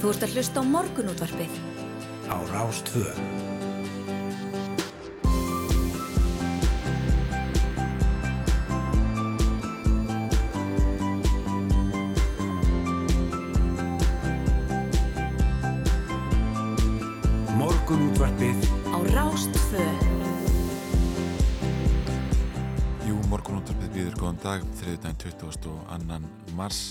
[0.00, 1.56] Þú ert að hlusta á morgunútvarpið.
[2.32, 3.10] Á Rástvö.
[17.60, 19.84] Morgunútvarpið Á Rástvö.
[23.04, 25.76] Jú, morgunúttarpið býður góðan dag, þriðdægin 22.
[26.56, 26.86] mars.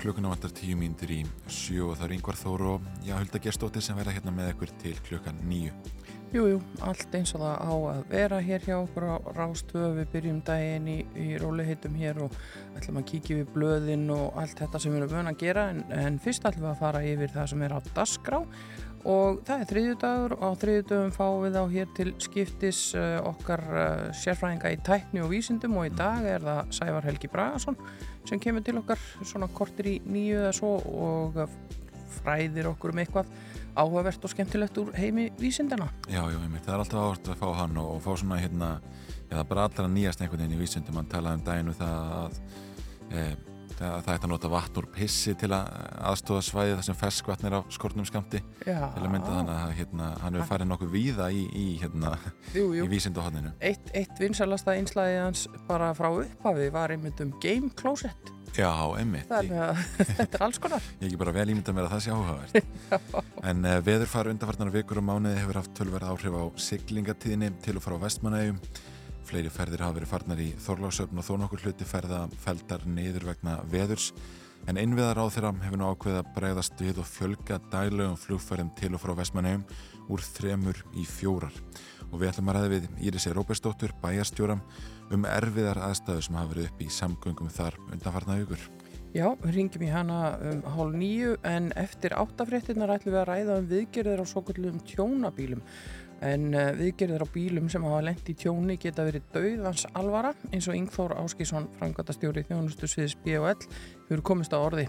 [0.00, 3.84] Klukkuna vantar tíu mínútur í sjö og það er yngvar þóru og já, Hulda Gerstóttir
[3.84, 5.72] sem verða hérna með ykkur til klukkan nýju.
[6.34, 10.08] Jú, jú, allt eins og það á að vera hér hjá okkur á Rástöðu, við
[10.12, 12.34] byrjum daginn í, í róliheitum hér og
[12.76, 15.68] ætlum að kíkja við blöðin og allt þetta sem við erum vöna að gera.
[15.70, 18.42] En, en fyrst ætlum við að fara yfir það sem er á dasgrá
[19.06, 20.34] og það er þriðjudagur.
[20.36, 23.86] Og á þriðjudagum fáum við á hér til skiptis uh, okkar uh,
[24.18, 25.78] sérfræðinga í tækni og vísindum.
[25.78, 27.78] Og í dag er það Sævar Helgi Bragason
[28.28, 30.72] sem kemur til okkar svona kortir í nýju eða svo
[31.06, 31.40] og
[32.20, 33.30] fræðir okkur um eitthvað
[33.76, 35.88] áhugavert og skemmtilegt úr heimi vísindana.
[36.08, 38.70] Já, já, einmitt, það er alltaf áhört að fá hann og, og fá svona hérna,
[39.28, 42.38] eða bara allra nýjast einhvern veginn í vísindum, hann talaði um daginu það að
[43.12, 43.26] e,
[43.78, 45.72] það, það ætti að nota vatn úr pissi til að
[46.10, 50.12] aðstóða svæði þar sem ferskvatn er á skortnum skamti til að mynda þannig að hérna,
[50.22, 52.14] hann hefur farið nokkuð víða í, í, hérna,
[52.54, 53.52] í vísinduhotninu.
[53.60, 58.32] Eitt, eitt vinsalasta einslæði hans bara frá upphafi var einmitt um game closet.
[58.56, 59.30] Já, einmitt.
[59.32, 59.50] Að
[60.16, 60.84] þetta er alls konar.
[61.00, 62.60] Ég ekki bara vel ímynda mér að það sé áhugavert.
[63.50, 67.84] en uh, veðurfar undarfarnar vikur og mánuði hefur haft tölverð áhrif á siglingatíðinni til og
[67.84, 68.60] frá vestmanægjum.
[69.26, 73.56] Fleiri ferðir hafa verið farnar í Þorlásöfn og þó nokkur hluti ferða feldar niður vegna
[73.72, 74.12] veðurs.
[74.70, 78.92] En einviðar á þeirra hefur nú ákveð að bregðast við og fjölga dælögum flugferðum til
[78.94, 79.66] og frá vestmanægjum
[80.14, 81.58] úr þremur í fjórar.
[82.12, 84.62] Og við ætlum að ræða við Írisi Róbersdóttur, bæjarstjóram,
[85.10, 88.68] um erfiðar aðstæðu sem hafa verið upp í samgöngum þar undanfarnar vikur.
[89.16, 90.16] Já, ringjum í hana
[90.50, 94.80] um hálf nýju en eftir áttafréttinnar ætlum við að ræða um viðgerðir á svo kallum
[94.84, 95.62] tjónabílum.
[96.24, 100.68] En uh, viðgerðir á bílum sem hafa lengt í tjóni geta verið dauðans alvara eins
[100.70, 103.66] og Ingþór Áskísson, frangatastjóri þjónustu sviðis B.O.L.
[104.06, 104.86] hefur komist á orði.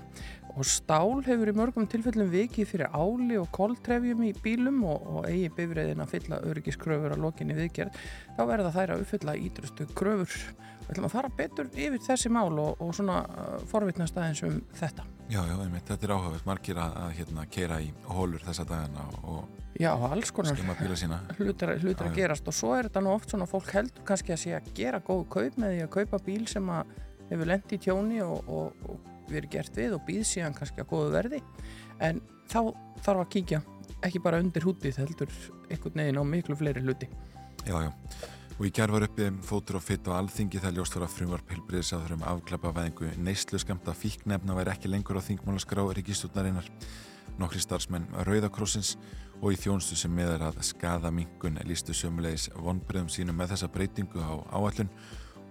[0.56, 5.28] Og stál hefur í mörgum tilfellum vikið fyrir áli og koltrefjum í bílum og, og
[5.30, 8.00] eigi bifræðin að fylla öryggiskröfur að lokinni viðgerð.
[8.38, 10.40] Þá verða þær að uppfylla ídrustu kröfur.
[10.88, 14.62] Við ætlum að fara betur yfir þessi mál og, og svona uh, forvitnast aðeins um
[14.80, 15.04] þetta.
[15.28, 19.08] Já, já, einmitt, þetta er áhugavert margir að, að hérna, keira í hólur þessa dagana
[19.28, 19.42] og
[19.78, 21.20] Já, alls konar skimma bíla sína.
[21.38, 24.40] hlutir, hlutir að gerast og svo er þetta nú oft svona fólk heldur kannski að
[24.42, 26.96] sé að gera góð kaup með því að kaupa bíl sem að
[27.30, 30.90] hefur lent í tjóni og, og, og verið gert við og býð síðan kannski að
[30.96, 31.44] góðu verði
[32.08, 32.60] en þá
[33.04, 33.62] þarf að kíkja
[34.08, 35.38] ekki bara undir hútið heldur
[35.68, 37.12] einhvern veginn á miklu fleiri hluti
[37.68, 37.92] Já, já.
[38.58, 41.52] Og í gerð var uppi fótur og fytt á alþingi þegar ljóst var að frumvarp
[41.54, 46.66] heilbriðisáður um afklappa veðingu neyslu skamta fíknefna væri ekki lengur á þingmálaskrá ríkistjórnarinnar.
[47.38, 48.96] Nokkri starfsmenn Rauðakrossins
[49.44, 54.26] og í þjónstu sem meðar að skada mingun lístu sömulegis vonbröðum sínum með þessa breytingu
[54.26, 54.90] á áallun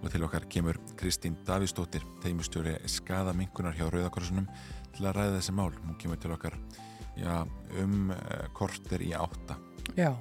[0.03, 4.49] og til okkar kemur Kristín Davísdóttir, teimustjóri skada mingunar hjá Rauðakrossunum
[4.97, 5.71] til að ræða þessi mál.
[5.85, 6.59] Hún kemur til okkar
[7.17, 7.47] já,
[7.81, 9.57] um uh, korter í átta.
[9.95, 10.11] Já,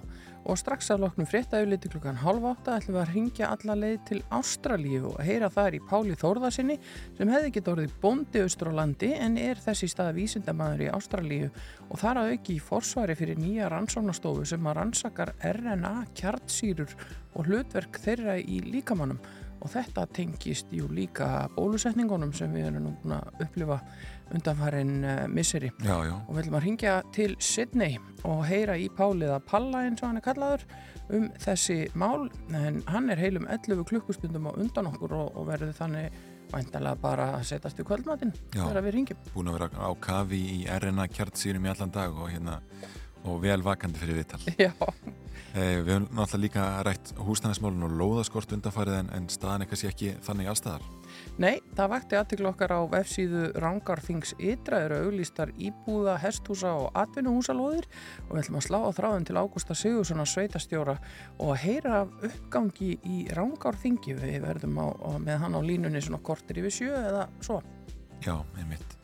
[0.46, 4.18] og strax að loknum fréttaauðliti klukkan halv átta ætlum við að ringja alla leið til
[4.36, 6.76] Ástralíu og heyra þar í Páli Þórðarsinni
[7.18, 11.48] sem hefði getið orðið bóndi austur á landi en er þessi stað vísindamæður í Ástralíu.
[11.90, 16.94] Og þar að auki í forsvari fyrir nýja rannsóknastofu sem að rannsakar RNA kjartsýrur
[17.34, 19.18] og hlutverk þeirra í líkamannum.
[19.64, 23.80] Og þetta tengist jú líka bólusetningunum sem við erum nú búin að upplifa
[24.34, 26.14] undanfærin uh, misseri Já, já.
[26.26, 30.20] og við ætlum að ringja til Sydney og heyra í Páliða Palla eins og hann
[30.20, 30.64] er kallaður
[31.16, 35.76] um þessi mál en hann er heilum 11 klukkustundum á undan okkur og, og verður
[35.78, 36.16] þannig
[36.50, 39.22] væntalega bara að setjast í kvöldmatinn þegar við ringjum.
[39.34, 42.60] búin að vera á kafi í RNA kjartsýrum í allan dag og, hérna,
[43.26, 44.43] og vel vakandi fyrir viðtal.
[44.66, 44.72] Já,
[45.56, 49.88] Eh, við höfum náttúrulega líka rætt húsnæðismálun og lóðaskort undanfarið en, en staðan er kannski
[49.88, 50.82] ekki þannig allstaðar.
[51.42, 57.87] Nei, það vakti aðtiklu okkar á vefsíðu Rangarþings Ytra eru auglýstar íbúða, hesthúsa og atvinnuhúsalóðir
[58.25, 60.96] og við ætlum að slá á þráðin til Ágústa Sigurssona sveitastjóra
[61.37, 64.87] og að heyra af uppgangi í Rangarþingi við verðum á,
[65.20, 67.61] með hann á línunni svona kortir yfir sjö eða svo.
[68.25, 68.96] Já, einmitt.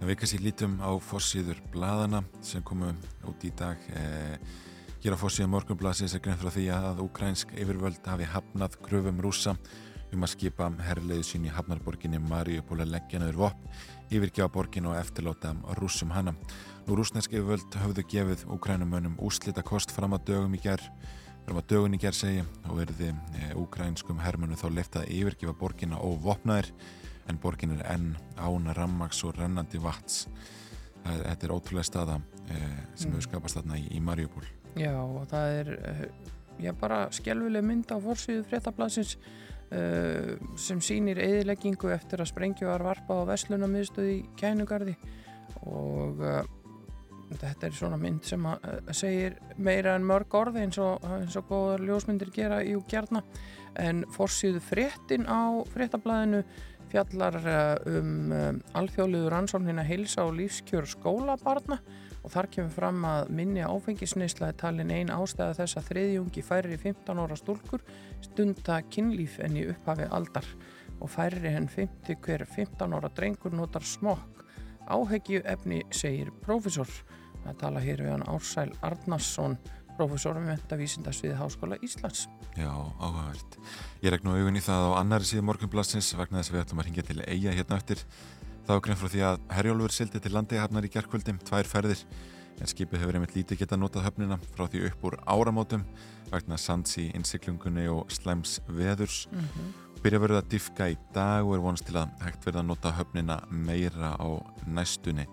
[0.00, 2.94] En við kannski lítum á fossíður bladana sem komu
[3.28, 3.82] út í dag.
[3.92, 4.38] Eh,
[5.02, 9.58] hér á fossíðu morgunblasins er grein frá því að ukrænsk yfirvöld hafi hafnað kröfum rúsa
[10.14, 13.70] um að skipa herrleiðu sín í hafnarborginni Mariupol að leggja nöður vopn,
[14.10, 16.34] yfirgefa borgin og eftirláta rússum hana.
[16.86, 20.88] Nú rúsnesk yfirvöld höfðu gefið ukrænumönnum úslita kost fram að dögum í gerð
[21.46, 25.54] fram að dögun í gerð segi og verði e, ukrænskum hermönu þá leiftað að yfirgefa
[25.58, 26.72] borgina og vopnaðir
[27.30, 30.26] en borgin er enn án rammags og rennandi vats
[31.04, 32.20] þetta er ótrúlega staða
[32.50, 33.14] eh, sem Mm.
[33.16, 34.44] hefur skapast þarna í, Mariupol
[34.76, 36.02] Já, og það er eh,
[36.60, 39.16] já, bara skjálfileg mynd á forsýðu fréttablasins
[39.70, 44.96] sem sýnir eðileggingu eftir að sprengju var varpa á Veslunamiðstöð í Kænugarði.
[45.68, 46.40] Og uh,
[47.30, 48.58] þetta er svona mynd sem uh,
[48.96, 53.22] segir meira en mörg orði eins og, eins og góðar ljósmyndir gera í gjarna
[53.78, 56.42] en forsýðu fréttin á fréttablaðinu
[56.90, 58.32] fjallar uh, um
[58.78, 61.78] alþjóðluður rannsóknina heilsa og lífskjör skólabarna
[62.20, 66.76] og þar kemur fram að minni áfengisneisla er talin ein ástæða þess að þriðjungi færri
[66.80, 67.84] 15 ára stúlkur
[68.24, 70.46] stunda kynlíf en í upphafi aldar
[71.00, 74.44] og færri en 50 hver 15 ára drengur notar smokk.
[74.90, 76.88] Áhegju efni segir prófessor.
[77.44, 79.56] Það tala hér við hann Ársæl Arnarsson,
[79.96, 82.26] prófessor um mentavísindasvið Háskóla Íslands.
[82.58, 83.56] Já, áhugavert.
[84.02, 86.88] Ég regn augun í það á annari síðu morgunblassins vegna þess að við ætlum að
[86.88, 88.04] ringja til eiga hérna eftir.
[88.70, 92.02] Það var grein frá því að Herjólfur sildi til landegahafnar í gerkvöldum, tvær ferðir,
[92.62, 95.82] en skipið hefur einmitt lítið getað notað höfnina frá því upp úr áramótum
[96.30, 99.24] vegna sands í innsiklungunni og slæms veðurs.
[99.32, 99.72] Mm -hmm.
[100.04, 102.92] Byrja verið að diffka í dag og er vonast til að hægt verið að nota
[102.94, 104.28] höfnina meira á
[104.66, 105.26] næstunni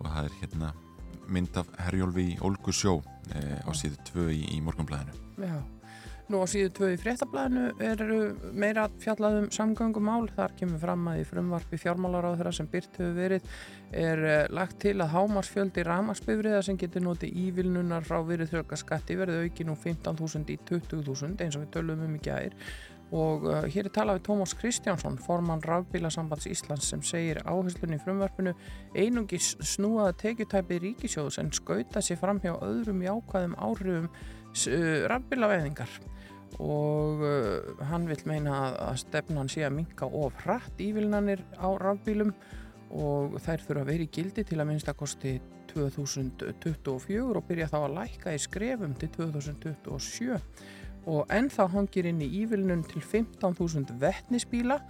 [0.00, 0.72] og það er hérna
[1.28, 3.02] mynd af Herjólfi í Olgu sjó
[3.34, 5.12] eh, á síðu tvö í, í morgunblæðinu.
[5.36, 5.60] Já,
[6.30, 8.18] nú á síðu tvö í fréttablaðinu eru
[8.54, 10.28] meira fjallað um samgöngumál.
[10.36, 13.50] Þar kemur fram að í frumvarpi fjármálaráðura sem byrt hefur verið
[13.90, 19.66] er uh, lagt til að hámarsfjöldi ramagsbifriða sem getur notið ívilnunar frá virðþjókaskatti verði auki
[19.66, 22.56] nú 15.000 í 20.000 eins og við tölum um í gæðir
[23.10, 28.02] og uh, hér er talað við Tómas Kristjánsson formann rafbílasambands Íslands sem segir áherslunni í
[28.04, 28.54] frumvarpinu
[28.94, 35.98] einungis snúaða tekjutæpið ríkisjóðs en skauta sér fram hjá öðrum jákvæðum áhrifum uh, rafbílaveðingar
[36.58, 42.34] og uh, hann vil meina að, stefnan sé að minka of hratt ívilnanir á rafbílum
[42.90, 45.38] og þær þurfa að vera í gildi til að minnstakosti
[45.70, 50.40] 2024 og byrja þá að lækka í skrefum til 2027
[51.10, 54.80] og ennþá hangir inn í ívilnun til 15.000 vettnisbíla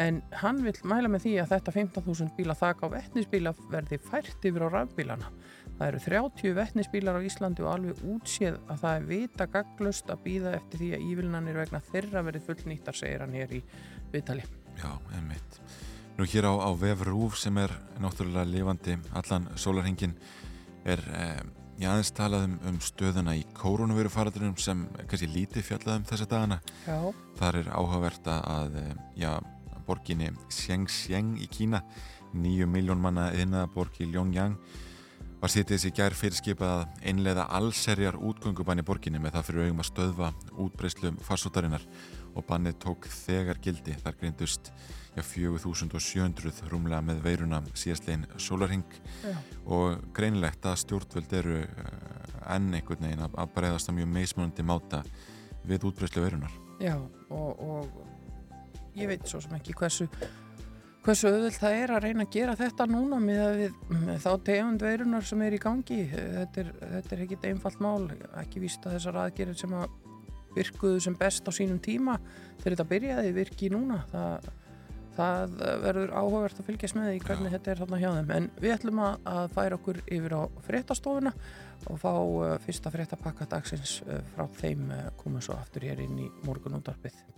[0.00, 4.46] en hann vil mæla með því að þetta 15.000 bíla þak á vettnisbíla verði fært
[4.48, 5.32] yfir á rafbílana.
[5.78, 10.22] Það eru 30 vettnisbílar á Íslandi og alveg útséð að það er vita gaglust að
[10.24, 13.60] býða eftir því að ívilnanir vegna þeirra verði fullnýttar, segir hann hér í
[14.10, 14.46] viðtali.
[14.80, 15.60] Já, einmitt.
[16.18, 17.70] Nú hér á, á vef Rúf sem er
[18.02, 20.16] náttúrulega lifandi allan sólarhingin
[20.82, 21.44] er eh,
[21.78, 26.58] ég aðeins talað um, um stöðuna í koronavirufaraldunum sem kannski lítið fjallað um þessa dagana.
[26.88, 26.98] Já.
[27.38, 28.80] Þar er áhugavert að
[29.14, 29.30] já,
[29.86, 31.84] borginni Xiang-Xiang í Kína,
[32.34, 34.58] nýju miljón manna yðnaða borg í Ljóngjang
[35.38, 39.88] var sýtið þessi gær fyrirskipað að einlega allserjar útgöngubanni borginni með það fyrir augum að
[39.92, 40.30] stöðva
[40.64, 41.84] útbreyslu farsótarinnar
[42.34, 44.72] og bannið tók þegar gildi þar greindust
[45.14, 49.36] já, 4700 rúmlega með veiruna síðastlegin sólarhing Já.
[49.66, 54.66] og greinilegt að stjórnvöld eru eh, enn einhvern veginn að, að breyðast að mjög meismunandi
[54.66, 55.02] máta
[55.68, 56.54] við útbreyslu veirunar.
[56.82, 56.94] Já,
[57.34, 60.08] og, og ég veit svo sem ekki hversu
[61.06, 64.84] hversu auðvöld það er að reyna að gera þetta núna með, við, með þá tegund
[64.84, 65.98] veirunar sem er í gangi.
[66.12, 68.08] Þetta er, þetta er ekkit einfalt mál
[68.42, 69.88] ekki víst að þessar aðgerir sem að
[70.56, 72.16] virkuðu sem best á sínum tíma
[72.58, 74.00] þegar þetta byrjaði virki núna.
[74.10, 74.50] Það,
[75.18, 78.34] það verður áhugavert að fylgjast með því hvernig þetta er þarna hjá þeim.
[78.36, 81.34] En við ætlum að, að færa okkur yfir á fréttastofuna
[81.88, 86.24] og fá uh, fyrsta fréttapakka dagsins uh, frá þeim uh, komum svo aftur hér inn
[86.26, 87.37] í morgunúndarpið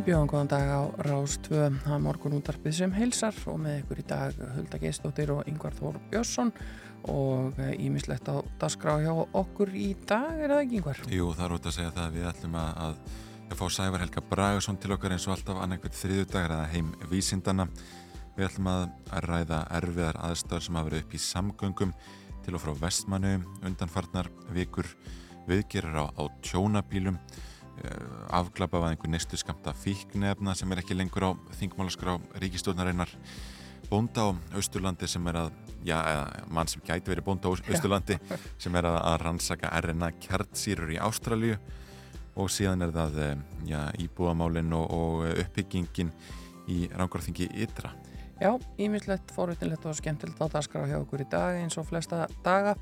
[0.00, 4.04] Við bjóðum góðan dag á Rástvö, það er morgunúndarpið sem heilsar og með ykkur í
[4.08, 6.52] dag Hulda Geistóttir og Yngvar Þór Björnsson
[7.12, 11.02] og ímislegt á dasgrá hjá okkur í dag, er það ekki Yngvar?
[11.12, 14.04] Jú, það er út að segja það að við ætlum að, að, að fá Sævar
[14.06, 17.68] Helga Bragason til okkar eins og alltaf annarkvæmt þriðudagar eða heim vísindana.
[18.38, 21.94] Við ætlum að, að ræða erfiðar aðstöðar sem hafa verið upp í samgöngum
[22.40, 24.88] til og frá vestmannu undanfarnar vikur
[25.44, 27.20] viðgerir á, á tjónabílum
[28.30, 33.12] afglapað að einhver nestu skamta fíknefna sem er ekki lengur á þingmálaskrá ríkistjórnarinnar
[33.90, 38.18] bónda á Austurlandi sem er að já, eða mann sem gæti verið bónda á Austurlandi
[38.60, 41.56] sem er að, að rannsaka RNA kjartsýrur í Ástralju
[42.38, 43.40] og síðan er það eh,
[43.72, 46.12] já, íbúamálin og, og uppbyggingin
[46.70, 47.90] í rángarþingi ytra.
[48.40, 52.72] Já, ímislegt, fórvitinlegt og skemmtilegt á dagskrá hjá okkur í dag eins og flesta daga.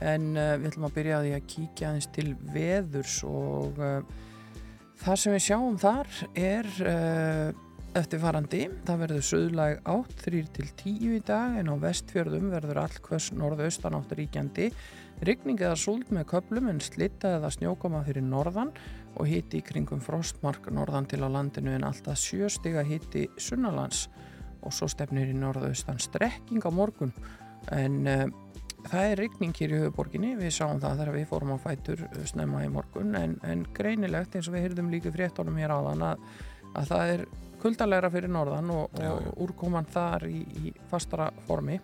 [0.00, 3.98] En uh, við ætlum að byrja að því að kíkja aðeins til veðurs og uh,
[5.00, 7.52] það sem við sjáum þar er uh,
[7.98, 8.62] eftirfarandi.
[8.86, 13.96] Það verður söðlag átt 3 til 10 í dag en á vestfjörðum verður allkvöss norðaustan
[13.98, 14.70] átt ríkjandi.
[15.22, 18.72] Ryggning eða súld með köplum en slitta eða snjókoma fyrir norðan
[19.20, 24.08] og hitti í kringum frostmark norðan til á landinu en alltaf sjöstiga hitti sunnalands
[24.62, 27.12] og svo stefnir í norðaustan strekking á morgun
[27.70, 28.24] en uh,
[28.88, 32.24] það er rigning hér í höfuborginni við sáum það þegar við fórum á fætur eh,
[32.28, 33.14] snemma í morgun.
[33.18, 36.26] En, en greinilegt eins og við heyrðum líka fréttónum hér áðan að,
[36.72, 37.24] að það er
[37.62, 39.32] kuldalegra fyrir norðan og, Já, og já.
[39.46, 41.78] úrkoman þar í, í fastara formi.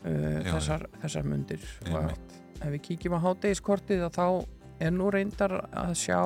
[0.00, 1.64] Uh, Já, þessar, þessar mundir.
[1.90, 2.12] Og
[2.60, 4.24] ef við kíkjum á hátegiskortið þá
[4.80, 6.20] er nú reyndar að sjá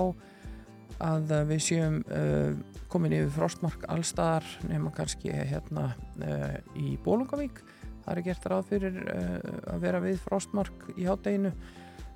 [1.03, 2.55] að uh, við séum uh,
[2.91, 5.89] komin yfir frostmark allstaðar nema kannski hérna
[6.23, 7.59] uh, í Bólungavík
[8.05, 9.39] það er gert ráð fyrir uh,
[9.75, 11.55] að vera við frostmark í hátteginu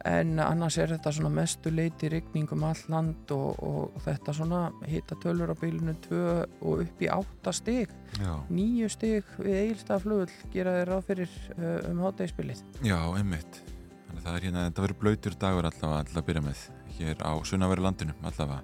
[0.06, 4.60] en annars er þetta svona mestu leiti rigning um all land og, og þetta svona
[4.86, 6.20] hita tölur á bílunu 2
[6.62, 7.90] og upp í 8 stig
[8.20, 13.62] Já, 9 stig við eilstaflugul gera þeir ráð fyrir uh, um háttegisbilið já, einmitt.
[14.08, 16.62] Þannig að það er hérna, þetta verður blöytur dagur allavega allavega að byrja með
[16.98, 18.62] hér á sunnaveri landinu allavega.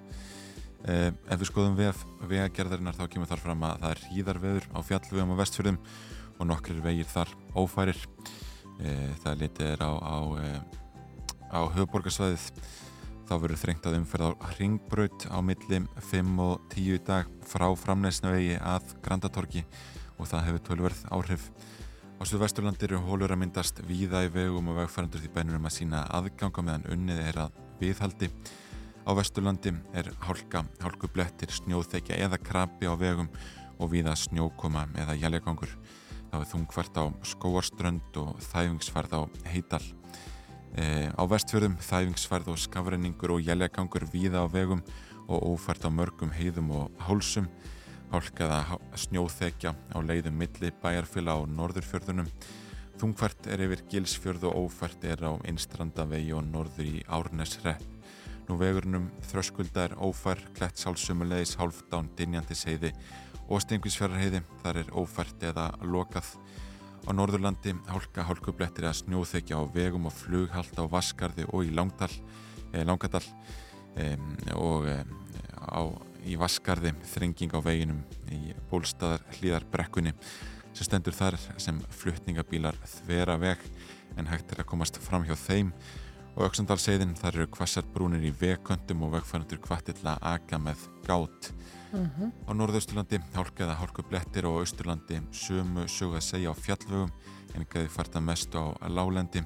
[0.84, 4.78] Eh, ef við skoðum vef vegagerðarinnar þá kemur þar fram að það er hýðarveður á
[4.84, 5.78] fjallvegum og vestfjörðum
[6.38, 8.00] og nokkrir vegir þar ófærir.
[8.82, 10.60] Eh, það litið er á, á, eh,
[11.54, 12.48] á höfuborgarsvæðið
[13.24, 17.66] þá verður þrengt að umferð á ringbraut á milli 5 og 10 í dag frá
[17.78, 19.64] framleysnavegi að Grandatorki
[20.18, 21.48] og það hefur tölverð áhrif.
[22.14, 25.76] Á Suðvesturlandi eru hólur að myndast víða í vegum og vegfærandur því bænur um að
[25.78, 28.30] sína aðganga meðan unnið er að viðhaldi.
[29.04, 33.28] Á Vesturlandi er hálka, hálkublettir, snjóþekja eða krabi á vegum
[33.76, 35.74] og víða snjókoma eða jæljagangur.
[36.34, 39.22] Það er þungfært á skóarströnd og þæfingsfærð á
[39.52, 39.84] heital.
[40.74, 44.80] E, á vestfjörðum þæfingsfærð og skafrenningur og jæljagangur víða á vegum
[45.30, 47.46] og ófært á mörgum heiðum og hálsum
[48.10, 52.26] hálkaða snjóþekja á leiðum milli bæjarfila á norðurfjörðunum.
[52.98, 57.86] Þungfært er yfir gilsfjörð og ófært er á einstrandavegi og norður í Árnesrepp.
[58.48, 62.90] Nú vegurnum þröskulda er ófær, klettsálsumulegis, hálfdán, dinjandisheiði
[63.48, 64.42] og stengvisfjörðarheiði.
[64.62, 66.34] Þar er ófært eða lokað.
[67.04, 72.12] Á Norðurlandi hálka hálkublettir að snjóþekja á vegum og flughald á Vaskarði og í Langdal,
[72.72, 73.24] eh, Langadal
[74.00, 75.12] um, og um,
[75.60, 75.80] á,
[76.24, 78.00] í Vaskarði þrenging á veginum
[78.32, 80.14] í bólstaðar hlýðar brekkunni
[80.74, 83.60] sem stendur þar sem flutningabílar þvera veg
[84.18, 85.72] en hægt er að komast fram hjá þeim
[86.34, 90.88] og Öksandalseiðin þar eru kvassar brúnir í vegköntum og vegfærandur kvartir til að aga með
[91.06, 91.50] gát
[91.94, 97.10] mm Á norðausturlandi hálkaða hálkublettir og á austurlandi sömu sögu að segja á fjallvögum
[97.54, 99.44] en gæði farta mestu á lálendi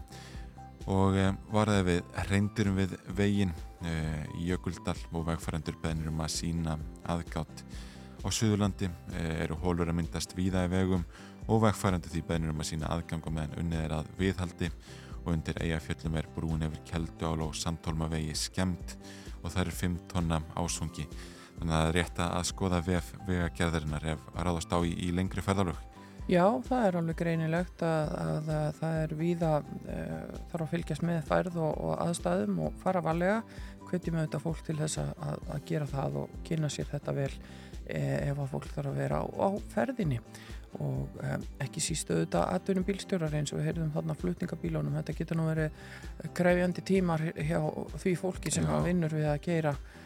[0.89, 3.53] og e, varðið við reyndurum við vegin
[3.85, 3.93] e,
[4.41, 7.65] í Jökuldal og vegfærandur beðnir um að sína aðgátt.
[8.25, 11.05] Á Suðurlandi e, eru hólur að myndast víða í vegum
[11.49, 14.71] og vegfærandur því beðnir um að sína aðgang og meðan unnið er að viðhaldi.
[15.25, 18.97] Og undir eigafjöllum er brún yfir Kjeldál og Sandholmavegi skemmt
[19.43, 21.05] og það eru 5 tonna ásунgi
[21.59, 25.13] þannig að það er rétt að skoða vef vegagerðarinnar ef að ráðast á í, í
[25.15, 25.85] lengri ferðalög.
[26.29, 31.05] Já, það er alveg greinilegt að, að, að það er víða uh, þarf að fylgjast
[31.09, 33.39] með færð og, og aðstæðum og fara valega
[33.89, 37.31] hvetjum auðvitað fólk til þess að, að, gera það og kynna sér þetta vel
[37.89, 40.19] eh, ef að fólk þarf að vera á, á ferðinni.
[40.77, 45.41] Og um, ekki síst auðvitað atvinnum bílstjórar eins og við heyrðum þarna flutningabílunum, þetta getur
[45.41, 47.63] nú verið krefjandi tímar hjá
[48.03, 49.98] því fólki sem vinnur við að geira uh,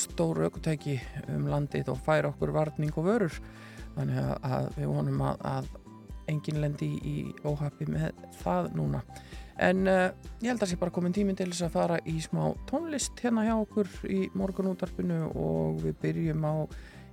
[0.00, 0.98] stóru aukutæki
[1.32, 3.38] um landið og færa okkur varning og vörur.
[3.92, 5.70] Þannig að, við vonum að, að
[6.30, 9.02] enginn lendi í, óhafi með það núna.
[9.62, 10.08] En uh,
[10.42, 13.44] ég held að sé bara komin tíminn til þess að fara í smá tónlist hérna
[13.46, 16.54] hjá okkur í morgunútarpinu og við byrjum á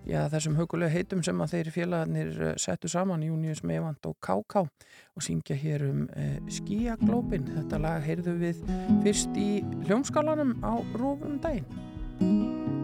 [0.08, 4.64] já, þessum hugulega heitum sem að þeir félagarnir uh, settu saman Június Meivand og Káká
[4.64, 8.66] og syngja hér um uh, skíaglópin þetta lag heyrðu við
[9.04, 9.52] fyrst í
[9.84, 11.38] hljómskálanum á Rófum
[12.20, 12.79] daginn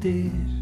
[0.00, 0.57] partir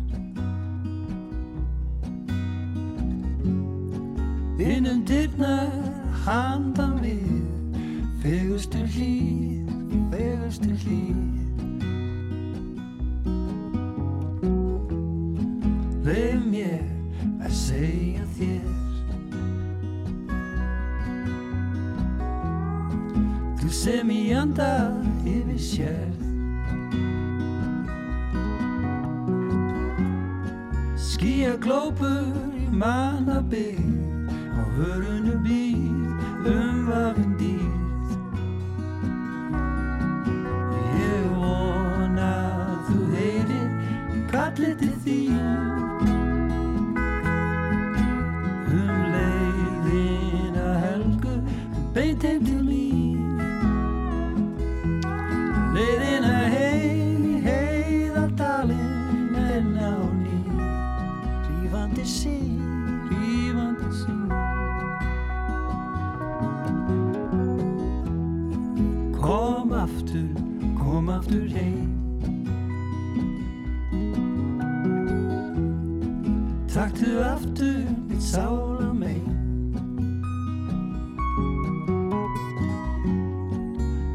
[76.77, 79.37] Taktu aftur mitt sála megin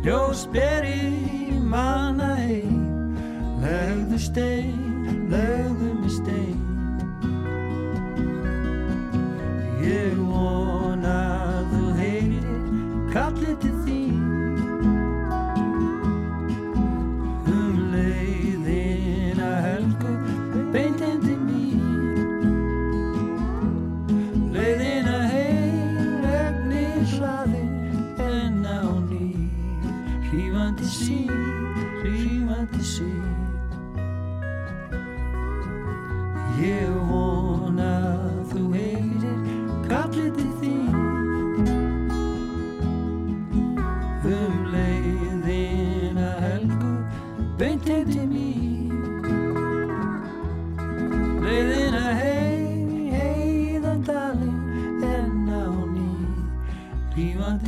[0.03, 2.85] Ljós beri manna heim.
[3.61, 6.70] Legðu stein, legðu mig stein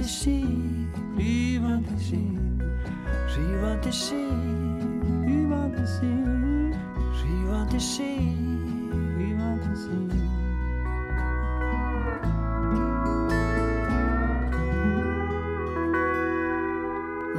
[0.04, 2.60] Rífandi sín, rífandi sín
[3.32, 4.44] Rífandi sín,
[5.24, 6.76] rífandi sín
[7.24, 8.36] Rífandi sín,
[9.16, 10.12] rífandi sín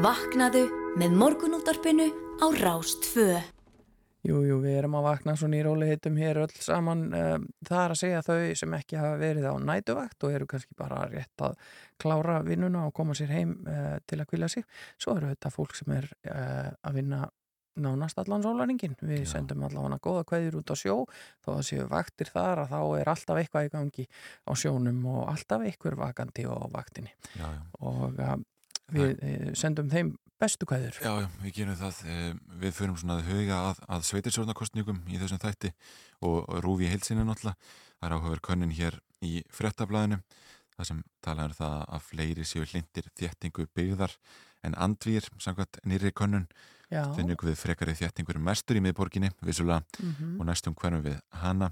[0.01, 0.65] Vaknaðu
[0.97, 2.09] með morgunúttarpinu
[2.41, 3.54] á Rástfö.
[4.25, 7.03] Jú, jú, við erum að vakna svona í róliheitum hér öll saman.
[7.13, 7.35] eh,
[7.69, 11.03] Það er að segja þau sem ekki hafa verið á nætuvakt og eru kannski bara
[11.11, 11.59] rétt að
[12.01, 14.65] klára vinnuna og koma sér heim uh, til að kvilja sig.
[14.97, 17.21] Svo eru þetta fólk sem er uh, að vinna
[17.77, 18.97] nánast allan sólaringin.
[19.03, 19.31] Við Já.
[19.35, 20.97] sendum allavega góða kveðjur út á sjó
[21.45, 24.09] þó að séu vaktir þar að þá er alltaf eitthvað í gangi
[24.49, 27.13] á sjónum og alltaf eitthvað vakandi á vaktinni.
[27.37, 27.63] Já, já.
[27.85, 28.37] Og uh,
[28.95, 29.19] við
[29.59, 31.01] sendum þeim bestu kveðjur.
[31.03, 32.01] Já, já, við gerum það.
[32.13, 32.33] Eh,
[32.65, 35.73] Við förum svona að huga að, að sveitirstjórnarkostningum í þessum þætti
[36.29, 37.57] og rúfi heilsinni náttúrulega.
[38.01, 40.19] Það er áhugaður könnun hér í frettablaðinu
[40.75, 44.15] það sem talaður það að fleiri séu hlindir þéttingu byggðar
[44.67, 46.49] en andvýr, samkvæmt nýri könnun
[46.91, 47.05] Já.
[47.15, 50.41] finnum við frekari þéttingur mestur í miðborginni, vissulega Mhm.
[50.41, 51.71] og næstum hverjum við hana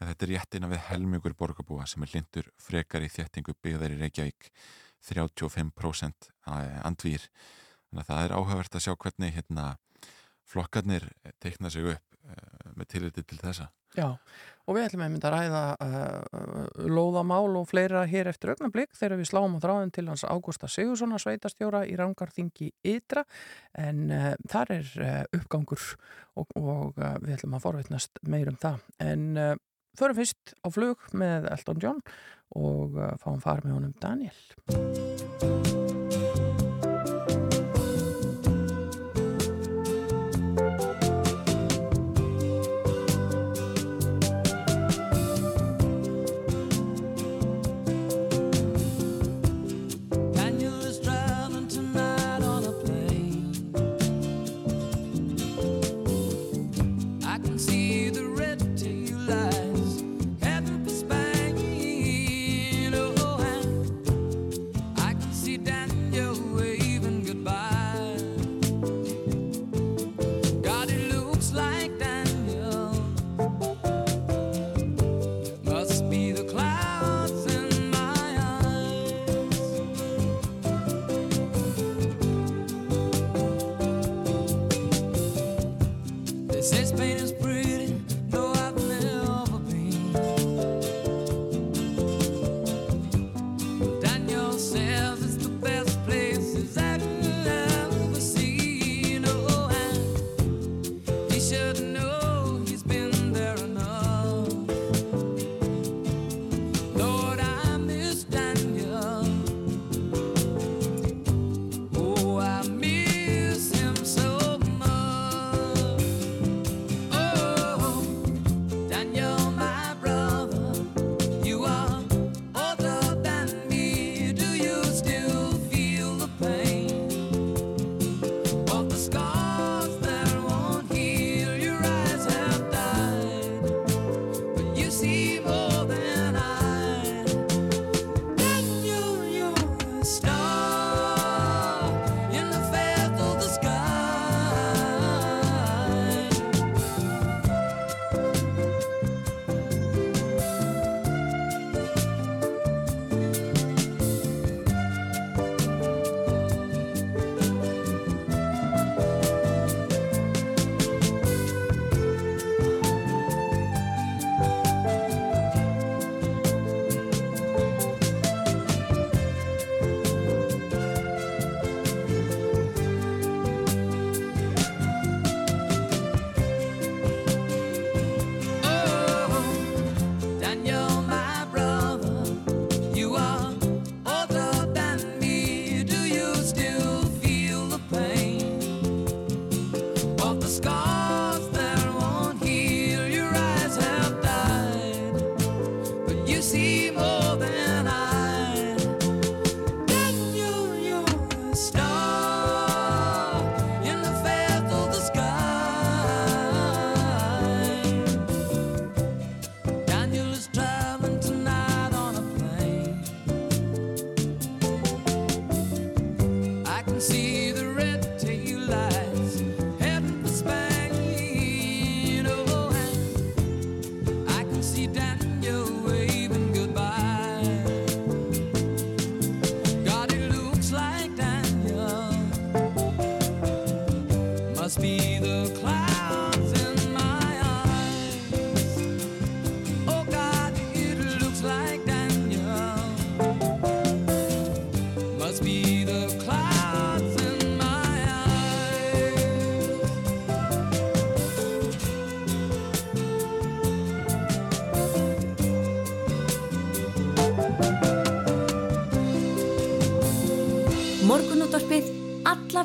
[0.00, 4.00] en þetta er rétt innan við helmingur borgarbúa sem er hlindur frekari þéttingu byggðar í
[4.02, 4.50] Reykjavík
[5.06, 6.28] 35%
[6.84, 7.28] andvýr
[7.90, 9.66] þannig að það er áhugavert að sjá hvernig hérna
[10.50, 11.10] flokkarnir
[11.42, 13.70] teikna sig upp uh, með tilliti til þessa.
[13.98, 14.06] Já,
[14.70, 19.18] og við ætlum að mynda að ræða uh, lóðamál og fleira hér eftir augnablík þegar
[19.18, 23.24] við sláum á þráðin til hans Ágústa Sigurssona sveitastjóra í Rangarþingi Ytra.
[23.74, 24.94] En uh, þar er
[25.40, 25.82] uppgangur
[26.38, 28.86] og, og við ætlum að forveitnast meir um það.
[29.02, 29.26] En
[29.98, 32.00] förum fyrst á flug með Elton John
[32.54, 35.79] og fáum fara með honum Daniel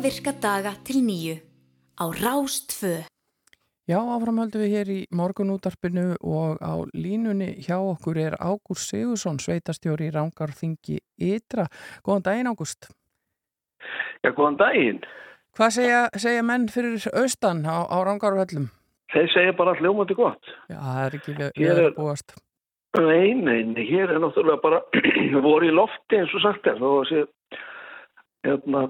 [0.05, 1.35] virka daga til nýju
[1.97, 3.01] á Rástfö.
[3.89, 9.39] Já, áfram höldum við hér í morgunútarpinu og á línunni hjá okkur er Ágúst Sigursson,
[9.41, 11.65] sveitastjóri í Rangarþingi Ytra.
[12.05, 12.89] Góðan daginn, Ágúst.
[14.21, 15.01] Já, góðan daginn.
[15.57, 18.69] Hvað segja, segja menn fyrir austan á, á Rangarvöllum?
[19.09, 20.53] Þeir segja bara hljómandi gott.
[20.69, 22.37] Já, það er ekki við, að búast.
[23.01, 24.85] Nei, nei, nei, hér er náttúrulega bara
[25.49, 26.77] voru í lofti eins og sagt er.
[26.77, 27.29] Þá var sér,
[28.45, 28.87] hérna,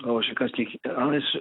[0.00, 1.32] þá var sér kannski aðeins,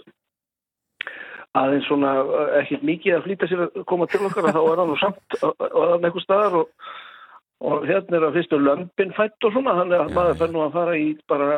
[1.57, 4.99] aðeins svona eh, ekkert mikið að flýta sér að koma til okkar þá er hann
[5.01, 6.89] samt og það er einhver staðar og,
[7.61, 10.75] og hérna er að fyrstu lömpin fætt og svona þannig að maður fer nú að
[10.79, 11.49] fara í bara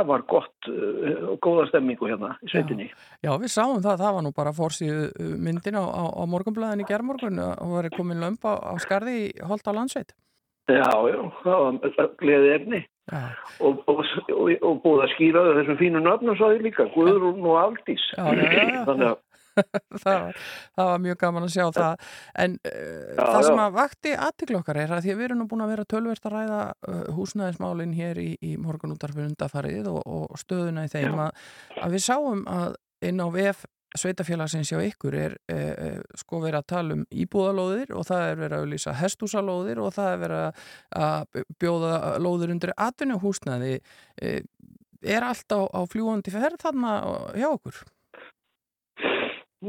[0.00, 2.90] afar gott eh, og góða stemmingu hérna í sveitinni.
[3.24, 6.90] Já, við sáum það, það var nú bara fórsíðu myndin á, á, á morgunblæðin í
[6.90, 10.16] gerðmorgun og var komin lömp á, á skarði í Holt á landsveit.
[10.64, 12.80] Já, já, það var gleði efni.
[13.60, 14.00] Og, og,
[14.32, 18.04] og, og búið að skýra þau þessum fínu nöfnum svo því líka, Guðrún og Aldís.
[18.16, 19.18] Já, já, já, þannig að
[20.02, 20.38] það, var,
[20.74, 22.06] það var mjög gaman að sjá það.
[22.44, 25.48] En uh, það sem að vakti aðtikla okkar er að því að við erum nú
[25.50, 30.40] búin að vera tölvert að ræða uh, húsnæðismálin hér í, í morgunútarfið undafarið og, og
[30.42, 31.46] stöðuna í þeim að,
[31.84, 33.64] að við sáum að inn á VF
[33.98, 38.40] sveitafélagsins hjá ykkur er uh, uh, sko verið að tala um íbúðalóðir og það er
[38.42, 40.62] verið að auðlýsa hestúsalóðir og það er verið
[41.06, 43.74] að bjóða lóðir undir atvinnuhúsnæði.
[44.22, 44.40] Uh,
[45.04, 46.96] er allt á, á fljúandi ferð þarna
[47.36, 47.82] hjá okkur?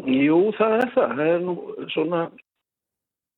[0.03, 1.15] jú, það er það.
[1.15, 1.55] Það er nú
[1.93, 2.21] svona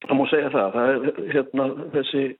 [0.05, 2.35] það má segja það, það er hérna þessi eh,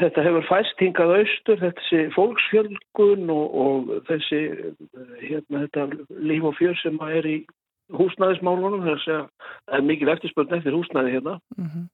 [0.00, 5.88] þetta hefur fæst hingað austur þessi fólksfjölgun og, og þessi eh, hérna þetta
[6.30, 7.38] líf og fjör sem er í
[7.92, 9.26] húsnæðismálunum þess að
[9.66, 11.40] það er mikil eftirspörn eftir húsnæði hérna.
[11.58, 11.90] Mm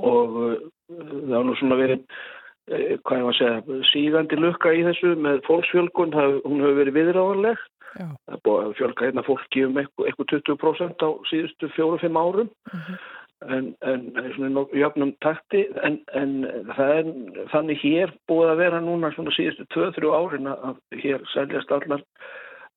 [0.00, 0.54] og uh,
[0.88, 5.14] það har nú svona verið uh, hvað ég var að segja, sígandi lukka í þessu
[5.20, 7.64] með fólksfjölgun, það, hún hefur verið viðráðanleg,
[8.00, 8.38] er
[8.78, 12.48] fjölga hérna fólki um eitthvað, eitthvað 20% á síðustu fjóru-fimm árum.
[12.72, 12.94] Mhm.
[12.94, 13.02] en,
[13.48, 14.04] en en
[14.36, 16.36] svona jöfnum takti en, en
[16.76, 17.10] það er
[17.52, 22.04] þannig hér búið að vera núna svona síðustu 2-3 árin að hér seljast allar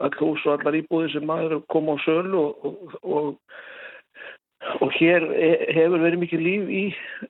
[0.04, 3.34] all hús og allar íbúðir sem maður koma á sölu og, og, og
[4.82, 6.84] og hér e- hefur verið mikið líf í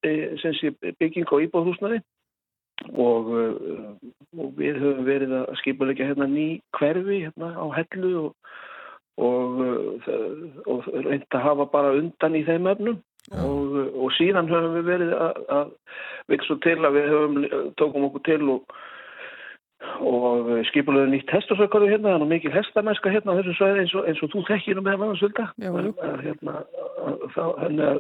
[0.07, 7.21] e, sé, bygging á íbúðhúsnaði uh, og við höfum verið að skipulegja hérna ný hverfi
[7.25, 8.31] hérna á hellu og,
[9.19, 9.59] og,
[10.05, 13.01] það- og reynd að hafa bara undan í þeim efnum
[13.33, 15.71] og, og síðan höfum við verið að, að
[16.31, 17.39] við svo til að við höfum
[17.79, 18.75] tókum okkur til og
[20.01, 23.95] og skipulega nýtt hestasökkaru hérna, það er nú mikil hestamennska hérna á þessu svæði eins
[23.95, 25.51] og, eins og þú þekkir nú með hann svolítið.
[25.61, 25.91] Já, jú.
[26.23, 26.55] Hérna,
[27.35, 27.99] þá, henni, að,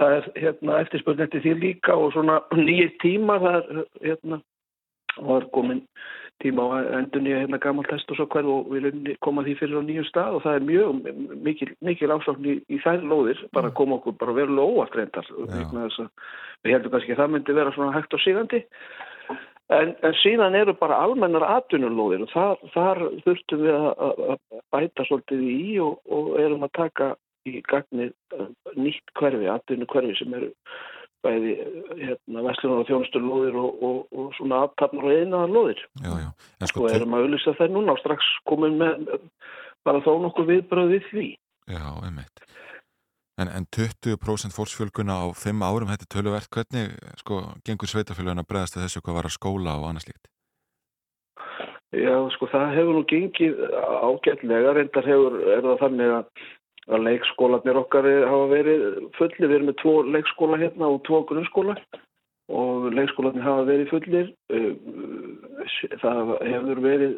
[0.00, 4.40] það er hérna, eftirspurn eftir því líka og svona nýjir tíma, það er hérna,
[5.28, 5.84] var komin
[6.42, 10.08] tíma á endur nýja hérna gammalt hestasökkaru og við erum koma því fyrir á nýjum
[10.08, 11.10] stað og það er mjög
[11.46, 15.30] mikil, mikil ásókn í, í þær lóðir, bara koma okkur bara verulega óvart reyndar.
[15.36, 16.08] að
[16.60, 18.62] Við heldum kannski að það myndi vera svona hægt og sígandi.
[19.70, 24.40] En, en síðan eru bara almennar atvinnulóðir og þar, þar þurftum við að, að að
[24.74, 27.10] bæta svolítið í og, og erum að taka
[27.46, 30.50] í gagnið uh, nýtt hverfi, atvinnu hverfi sem eru
[31.24, 31.54] bæði
[32.00, 35.82] hérna, veslunar og þjónusturlóðir og, og, og svona aftafnar og einaðar lóðir.
[36.04, 39.14] En sko, Og erum að auðvisa þær núna og strax komin með
[39.86, 41.28] bara þó nokkuð viðbröð við því.
[41.70, 42.44] Já, einmitt.
[43.40, 46.90] En, en 20% fólksfjölguna á 5 árum, þetta er töluvert, hvernig
[47.22, 50.28] sko, gengur sveitafélagin að bregðast við þessu hvað var að skóla og annað slíkt?
[51.96, 56.28] Já, sko það hefur nú gengið ágætlega, reyndar hefur, er það þannig að,
[56.88, 58.84] að leikskólanir okkar hafa verið
[59.18, 61.76] fullir, við erum með tvo leikskóla hérna og tvo grunnskóla.
[62.50, 64.74] Og leikskólanir hafa verið fullir, Uh,
[66.02, 67.12] það hefur verið,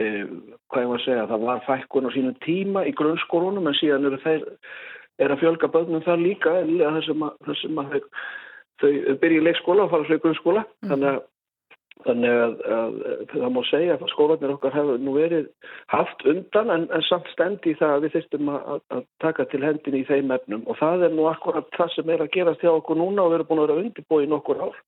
[0.00, 0.22] uh,
[0.70, 4.08] hvað ég var að segja, það var fækkun á sínum tíma í grunnskólunum en síðan
[4.08, 4.46] eru þeir,
[5.20, 8.08] er að fjölga börnum þar líka, eða þessum að, þessum að þau,
[8.80, 11.20] þau byrja í leikskóla og fara svo í grunnskóla, þannig að
[12.04, 15.46] Þannig að, að, að það má segja að skólanir okkar hefur nú verið
[15.90, 19.62] haft undan en, en samt stendi í það að við þyrstum að, að taka til
[19.64, 22.74] hendin í þeim efnum og það er nú akkurat það sem er að gerast hjá
[22.74, 24.78] okkur núna og við erum búin að vera undirbúið í nokkur ár.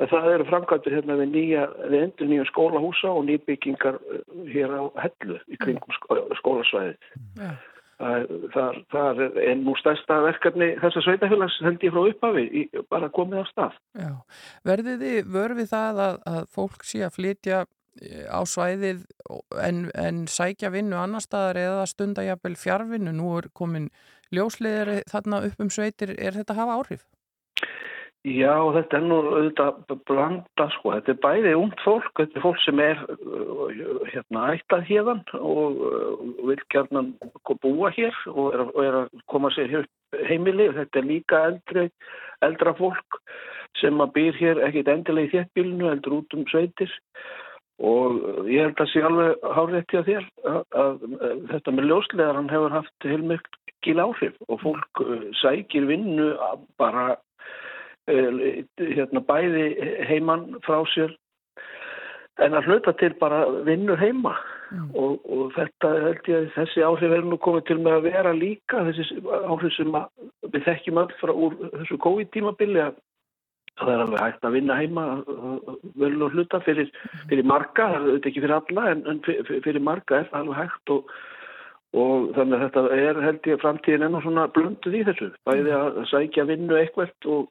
[0.00, 4.82] Það eru framkvæmdur hérna við, nýja, við endur nýjum skólahúsa og nýbyggingar eh, hér á
[5.02, 5.98] hellu í kringum
[6.38, 6.94] skólasvæði.
[7.40, 7.50] Já.
[8.00, 13.42] Það, það er nú stærsta verkefni þessar sveitafélags held ég frá upphafi í, bara komið
[13.44, 13.74] á stað.
[14.00, 14.12] Já.
[14.70, 17.58] Verðið þið vörfið það að, að fólk sé að flytja
[18.00, 19.04] eh, á svæðið
[19.66, 23.12] en, en sækja vinnu annar staðar eða stunda jafnvel fjárvinnu?
[23.18, 23.90] Nú er komin
[24.32, 26.16] ljósleðir þarna upp um sveitir.
[26.16, 27.04] Er þetta að hafa áhrif?
[28.20, 32.58] Já, þetta er nú auðvitað blanda sko, þetta er bæði ungt fólk, þetta er fólk
[32.60, 33.62] sem er uh,
[34.10, 37.14] hérna ættað hérðan og uh, vil kjarnan
[37.64, 39.86] búa hér og er, og er að koma sér hér
[40.28, 41.86] heimili, þetta er líka eldri,
[42.44, 43.16] eldra fólk
[43.80, 46.92] sem að býr hér ekkit endilega í þéttbílinu, eldur út um sveitir.
[47.80, 52.36] Og ég held að sé alveg hárétti á þér að, að, að þetta með ljóslegar
[52.36, 56.34] hann hefur haft heilmikil áhrif og fólk uh, sækir vinnu
[56.76, 57.16] bara
[58.80, 59.66] hérna bæði
[60.08, 61.12] heimann frá sér
[62.40, 64.36] en að hluta til bara vinnu heima.
[64.70, 64.90] Mm.
[64.94, 68.84] og, og þetta held ég þessi áhrif er nú komið til með að vera líka
[68.86, 69.96] þessi áhrif sem
[70.46, 73.00] við þekkjum öll frá úr þessu COVID-tímabili að
[73.80, 75.06] það er alveg hægt að vinna heima
[75.98, 76.92] vel og hluta fyrir,
[77.26, 80.94] fyrir marga, það er ekki fyrir alla en, en fyrir marga er það alveg hægt.
[80.94, 81.12] Og
[81.90, 85.30] og þannig að þetta er held ég framtíðin enná svona blönduð í þessu.
[85.48, 87.48] Bæði að sækja vinnu eitthvert og,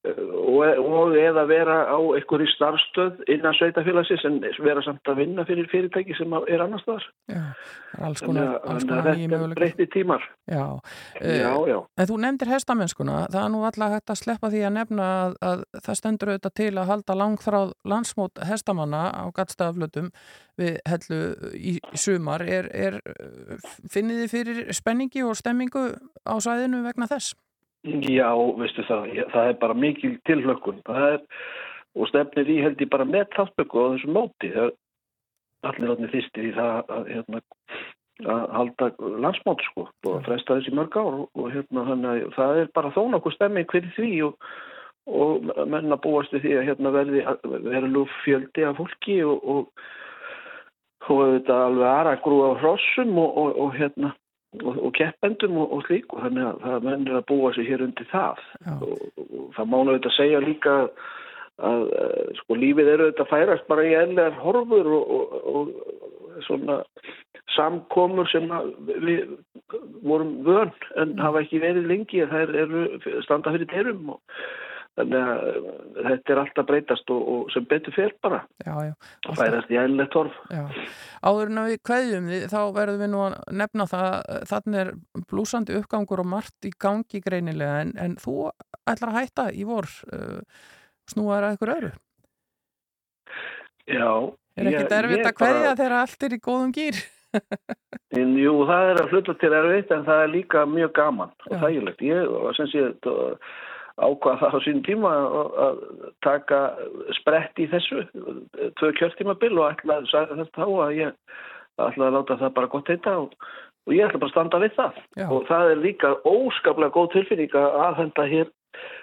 [0.00, 5.68] og, og eða vera á einhverju starfstöð innan sveitafélagsins en vera samt að vinna fyrir
[5.68, 7.42] fyrirtæki sem er annars þar Já,
[8.06, 10.24] alls konar, alls konar þetta er breytti tímar.
[10.48, 10.64] Já,
[11.20, 11.76] já, já.
[12.00, 15.36] En þú nefndir hestamennskuna, það er nú alltaf hægt að sleppa því að nefna að,
[15.50, 20.08] að það stendur auðvitað til að halda langþráð landsmót hestamanna á gattstaflutum
[20.60, 21.20] við hellu
[21.60, 22.46] í sumar.
[22.48, 22.98] Er, er
[23.92, 25.86] finnið þið fyrir spenningi og stemmingu
[26.24, 27.36] á sæðinu vegna þess?
[27.84, 28.28] Já,
[28.60, 30.82] veistu það, það er bara mikil tilhlökkun.
[31.98, 34.50] Og stefnir í held ég bara með þáttböku á þessu móti.
[34.52, 34.74] Það er
[35.70, 37.40] allir átni þýstir í það að, hérna,
[38.26, 38.90] að halda
[39.24, 41.22] landsmót sko og fresta þessi mörg ár.
[41.34, 44.50] Og hérna að það er bara þó nokkuð stemming fyrir því og,
[45.08, 49.88] og menna búast við því að hérna verði verði fjöldi af fólki og, og
[51.10, 54.12] og þetta alveg aðra grúa á hrossum og, og, og hérna
[54.58, 58.08] og, og keppendum og slík og þannig að það mennir að búa sér hér undir
[58.10, 58.44] það.
[58.76, 60.90] Og það mánu auðvitað segja líka að,
[61.70, 61.84] að
[62.40, 65.74] sko lífið eru auðvitað færast bara í eðlegar horfur og
[66.46, 66.80] svona
[67.56, 68.46] samkomur sem
[68.86, 69.36] við
[70.06, 72.84] vorum vörn en hafa ekki verið lengi að það eru
[73.26, 74.20] standa fyrir terum og
[74.98, 75.68] Þannig að
[76.04, 78.40] þetta er alltaf breytast og, og sem betur fyrir bara.
[78.66, 78.92] Já, já.
[79.26, 80.40] Það færast í eðlilegt torf.
[80.50, 80.64] Já.
[81.22, 84.08] Áður en við kveðjum því, þá verðum við nú að nefna það,
[84.50, 84.92] þannig er
[85.30, 88.36] blúsandi uppgangur og margt í gangi greinilega, en, en þú
[88.82, 90.42] ætlar að hætta í vor uh,
[91.12, 91.94] snúaður að ykkur öru.
[93.90, 94.12] Já.
[94.58, 95.78] Er ekkit erfitt að kveðja bara...
[95.78, 97.00] þegar allt er í góðum gýr?
[98.18, 101.58] en, jú, það er að hluta til erfitt, en það er líka mjög gaman og
[101.62, 102.06] þægilegt.
[102.10, 103.18] Ég, sem sé þetta
[104.00, 105.14] ákvað það á sín tíma
[105.64, 105.80] að
[106.24, 106.60] taka
[107.20, 108.04] sprett í þessu
[108.80, 111.18] tvö kjörtímabil og ætlaði þetta þá að ég
[111.80, 113.34] ætlaði að láta það bara gott heita og,
[113.88, 115.02] og ég ætla bara að standa við það.
[115.18, 115.26] Já.
[115.26, 118.56] og það er líka óskaplega góð tilfinning að aðhenda hér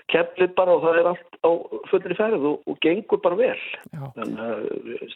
[0.08, 1.52] kemlið bara og það er allt á
[1.92, 3.60] fullri ferð og, og gengur bara vel.
[3.92, 4.04] Já.
[4.16, 4.66] þannig að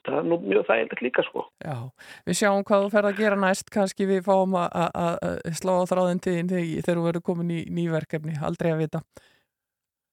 [0.05, 1.47] það er nú mjög þægilegt líka sko.
[1.63, 1.77] Já,
[2.27, 3.73] við sjáum hvað þú ferð að gera næst.
[3.73, 5.25] Kannski við fáum að
[5.57, 9.05] slá á þráðin til þegar þú verður komin í nýverkefni, aldrei að vita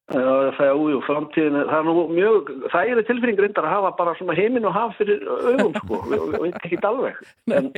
[0.08, 4.64] það újú, framtíðin, það er nú mjög, er tilfinning reyndar að hafa bara svona heiminn
[4.64, 7.18] og haf fyrir augum sko, og veit ekki alveg,
[7.58, 7.68] en,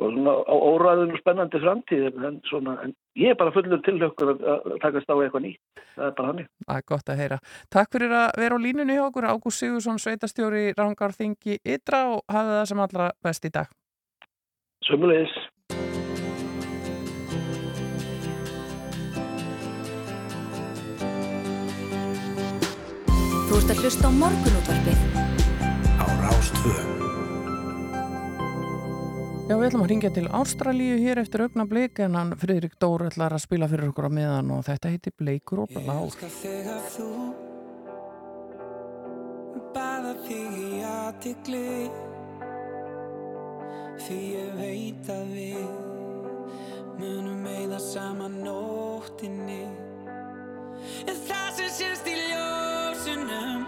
[0.00, 4.70] og svona óræðun og spennandi framtíðin, en svona, en ég er bara fullur tilhökkur að
[4.84, 6.48] takast á eitthvað nýtt, það er bara hannig.
[6.64, 7.40] Það er gott að heyra.
[7.76, 12.62] Takk fyrir að vera á línunni hjá okkur, Ágúst Sigursson, sveitastjóri Rangarþingi Ydra og hafa
[12.62, 13.68] það sem allra best í dag.
[14.88, 15.36] Sumulegis.
[23.48, 24.98] Þú ert að hlusta á morgunútvarpið.
[25.96, 26.98] Á Rástvöðu.
[29.48, 33.32] Já, við ætlum að ringja til Ástralíu hér eftir augnablík en hann Fridrik Dór ætlar
[33.32, 35.88] að spila fyrir okkur á miðan og þetta heitir Bleikur og Blár.
[35.88, 37.08] Ég elskar þegar þú
[39.72, 41.64] baða þig í aðtikli
[44.04, 45.66] því ég veit að við
[47.00, 49.62] munum meða saman nóttinni
[51.08, 52.67] en það sem sést í ljósunum
[53.04, 53.66] bara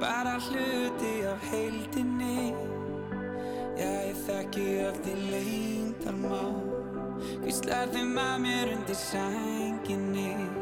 [0.00, 2.52] bara hluti af heildinni.
[3.72, 6.40] Já, ég þekki öll því leyndarmá
[7.42, 10.61] Hvíslar þeim að mér undir sænginni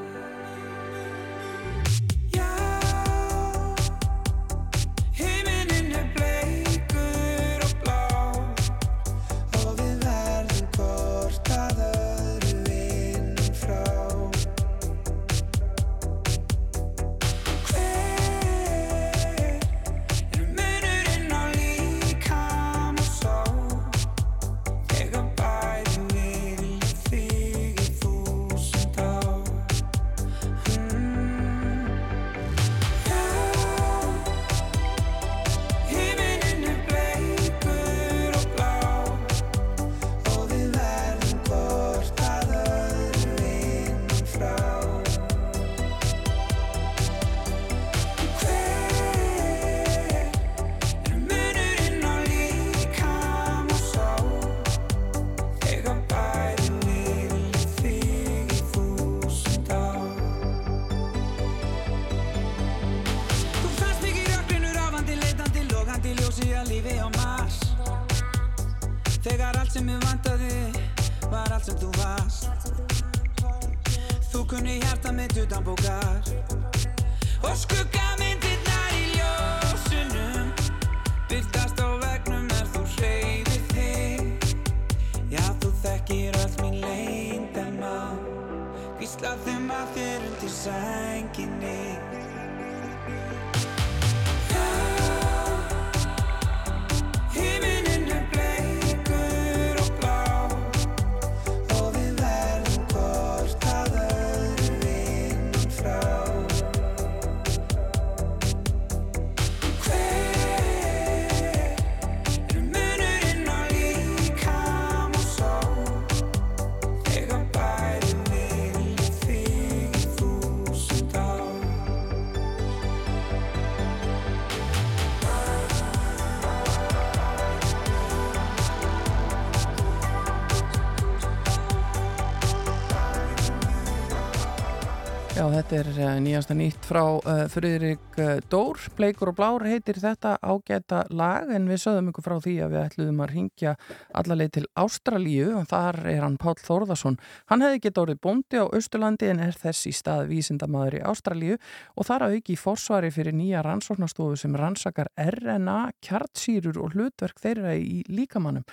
[135.70, 138.78] þetta er uh, nýjasta nýtt frá uh, Friðrik uh, Dór.
[138.98, 142.80] Bleikur og blár heitir þetta ágæta lag en við sögðum ykkur frá því að við
[142.80, 143.74] ætluðum að ringja
[144.18, 147.20] allarleið til Ástralíu og þar er hann Páll Þórðarsson.
[147.52, 151.60] Hann hefði gett orðið bóndi á Östurlandi en er þess í stað vísindamaður í Ástralíu
[151.60, 157.38] og þar að auki í forsvari fyrir nýja rannsóknastofu sem rannsakar RNA, kjartsýrur og hlutverk
[157.44, 158.66] þeirra í líkamannum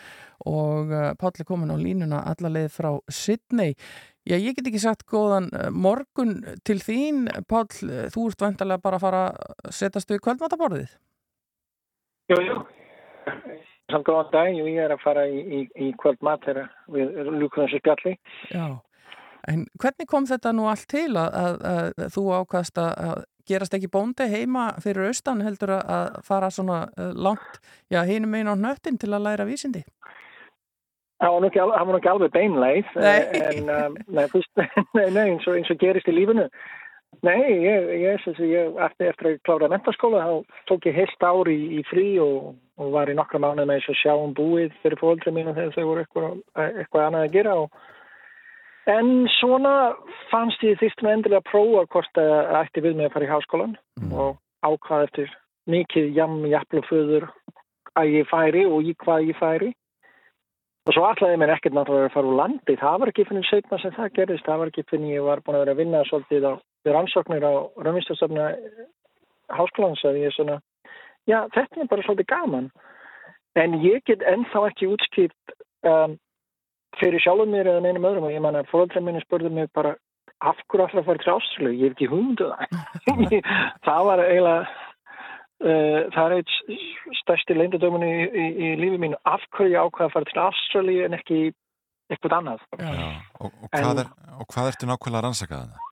[0.45, 3.74] og uh, Páll er komin á línuna allarleið frá Sydney.
[4.28, 8.84] Já, ég get ekki sagt góðan eh, morgun til þín, Páll, eh, þú ert vantarlega
[8.84, 10.97] bara að fara að setjast við kvöldmataborðið.
[12.34, 12.57] Jú, jú.
[13.88, 17.80] Samt góðan dag, ég er að fara í, í, í kvöldmat þegar við ljúkum þessu
[17.80, 18.13] spjalli.
[18.51, 18.65] Já,
[19.47, 23.89] en hvernig kom þetta nú allt til að, að, að þú ákast að, gerast ekki
[23.91, 27.61] bóndi heima fyrir austan heldur að, fara svona eh, langt,
[27.91, 29.86] já, hinum einn á nöttin til að læra vísindi?
[31.18, 33.13] Það var nú ekki, al- það var nú ekki alveg beinleið, Nei.
[33.18, 34.51] eh, en um, nei, fyrst,
[34.97, 36.45] nei, nei, eins, og, eins og gerist í lífinu.
[37.26, 41.49] Nei, ég, ég, ég, ég eftir, eftir að klára mentaskóla, þá tók ég heilt ár
[41.49, 44.76] í, í frí og, og var í nokkra mánuð með þess að sjá um búið
[44.84, 46.36] fyrir fóldri mínu þegar þau voru eitthvað,
[46.68, 47.86] eitthvað annað að gera og
[48.88, 49.72] En svona
[50.32, 53.32] fannst ég þýst með endilega að prófa hvort að ætti við mig að fara í
[53.34, 53.74] háskólan
[54.15, 55.34] og ákvað eftir
[55.68, 57.26] mikið jam, jafn og föður
[57.99, 59.74] að ég færi og í hvað ég færi.
[60.88, 62.75] Og svo ætlaði mér ekkert náttúrulega að fara úr landi.
[62.79, 64.45] Það var ekki fyrir setna sem það gerðist.
[64.47, 66.53] Það var ekki fyrir ég var búin að vera að vinna svolítið á
[66.88, 68.45] rannsóknir á raunvistastöfna
[69.57, 70.55] háskólans að ég er svona,
[71.27, 72.71] já þetta er bara svolítið gaman.
[73.59, 76.15] En ég get ennþá ekki útskipt um,
[77.01, 79.95] fyrir sjálfum mér eða neinum öðrum og ég man að fóröldra minni spurði mig bara
[80.45, 81.75] af hverju alltaf fara til Ástralíu?
[81.75, 82.67] Ég hef ekki hugmyndu það.
[83.88, 84.86] það var eiginlega
[85.58, 86.51] það er eitt
[87.24, 91.05] stærsti leindadömun í, í, í lífi mínu af hverju ég ákvaða að fara til Ástralíu
[91.08, 91.39] en ekki
[92.12, 92.64] eitthvað annað.
[92.78, 93.08] Já,
[93.41, 95.84] og, og, hvað er, og hvað ertu nákvæmlega að rannsaka það?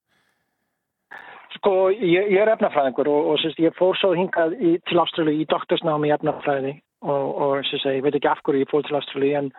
[1.55, 5.41] Sko, ég, ég er efnafræðingur og, og sérst, ég fór svo hingað í, til Ástralíu
[5.41, 6.75] í doktorsnámi í efnafræði
[7.07, 9.49] og, og sérst, ég veit ekki af hverju ég fór til Ástralíu en,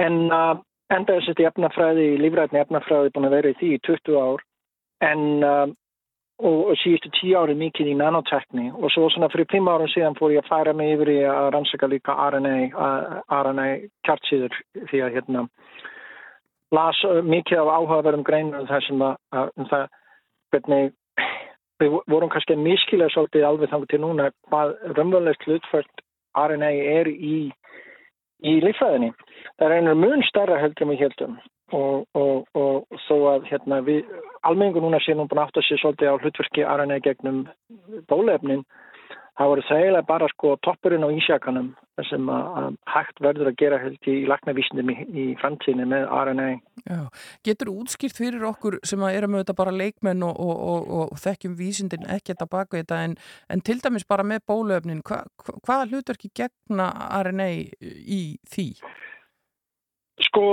[0.00, 0.54] en uh,
[0.92, 4.46] enda sérst, í efnafræði, í lífræðinni efnafræði búin að vera í því í 20 ár
[5.08, 5.64] en uh,
[6.42, 10.18] og, og síðustu 10 ári mikið í nanotekni og svo svona fyrir 5 árum síðan
[10.18, 12.56] fór ég að færa mig yfir í að rannsaka líka RNA,
[13.32, 13.66] RNA
[14.06, 14.58] kjartsýður
[14.90, 15.46] því að hérna
[16.74, 19.86] las uh, mikið af áhugaverðum greinum þar sem að, að um það
[20.52, 20.94] hvernig
[21.80, 26.04] við vorum kannski að miskila svolítið alveg þannig til núna hvað raunverulegt hlutfært
[26.36, 26.70] RNA
[27.00, 27.36] er í,
[28.44, 29.12] í lífræðinni.
[29.56, 31.36] Það er einhver mun starra heldur með heldum
[31.74, 34.04] og, og, og þó að hérna, við,
[34.46, 37.46] almenningu núna sé nú búin aftur sér svolítið á hlutverki RNA gegnum
[38.10, 38.62] bólefnin
[39.36, 41.68] það voru þægilega bara sko toppurinn á ísjakanum
[42.08, 46.46] sem að hægt verður að gera held í lagnavísnum í, í framtíðinu með RNA.
[46.84, 47.00] Já.
[47.44, 50.86] Getur útskýrt fyrir okkur sem að erum auðvitað bara leikmenn og, og, og,
[51.16, 53.18] og þekkjum vísindin ekkert að baka þetta en,
[53.52, 55.22] en til dæmis bara með bólöfnin, hva,
[55.66, 56.88] hvaða hlutverki gegna
[57.20, 57.50] RNA
[57.80, 58.70] í því?
[60.30, 60.46] Sko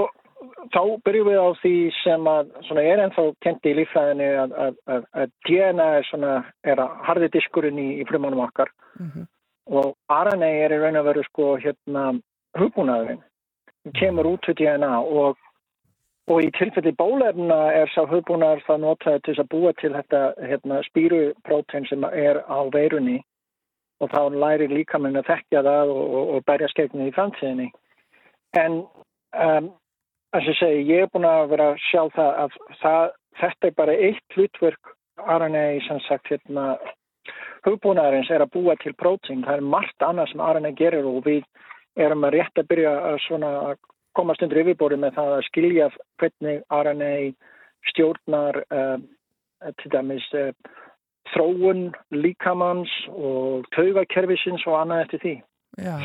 [0.73, 4.75] þá byrjum við á því sem að svona, er ennþá kendi í lífræðinu að, að,
[4.95, 6.33] að, að DNA er, svona,
[6.63, 8.71] er að harði diskurinn í, í frumunum okkar.
[8.99, 9.29] Mm -hmm.
[9.79, 12.03] og RNA er í raun og veru sko hérna
[12.59, 13.23] hugbúnaðurinn.
[13.99, 15.37] Kemur út til DNA og,
[16.31, 20.81] og í tilfelli bólefna er sá hugbúnaður það notaði til að búa til þetta hérna,
[20.89, 23.21] spýruprótein sem er á veirunni.
[23.99, 27.69] Og þá lærir líka minn að þekkja það og, og, og berja skegnið í framtíðinni.
[28.53, 28.83] En
[29.33, 29.71] um,
[30.33, 33.73] Þess að segja, ég er búin að vera að sjá það að það, þetta er
[33.77, 36.67] bara eitt hlutverk RNA sem sagt hérna
[37.67, 39.43] hugbúnaðarins er að búa til prótín.
[39.45, 41.43] Það er margt annað sem RNA gerir og við
[42.01, 43.51] erum að rétt að byrja að svona
[44.17, 45.89] komast undir yfirbóri með það að skilja
[46.21, 47.13] hvernig RNA
[47.91, 48.97] stjórnar uh,
[49.81, 50.49] til dæmis uh,
[51.33, 55.35] þróun líkamanns og taugakerfisins og annað eftir því.
[55.83, 55.95] Já,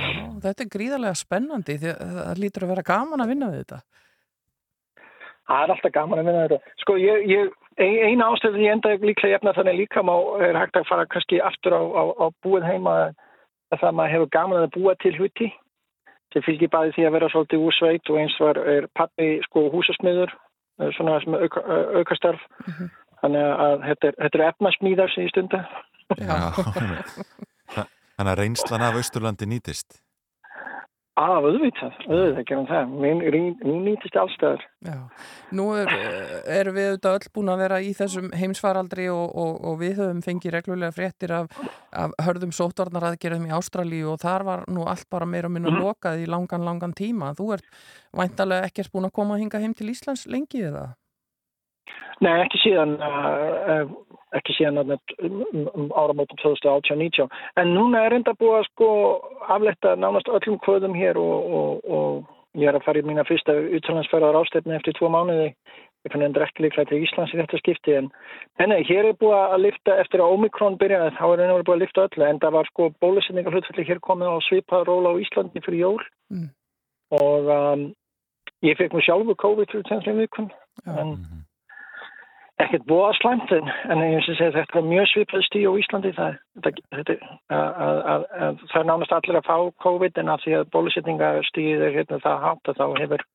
[0.44, 3.80] þetta er gríðarlega spennandi því að það lítur að vera gaman að vinna við þetta.
[5.48, 6.74] Það er alltaf gaman að minna þetta.
[6.82, 10.88] Sko, ég, ég, eina ástöðin ég enda líklega efna þannig líka má er hægt að
[10.90, 12.96] fara kannski aftur á, á, á búið heima
[13.72, 15.48] að það maður hefur gaman að búa til huti.
[16.34, 20.34] Það fylgir bæði því að vera svolítið úsveit og eins var er pappi sko húsasmiður,
[20.82, 22.42] eh, svona sem auka, eh, aukastarf.
[22.66, 22.90] Mm -hmm.
[23.22, 25.64] Þannig að þetta eru er efnasmíðar sem ég stunda.
[26.18, 26.36] Já,
[28.16, 30.07] þannig að reynslan af Östurlandi nýtist.
[31.18, 32.92] Af auðvitað, auðvitað gerum það.
[33.64, 34.60] Hún nýtist allstæðar.
[34.86, 34.98] Já,
[35.58, 35.90] nú er,
[36.46, 40.20] er við auðvitað öll búin að vera í þessum heimsfaraldri og, og, og við höfum
[40.22, 41.50] fengið reglulega fréttir af,
[41.90, 45.82] af hörðum sótvarnaraðgerðum í Ástralíu og þar var nú allt bara meira og minna mm.
[45.82, 47.34] lokað í langan, langan tíma.
[47.38, 47.82] Þú ert
[48.14, 50.86] væntalega ekkert búin að koma að hinga heim til Íslands lengi eða?
[52.22, 53.90] Nei, ekki síðan uh,
[54.36, 54.96] ekki síðan um,
[55.72, 57.28] um áramótum 2018-19
[57.60, 58.88] en núna er enda búið að sko
[59.48, 63.54] afletta nánast öllum kvöðum hér og, og, og ég er að fara í mína fyrsta
[63.78, 65.52] utlandsferðar ástefni eftir tvo mánuði.
[66.06, 68.06] Ég fann endur ekki líklega til Íslands í þetta skipti en
[68.62, 71.82] enni, hér er búið að lifta eftir að Omikron byrjaði þá er ennur búið að
[71.82, 75.64] lifta öllu en það var sko bólusetningar hlutfalli hér komið á svipaða róla á Íslandi
[75.64, 76.06] fyrir jól.
[76.28, 76.48] Mm.
[77.16, 77.82] og um,
[78.60, 80.50] ég fekk mér sjálfu COVID fyrir tennslum vikun
[80.84, 81.37] en mhm
[82.62, 86.12] ekkert búa slæmt en, en ég finnst að þetta er mjög svipað stíð á Íslandi.
[86.16, 87.16] Það, þetta,
[87.54, 87.68] að,
[88.14, 89.56] að, að, það er nánast allir að fá
[89.86, 93.26] COVID en af því að bólusetningastíð er hérna það hátt að þá hefur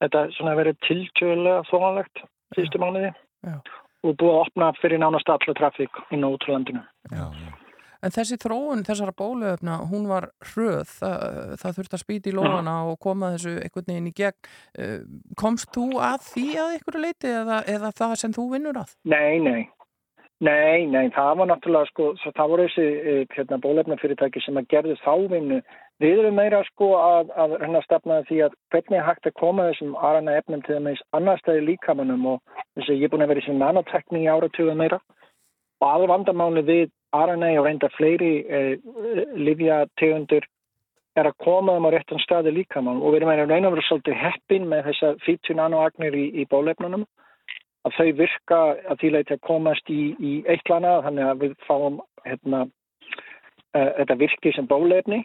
[0.00, 2.24] þetta verið tiltjöðlega þóanlegt
[2.56, 3.12] fyrstu mánuði.
[3.40, 3.56] Já.
[4.04, 7.59] og búið að opna fyrir nánast allir trafík inn á útrúlandinu Já, já
[8.00, 11.24] En þessi þróun þessara bóluöfna, hún var hröð, það,
[11.60, 14.48] það þurfti að spýti í lóðana og koma þessu einhvern veginn í gegn.
[14.80, 14.96] Eh,
[15.40, 18.96] komst þú að því að einhverju leiti eða, eða það sem þú vinnur að?
[19.04, 19.68] Nei, nei.
[20.40, 24.94] Nei, nei, það var náttúrulega sko, það voru þessi eh, hérna, bólefnafyrirtæki sem að gerðu
[25.02, 25.58] þá vinnu.
[26.00, 29.98] Við erum meira sko að, að hérna stefna því að hvernig hægt að koma þessum
[30.00, 33.42] aðrana efnum til þess annar stæði líkamannum og þess að ég er búin að vera
[33.42, 35.00] í sem nanotekning í áratögu meira
[35.84, 38.74] og aður vandamáli við RNA og reynda fleiri eh,
[39.34, 40.46] livjategundur
[41.18, 43.86] er að koma um á réttan staði líkamann og við erum að reyna að vera
[43.88, 47.06] svolítið heppin með þessa 40 nanoagnir í, í bólefnunum
[47.88, 48.60] að þau virka
[48.92, 52.62] að því leiti að komast í, í eitt lana þannig að við fáum hérna,
[53.74, 55.22] uh, þetta virki sem bólefni.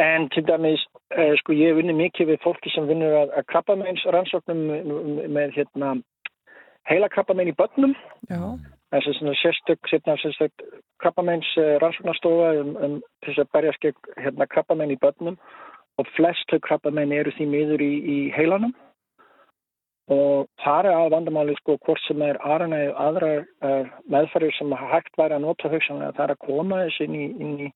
[0.00, 4.06] En til dæmis uh, sko ég vinni mikið við fólki sem vinnur að, að krabbameins
[4.16, 5.94] rannsóknum með, með hérna,
[6.88, 7.94] heila krabbamein í börnum.
[8.32, 8.56] Já
[8.90, 10.64] þessi svona sérstök sérstök
[11.02, 15.38] krabbameins eh, rannsóknarstofa um, um þess að berjast gegn hérna, krabbamein í börnum.
[15.98, 18.72] Og flest krabbamein eru því miður í, í heilanum.
[20.10, 25.36] Og það er að vandamáli sko hvort sem er aðra uh, meðfærir sem hægt væri
[25.36, 27.68] að nota hugsanlega það er að koma þessi inn í, inn í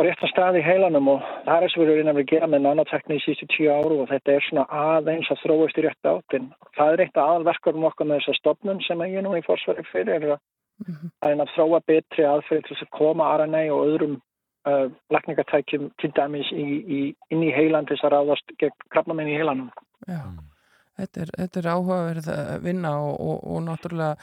[0.00, 3.18] réttan stað í heilanum og það er þess að við erum að gera með nanotekni
[3.18, 6.48] í sístu tíu áru og þetta er svona aðeins að þróast í rétt áttinn.
[6.78, 10.34] Það er eitt aðalverkarum okkar með þessa stopnum sem ég nú í fórsverði fyrir er
[10.36, 10.42] að,
[10.86, 11.12] mm -hmm.
[11.28, 14.16] að, að þróa betri aðferð til að koma RNA og öðrum
[14.66, 16.68] uh, lakningatækjum til dæmis í,
[16.98, 19.70] í, inn í heilan til þess að ráðast gegn krabnamenn í heilanum.
[20.08, 20.22] Já,
[20.98, 24.16] þetta er, þetta er áhugaverð að vinna og, og, og náttúrulega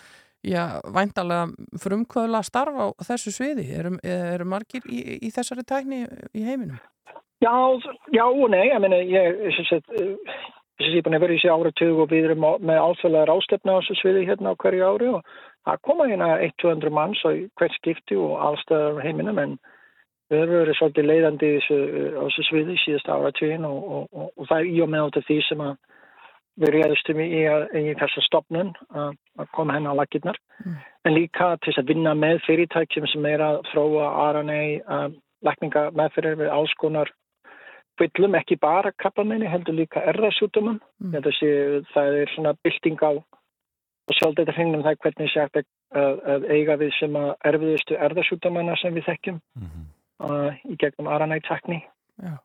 [0.46, 1.50] já, væntalega
[1.84, 6.80] frumkvöðla starf á þessu sviði eru, eru margir í, í þessari tækni í heiminum?
[7.40, 7.56] Já,
[8.12, 9.40] já og nei, ég meina ég
[10.80, 13.80] ég er búin að vera í þessi áratug og við erum með alþjóðlega rástefna á
[13.80, 15.34] þessu sviði hérna á hverju ári og
[15.68, 19.58] það koma hérna 1-200 manns á hvert skipti og allstæðar heiminum en
[20.30, 24.60] við höfum verið svolítið leiðandi á þessu sviði síðast áratugin og, og, og, og það
[24.60, 25.76] er í og með átta því sem að
[26.60, 30.76] við reyðistum í, í, þessa stopnun að koma henni á lakirnar mm.
[31.08, 34.62] en líka til að vinna með fyrirtækjum sem er að þróa RNA
[35.48, 37.12] lækninga meðferðir við alls konar
[38.00, 41.30] fyllum ekki bara krabbamenni heldur líka erðarsjútumum mm.
[41.94, 45.64] það er svona bylting á og sjálf þetta hringnum það hvernig sé að,
[46.34, 49.90] að eiga við sem að erfiðustu erðarsjútumanna sem við þekkjum mm -hmm.
[50.28, 51.84] uh, í gegnum RNA-tekni
[52.20, 52.38] Já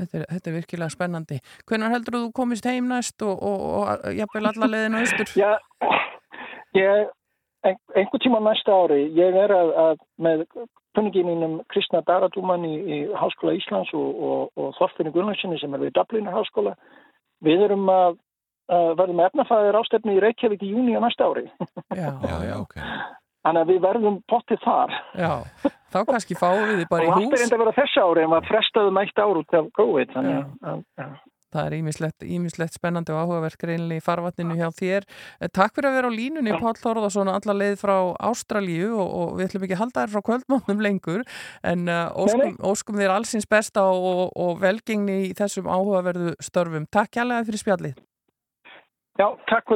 [0.00, 1.40] Þetta er, þetta er virkilega spennandi.
[1.68, 5.32] Hvernig heldur þú komist heim næst og, og, og jafnvel alla leðin og austur?
[5.36, 5.50] Já,
[6.78, 7.12] ég,
[7.68, 10.44] ein, einhver tíma næsta ári, ég er að, að með
[10.96, 15.94] kunningin mínum Kristna Daradúman í, í Háskóla Íslands og, og Þorfinni Gunnarsinni sem er við
[15.96, 16.74] Dublin Háskóla,
[17.44, 18.20] við erum að,
[18.72, 21.48] að verðum efnafæðir ástefni í Reykjavík í júni á næsta ári.
[21.92, 22.80] Já, já, já, ok.
[23.42, 24.94] Þannig að við verðum pottið þar.
[25.18, 25.32] Já,
[25.90, 27.16] þá kannski fáum við þið bara í hús.
[27.16, 29.64] Og allt er enda að vera þess ári en maður frestaði mætt ár út af
[29.78, 30.08] COVID.
[31.52, 31.74] Það er
[32.32, 35.04] ímislegt spennandi og áhugavert greinlega í farvatninu hjá þér.
[35.36, 37.96] Eh, takk fyrir að vera á línunni, Pál Þorðarsson, alla leið frá
[38.30, 41.26] Ástralíu og, og við ætlum ekki að halda þér frá kvöldmónum lengur
[41.60, 46.88] en uh, óskum, óskum þér allsins besta og, og velgengni í þessum áhugaverðu störfum.
[46.88, 48.00] Takk hjálpa fyrir spjallið.
[49.20, 49.68] Já, takk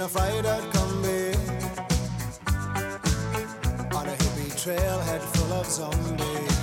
[0.00, 1.34] in a fried-out combi
[3.94, 6.56] on a hippie trailhead full of zombies.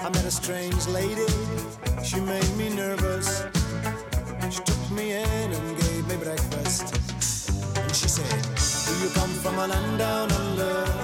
[0.00, 1.26] I met a strange lady,
[2.02, 3.44] she made me nervous.
[4.50, 6.94] She took me in and gave me breakfast.
[7.76, 8.40] And she said,
[8.86, 10.95] Do you come from a land down under?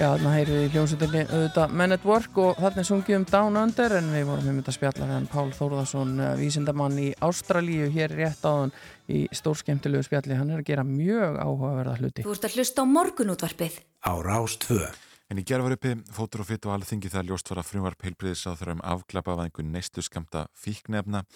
[0.00, 3.56] Já, þarna heyrðum við í hljómsutinni auðvitað Men at Work og þarna sungið um Down
[3.60, 7.90] Under en við vorum um þetta spjalla við hann Pál Þórðarsson, eh, vísindamann í Ástralíu
[7.92, 8.72] hér rétt áðan
[9.12, 10.38] í stórskemtilegu spjalli.
[10.38, 12.24] Hann er að gera mjög áhugaverða hluti.
[12.24, 13.76] Þú ert að hlusta á morgunútvarpið.
[14.00, 14.88] Á Rástvö.
[15.28, 18.08] En í gerð var uppi fótur og fyrt og alþingi þegar ljóst var að frumvarp
[18.08, 21.26] heilbriðis á þeirra um afklapaðingu neistlu skamta fíknefna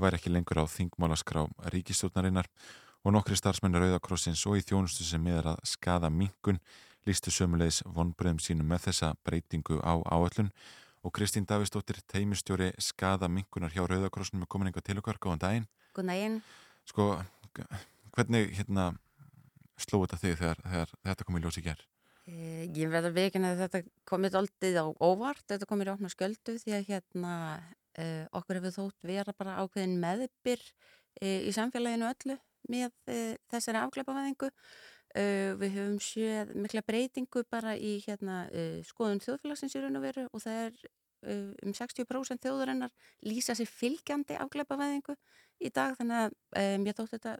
[0.00, 1.44] væri ekki lengur á þingmálaskrá
[1.76, 2.48] ríkistjórnarinnar
[3.04, 6.58] og nokkri starfsmenni Rauðakrossins og í þjónustu sem miðar að skada minkun
[7.08, 10.50] lístu sömulegis vonbröðum sínum með þessa breytingu á áöllun
[11.04, 15.66] og Kristín Davistóttir, teimistjóri skada minkunar hjá Rauðakrossinu með komin eitthvað til okkar, góðan daginn.
[15.92, 16.38] Góðan daginn.
[16.88, 17.08] Sko,
[18.16, 18.86] hvernig hérna
[19.80, 21.84] slóðu þetta þig þegar, þegar þetta kom í ljósi gerð?
[22.24, 26.56] Eh, ég verður veginn að þetta komið aldrei á óvart, þetta komið í opna sköldu
[26.62, 27.34] því að hérna
[28.00, 32.38] uh, okkur hefur þótt vera bara ákveðin meðbyr uh, í samfélaginu öllu
[32.72, 32.94] með
[33.52, 33.76] þessari
[35.14, 35.56] afgleipavæðingu.
[35.60, 38.44] Við höfum séð mikla breytingu bara í hérna
[38.88, 40.84] skoðun þjóðfélagsins í raun og veru og það er
[41.64, 42.90] um 60% þjóðurinnar
[43.24, 45.14] lýsa sér fylgjandi afgleipavæðingu
[45.64, 47.36] í dag þannig að mér þótt þetta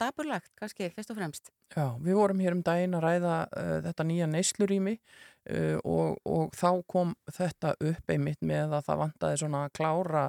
[0.00, 1.50] daburlagt kannski fyrst og fremst.
[1.74, 6.54] Já, við vorum hér um daginn að ræða uh, þetta nýja neyslurými uh, og, og
[6.56, 10.24] þá kom þetta upp einmitt með að það vantaði svona klára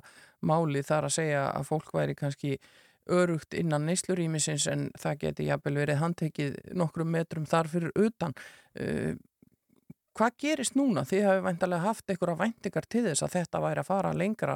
[0.45, 2.57] máli þar að segja að fólk væri kannski
[3.13, 8.35] örugt innan neyslurýmisins en það geti jafnvel verið handtekið nokkrum metrum þar fyrir utan.
[8.79, 9.15] Uh,
[10.17, 11.05] hvað gerist núna?
[11.05, 14.55] Þið hafi væntalega haft einhverja væntingar til þess að þetta væri að fara lengra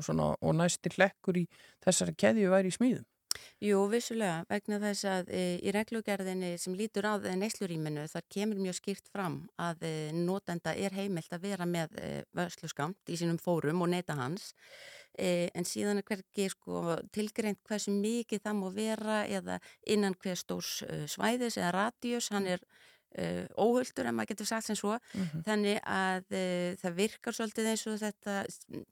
[0.00, 1.44] svona, og næstir lekkur í
[1.84, 3.08] þessari keðju væri í smíðum.
[3.64, 8.78] Jú, vissulega, vegna þess að e, í reglugerðinni sem lítur á neysluríminu þar kemur mjög
[8.78, 13.82] skýrt fram að e, notenda er heimilt að vera með e, vörsluskamt í sínum fórum
[13.84, 14.52] og neyta hans.
[15.14, 20.80] En síðan er hverki sko, tilgreint hversu mikið það má vera eða innan hver stórs
[21.12, 22.64] svæðis eða radíus, hann er
[23.14, 24.96] Uh, óhulltur en maður getur sagt sem svo.
[25.14, 25.42] Mm -hmm.
[25.46, 28.32] þannig að uh, það virkar svolítið eins og þetta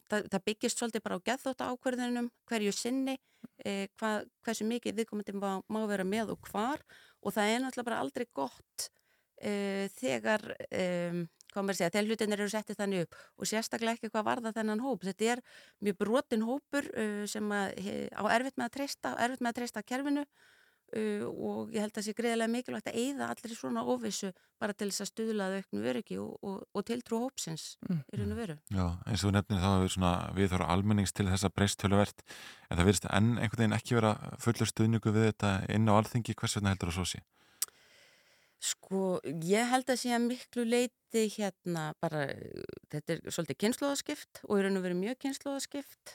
[0.06, 3.16] það, það byggist svolítið bara á gæðþótt ákverðunum hverju sinni
[3.66, 4.10] uh, hva,
[4.46, 6.78] hversu mikið viðkomandi má, má vera með og hvar.
[7.22, 8.90] Og það er náttúrulega bara aldrei gott
[9.42, 11.26] þegar um,
[11.74, 13.16] segja, þegar hlutinir eru settið þannig upp.
[13.42, 15.02] Og sérstaklega ekki hvað varða þennan hóp.
[15.02, 15.42] Þetta er
[15.82, 16.86] mjög brotin hópur
[17.26, 17.74] sem að,
[18.14, 20.24] á erfitt með að treysta erfitt með að treysta kerfinu
[20.92, 24.28] Uh, og ég held að það sé greiðilega mikilvægt að eigða allir svona óvissu
[24.60, 28.02] bara til þess að stuðlaða auknu öryggi og, og, og tiltrú hópsins mm.
[28.12, 28.56] í raun og veru.
[28.68, 32.84] Já, eins og nefnir þá er svona við þarfum almennings til þessa breysthöluvert en það
[32.84, 34.12] verðist enn einhvern veginn ekki vera
[34.44, 37.22] fullur stuðningu við þetta inn á alþingi hvers vegna heldur það svo sé?
[38.62, 42.28] Sko, ég held að sé að miklu leiti hérna bara,
[42.92, 46.14] þetta er svolítið kynnslóðaskipt og í raun og veru mjög kynnslóðaskipt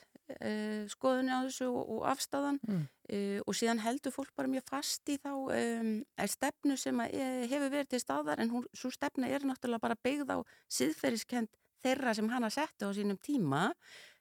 [0.92, 2.82] skoðunni á þessu og, afstæðan mm.
[3.14, 5.94] uh, og síðan heldur fólk bara mjög fast í þá um,
[6.34, 10.36] stefnu sem uh, hefur verið til staðar en hún, svo stefna er náttúrulega bara byggð
[10.36, 10.38] á
[10.80, 11.52] siðferðiskend
[11.84, 13.72] þeirra sem hann að setja á sínum tíma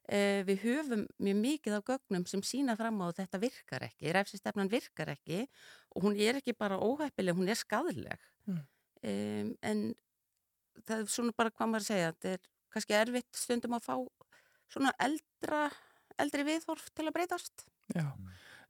[0.07, 5.11] við höfum mjög mikið á gögnum sem sína fram á þetta virkar ekki ræfsistefnan virkar
[5.17, 5.41] ekki
[5.97, 8.61] og hún er ekki bara óhæppileg, hún er skadleg mm.
[9.11, 9.81] um, en
[10.87, 12.47] það er svona bara hvað maður segja þetta er
[12.77, 13.97] kannski erfitt stundum að fá
[14.73, 15.67] svona eldra
[16.23, 17.67] eldri viðhorf til að breytast.
[17.95, 18.09] Já,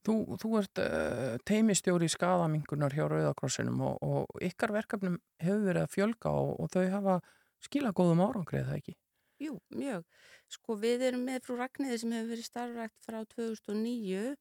[0.07, 5.87] þú, þú ert uh, teimistjóri í skadamingunar hjá Rauðakrossinum og, og ykkar verkefnum hefur verið
[5.87, 7.19] að fjölga og, og þau hafa
[7.65, 8.97] skila góðum árangrið, það ekki?
[9.43, 10.05] Jú, mjög.
[10.49, 14.37] Sko við erum með frú Ragnæði sem hefur verið starfrækt frá 2009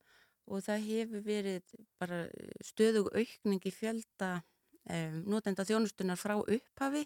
[0.45, 2.19] og það hefur verið bara
[2.63, 7.05] stöðug aukning í fjölda um, notenda þjónustunar frá upphafi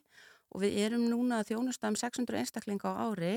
[0.49, 3.33] og við erum núna að þjónusta um 600 einstaklinga á ári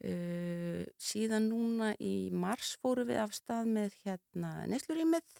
[0.00, 5.34] Uh, síðan núna í mars fóru við af stað með hérna neyslurímið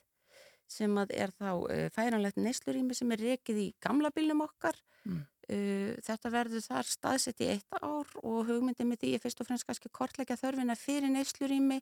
[0.68, 4.76] sem að er þá uh, færanlegt neyslurímið sem er rekið í gamla bílum okkar
[5.08, 5.22] mm.
[5.48, 9.48] uh, þetta verður þar staðsett í eitt ár og hugmyndið með því er fyrst og
[9.48, 11.80] fremst kannski kortleika þörfina fyrir neyslurími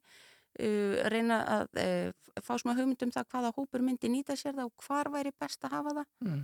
[1.12, 1.74] reyna að
[2.42, 5.74] fá smá hugmyndum það hvaða hópur myndi nýta sér það og hvar væri best að
[5.76, 6.40] hafa það mm.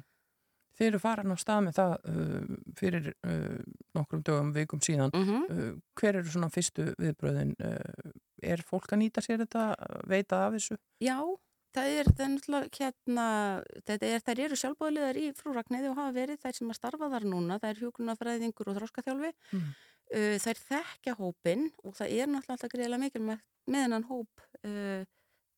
[0.75, 3.63] Þeir eru farin á stað með það uh, fyrir uh,
[3.95, 5.13] nokkrum dögum, vikum síðan.
[5.15, 5.45] Mm -hmm.
[5.55, 7.55] uh, hver eru svona fyrstu viðbröðin?
[7.63, 8.11] Uh,
[8.43, 9.69] er fólk að nýta sér þetta,
[10.11, 10.79] veita af þessu?
[11.01, 11.19] Já,
[11.77, 13.27] það er, það náttúrulega hérna,
[13.87, 17.59] er, þær eru sjálfbóðilegar í frúragnæði og hafa verið þær sem að starfa þar núna.
[17.63, 19.33] Það er hjókunarfræðingur og þróskaþjálfi.
[19.53, 19.73] Mm.
[20.15, 23.39] Uh, þær þekkja hópin og það er náttúrulega alltaf greiðilega mikil með,
[23.71, 25.03] með hennan hóp uh,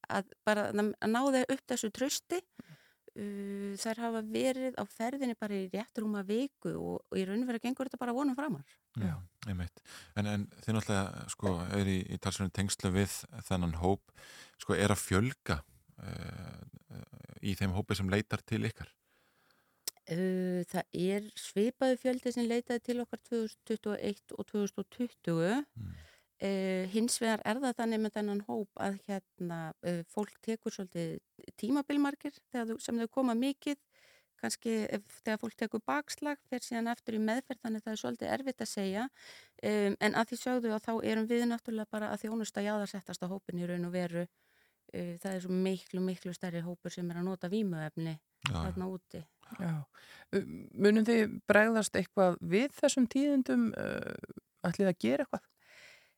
[0.06, 2.44] að bara að ná þeir upp þessu trösti.
[2.44, 2.75] Mm
[3.16, 7.62] uh, þær hafa verið á ferðinni bara í rétt rúma viku og, og í raunverðu
[7.64, 8.76] gengur þetta bara vonum framar.
[9.00, 9.14] Já,
[9.48, 9.82] einmitt.
[10.16, 13.16] En, en þið náttúrulega sko er í, í talsvöndin tengslu við
[13.48, 14.14] þennan hóp,
[14.62, 16.62] sko er að fjölga uh,
[17.42, 18.92] í þeim hópi sem leitar til ykkar?
[20.06, 25.96] Uh, það er svipaðu fjöldi sem leitaði til okkar 2021 og 2020 mm.
[26.42, 31.18] Uh, hins vegar er það þannig með þennan hóp að hérna uh, fólk tekur svolítið
[31.60, 33.78] tímabilmarkir sem þau koma mikið.
[34.36, 38.32] Kannski ef, þegar fólk tekur bakslag fer síðan eftir í meðferð þannig það er svolítið
[38.34, 39.06] erfitt að segja.
[39.62, 43.32] Um, en að því sögðu að þá erum við náttúrulega bara að þjónusta jáðarsettast á
[43.32, 44.26] hópin í raun og veru.
[44.92, 48.18] Uh, það er svo miklu miklu stærri hópur sem er að nota výmuefni
[48.50, 49.24] þarna úti.
[49.56, 49.72] Já.
[50.76, 53.68] Munum þið bregðast eitthvað við þessum tíðendum
[54.66, 55.44] ætlið að gera eitthvað?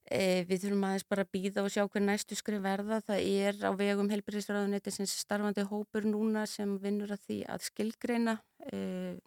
[0.09, 3.01] E, við þurfum aðeins bara að býða og sjá hver næstu skrif verða.
[3.05, 8.39] Það er á vegum helbriðisraðunetti sem starfandi hópur núna sem vinnur að því að skilgreina
[8.73, 8.79] e,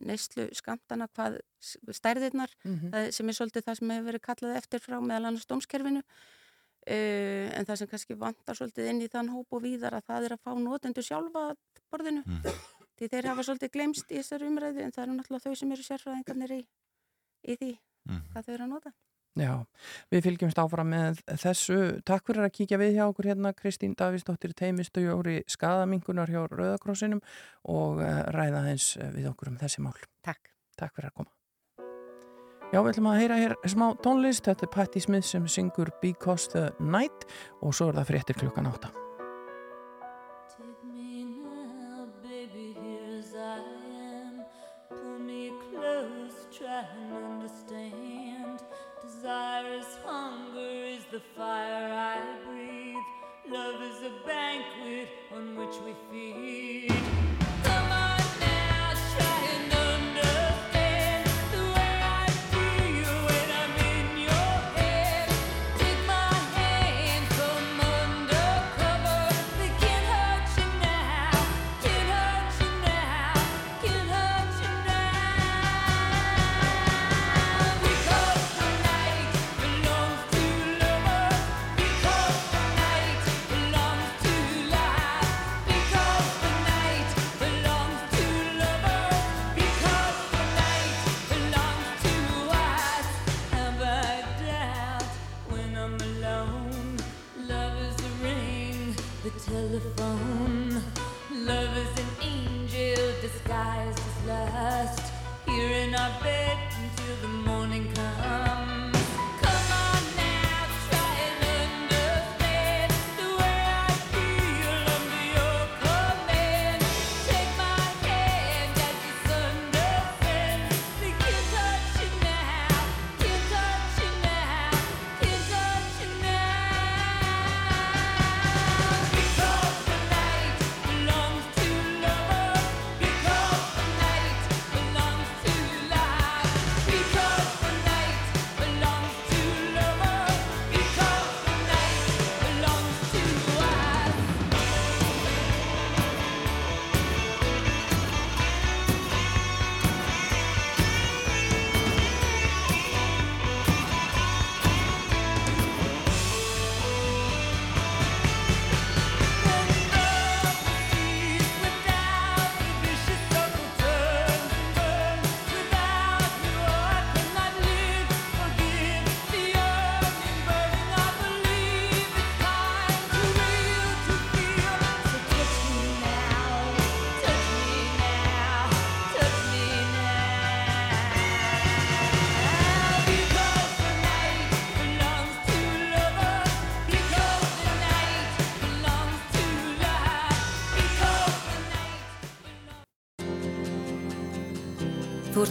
[0.02, 3.12] neyslu skamtana hvað stærðirnar mm -hmm.
[3.14, 6.02] sem er svolítið það sem hefur verið kallað eftir frá meðal annars dómskerfinu.
[6.82, 6.98] E,
[7.54, 10.34] en það sem kannski vantar svolítið inn í þann hóp og víðar að það er
[10.34, 11.54] að fá nótendur sjálfa
[11.94, 12.24] borðinu.
[12.26, 12.42] Mm.
[12.98, 15.84] Því þeir hafa svolítið glemst í þessar umræðu en það eru náttúrulega þau sem eru
[15.84, 16.62] sérfræðingarnir í,
[17.46, 17.72] í því
[18.10, 18.22] mm.
[18.34, 18.92] hvað þau eru að nota.
[19.40, 19.64] Já,
[20.12, 21.78] við fylgjumst áfram með þessu.
[22.04, 27.22] Takk fyrir að kíkja við hjá okkur hérna Kristín Davísdóttir teimistaujóri skadamingunar hjá Rauðakrossinum
[27.72, 29.96] og eh, ræða hens við okkur um þessi mál.
[30.26, 30.52] Takk.
[30.76, 31.32] Takk fyrir að koma.
[32.72, 34.46] Já, við ætlum að heyra hér smá tónlist.
[34.48, 37.28] Þetta er Patti Smith sem syngur Because the Night
[37.62, 38.92] og svo er það fréttir klukkan átta.
[51.36, 53.54] Fire I breathe.
[53.54, 56.71] Love is a banquet on which we feed.
[99.52, 100.82] Telephone.
[101.30, 105.14] Love is an angel disguised as lust.
[105.46, 106.61] Here in our bed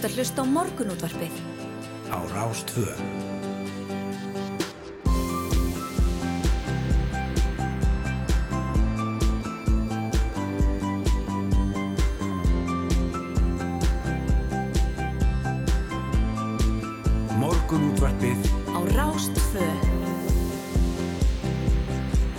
[0.00, 1.34] ert að hlusta á morgunútvarpið.
[2.08, 2.88] á Rástvö.
[17.36, 18.40] Morgunútvarpið
[18.72, 19.66] Á Rástfö.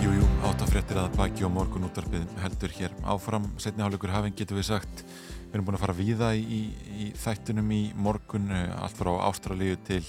[0.02, 3.46] Jú, jú, áttafréttir að baki og morgun útvarpið heldur hér áfram.
[3.62, 5.06] Setni hálfleikur hafinn getur við sagt.
[5.52, 6.60] Við erum búin að fara víða í, í
[7.18, 10.04] þættunum í morgun, eh, allt frá Ástralíu til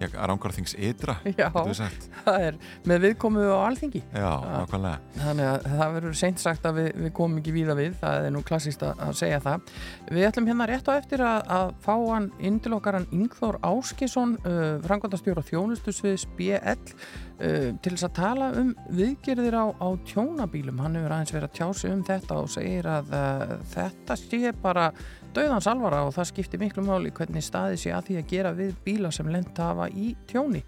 [0.00, 2.58] ja, Rángarþings Ytra, Já, það er
[2.88, 4.02] með viðkomu á alþingi.
[4.12, 4.98] Já, nákvæmlega.
[5.16, 8.34] Þannig að það verður seint sagt að við, við komum ekki víða við, það er
[8.34, 9.70] nú klassíst að, að segja það.
[10.10, 13.60] Við ætlum hérna rétt á eftir að, að fá hann inn til okkar hann Yngþór
[13.66, 20.82] Áskisson, uh, frangvandastjóra þjónustusviðs BL, uh, til þess að tala um viðgerðir á, á tjónabílum.
[20.84, 24.52] Hann hefur aðeins verið að tjá sig um þetta og segir að uh, þetta sé
[24.60, 24.90] bara
[25.36, 28.72] döðans alvara og það skiptir miklu máli hvernig staði sé að því að gera við
[28.86, 30.62] bíla sem lent hafa í tjóni.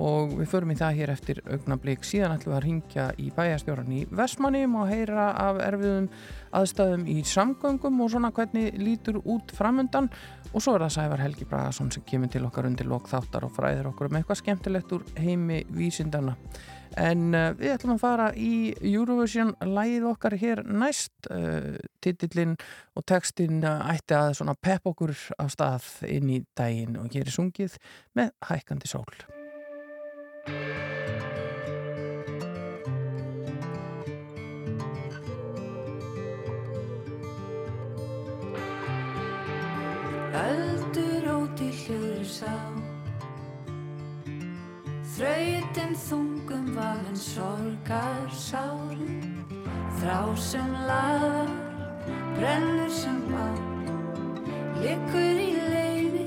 [0.00, 3.94] Og við förum í það hér eftir augnablík síðan ætlum við að ringja í bæjastjóran
[3.96, 6.10] í Vestmannum og heyra af erfiðum
[6.60, 10.10] aðstæðum í samgöngum og svona hvernig lítur út framöndan
[10.50, 13.54] og svo er það Sævar Helgi Bragason sem kemur til okkar undir lok þáttar og
[13.54, 16.36] fræðir okkur um eitthvað skemmtilegt úr heimi vísindana
[17.00, 21.12] en uh, við ætlum að fara í Eurovision lægið okkar hér næst.
[21.30, 22.56] Uh, titillin
[22.96, 26.98] og textin uh, ætti að svona pepp okkur á stað inn í daginn.
[27.00, 27.78] Og hér er sungið
[28.18, 29.08] með hækkandi sól.
[40.40, 42.79] Öldur óti hljóður sá
[45.10, 49.42] Þrautin þungum var en sorgar sárum
[49.98, 51.50] Þrá sem lagar,
[52.36, 53.48] brennur sem bá
[54.78, 56.26] Liggur í leiði,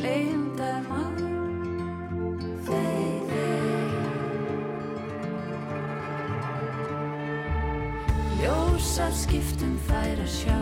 [0.00, 1.20] leiðindar mann
[2.64, 3.92] Þeir, þeir
[8.40, 10.58] Ljósar skiptum þær að sjá.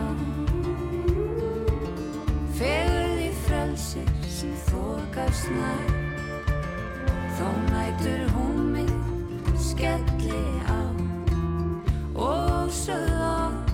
[2.59, 6.10] Fegurð í frelsi sem þokast nær
[7.41, 8.89] Þó nætur hún mig
[9.57, 10.77] skelli á
[12.13, 13.70] Og sögð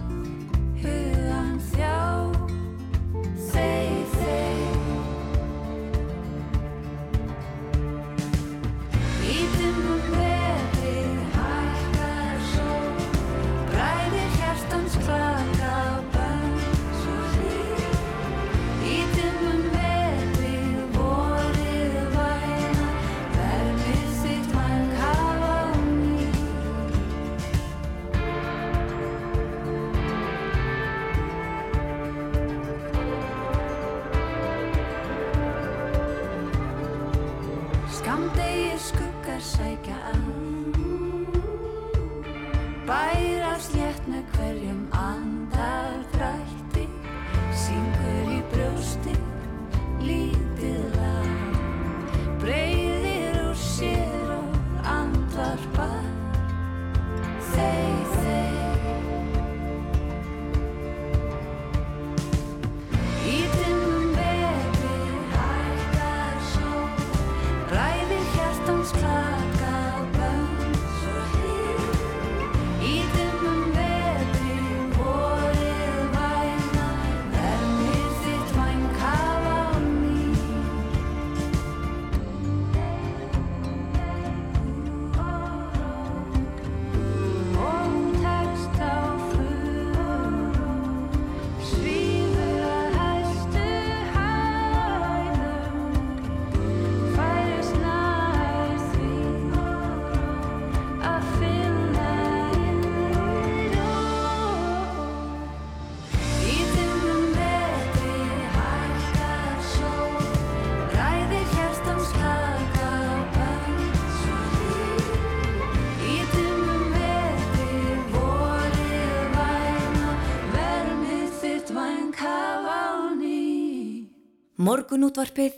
[124.68, 125.54] Morgunútvarpið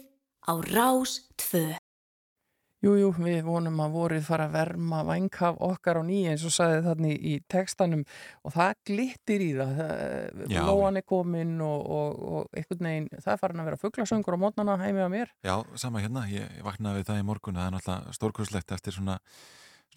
[0.46, 1.80] á Rás 2.
[2.86, 6.54] Jú, jú, við vonum að vorið fara að verma vængaf okkar á nýja eins og
[6.54, 8.04] sagði þannig í textanum
[8.46, 9.82] og það glittir í það,
[10.54, 14.44] lóan er komin og, og, og einhvern veginn, það er farin að vera fugglasöngur á
[14.46, 15.34] mótnana heimi á mér.
[15.42, 19.00] Já, sama hérna, ég, ég vaknaði við það í morgun það er náttúrulega stórkurslegt eftir
[19.00, 19.18] svona,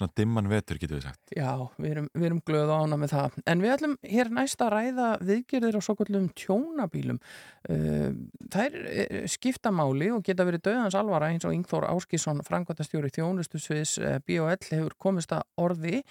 [0.03, 3.39] svona dimman vetur, getur við sagt Já, við erum, við erum glöð ána með það.
[3.53, 7.23] En við ætlum hér næst að ræða viðgerðir á svo kvöldum tjónabílum.
[7.71, 8.11] Uh,
[8.53, 13.99] þær eh, skipta máli og geta verið döðans alvara eins og Ingþór Áskísson, frangværtastjóri þjónustusviðs
[14.27, 16.03] BOL hefur komist að orði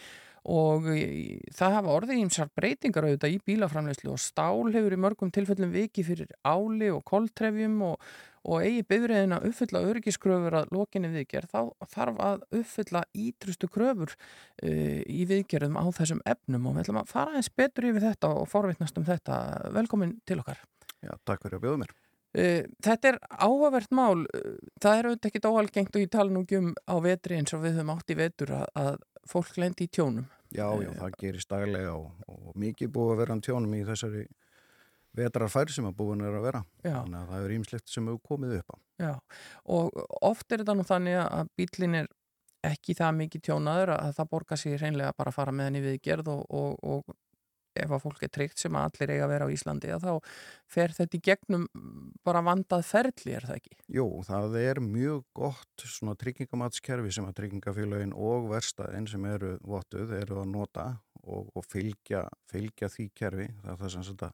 [0.50, 0.88] og
[1.54, 6.02] það hafa orðið ímsar breytingar auðvitað í bílaframleyslu og stál hefur í mörgum tilfellum viki
[6.08, 8.08] fyrir áli og koltrefjum og,
[8.48, 14.14] og eigi bifriðin að uppfylla öryggiskröfur að lokinni viðgerð þá þarf að uppfylla ítrustu kröfur
[14.16, 18.34] uh, í viðgerðum á þessum efnum og við ætlum að fara eins betur yfir þetta
[18.40, 19.38] og forvitnast um þetta.
[19.78, 20.64] Velkomin til okkar.
[21.02, 21.96] Já, takk fyrir að bjóða mér.
[22.32, 24.26] Uh, þetta er áhugavert mál.
[24.82, 27.66] Það er auðvitað ekkit óalgengt og ég tala nú ekki um á vetri eins og
[27.66, 28.94] við höfum átt í vetur að, að
[29.30, 30.30] fólk lendi í tjónum.
[30.52, 34.26] Já, já, það gerist daglega og, og mikið búið að vera um tjónum í þessari
[35.18, 36.64] vetrarfær sem að búin er að vera.
[36.84, 36.96] Já.
[37.02, 38.78] Þannig að það er ímslegt sem hefur komið upp á.
[39.02, 39.14] Já,
[39.78, 42.12] og oft er þetta nú þannig að bílinn er
[42.66, 46.30] ekki það mikið tjónaður að það borgar sig reynlega bara að fara með henni viðgerð
[46.30, 47.16] og, og, og
[47.80, 50.12] ef að fólk er tryggt sem að allir eiga að vera á Íslandi þá
[50.76, 51.66] fer þetta í gegnum
[52.28, 53.78] bara vandað ferli er það ekki?
[53.96, 60.16] Jú, það er mjög gott svona tryggingamatskerfi sem að tryggingafélagin og verstaðin sem eru votuð
[60.20, 60.88] eru að nota
[61.24, 64.32] og, og fylgja, fylgja því kerfi það er það sem þetta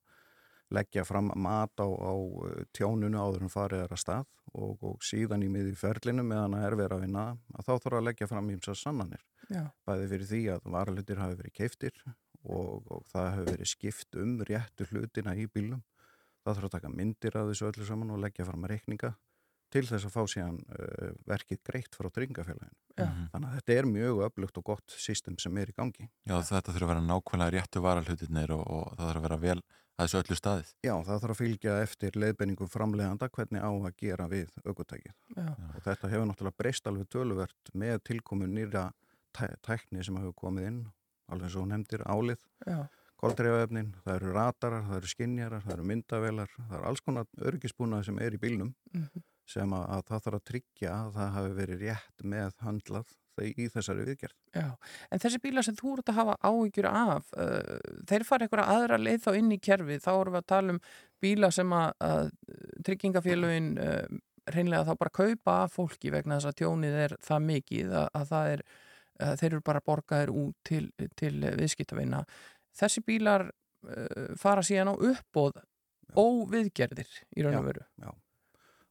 [0.74, 5.04] leggja fram mat á, á uh, tjónunu áður en farið er að stað og, og
[5.06, 8.30] síðan í miði ferlinu meðan að er verið að vinna að þá þarf að leggja
[8.32, 9.24] fram ímsa sannanir.
[9.48, 9.64] Já.
[9.88, 14.36] Bæði fyrir því að varalutir hafi verið keiftir og, og það hafi verið skipt um
[14.50, 15.86] réttu hlutina í bílum.
[16.44, 19.16] Það þarf að taka myndir af þessu öllu saman og leggja fram reikninga
[19.74, 22.78] til þess að fá síðan uh, verkið greitt frá dringafélaginu.
[22.96, 23.08] Já.
[23.34, 26.08] Þannig að þetta er mjög öflugt og gott system sem er í gangi.
[26.24, 29.58] Já, þetta þurfa að vera nákvæmlega réttu varalhutirnir og, og það þarf að vera vel
[29.58, 29.66] að
[30.06, 30.70] þessu öllu staðið.
[30.86, 35.16] Já, það þarf að fylgja eftir leiðbenningum framleganda hvernig á að gera við aukutækið.
[35.36, 35.48] Já.
[35.76, 38.86] Og þetta hefur náttúrulega breyst alveg töluvert með tilkomun nýra
[39.34, 40.80] tæ tækni sem hefur komið inn,
[41.34, 42.88] alveg svo nefndir álið, Já.
[43.18, 48.06] koldreiföfnin, það eru ratarar, það eru skinjarar, það eru myndavelar, það eru alls konar örgisbúnað
[48.06, 49.24] sem er í bílnum Mhm.
[49.48, 53.16] sem að, að það þarf að tryggja að það hafi verið rétt með höndlað
[53.46, 54.36] í þessari viðgerð.
[54.56, 54.68] Já,
[55.12, 57.78] en þessi bílar sem þú ert að hafa áhyggjur af, uh,
[58.10, 60.82] þeir fara einhverja aðra leið þá inn í kerfið, þá erum við að tala um
[61.24, 62.32] bíla sem að, að
[62.88, 64.20] tryggingafélugin uh,
[64.54, 68.28] reynlega þá bara kaupa af fólki vegna þess að tjónið er það mikið að, að
[68.34, 68.68] það er,
[69.22, 70.84] uh, þeir eru bara borgaðir út til,
[71.20, 72.22] til viðskiptavinna.
[72.78, 75.60] Þessi bílar uh, fara síðan á uppbóð
[76.18, 77.84] óviðgerðir í raun og veru.
[78.00, 78.10] Já,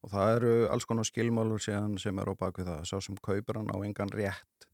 [0.07, 2.85] og það eru alls konar skilmálur sem er á bakvið það.
[2.87, 4.69] Sá sem kaupir hann á engan rétt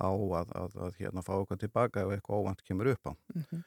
[0.00, 3.14] á að, að, að hérna fá eitthvað tilbaka ef eitthvað óvænt kemur upp á.
[3.36, 3.66] Mhm.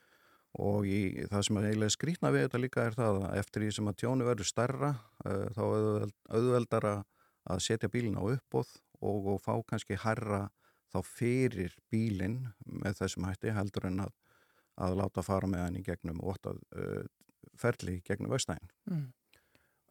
[0.63, 0.97] Og í,
[1.31, 3.95] það sem er eiginlega skrýtna við þetta líka er það að eftir því sem að
[4.03, 4.89] tjónu verður stærra
[5.25, 6.91] uh, þá er auðveldara
[7.49, 10.43] að setja bílinn á uppbóð og, og fá kannski herra
[10.93, 14.13] þá fyrir bílinn með þessum hætti heldur en að,
[14.85, 17.01] að láta fara með hann í gegnum óttað uh,
[17.57, 18.69] ferli í gegnum vestæðin.
[18.91, 19.09] Mm.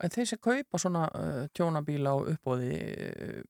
[0.03, 3.43] En þeir sem kaupa svona uh, tjónabíla á uppbóði uh,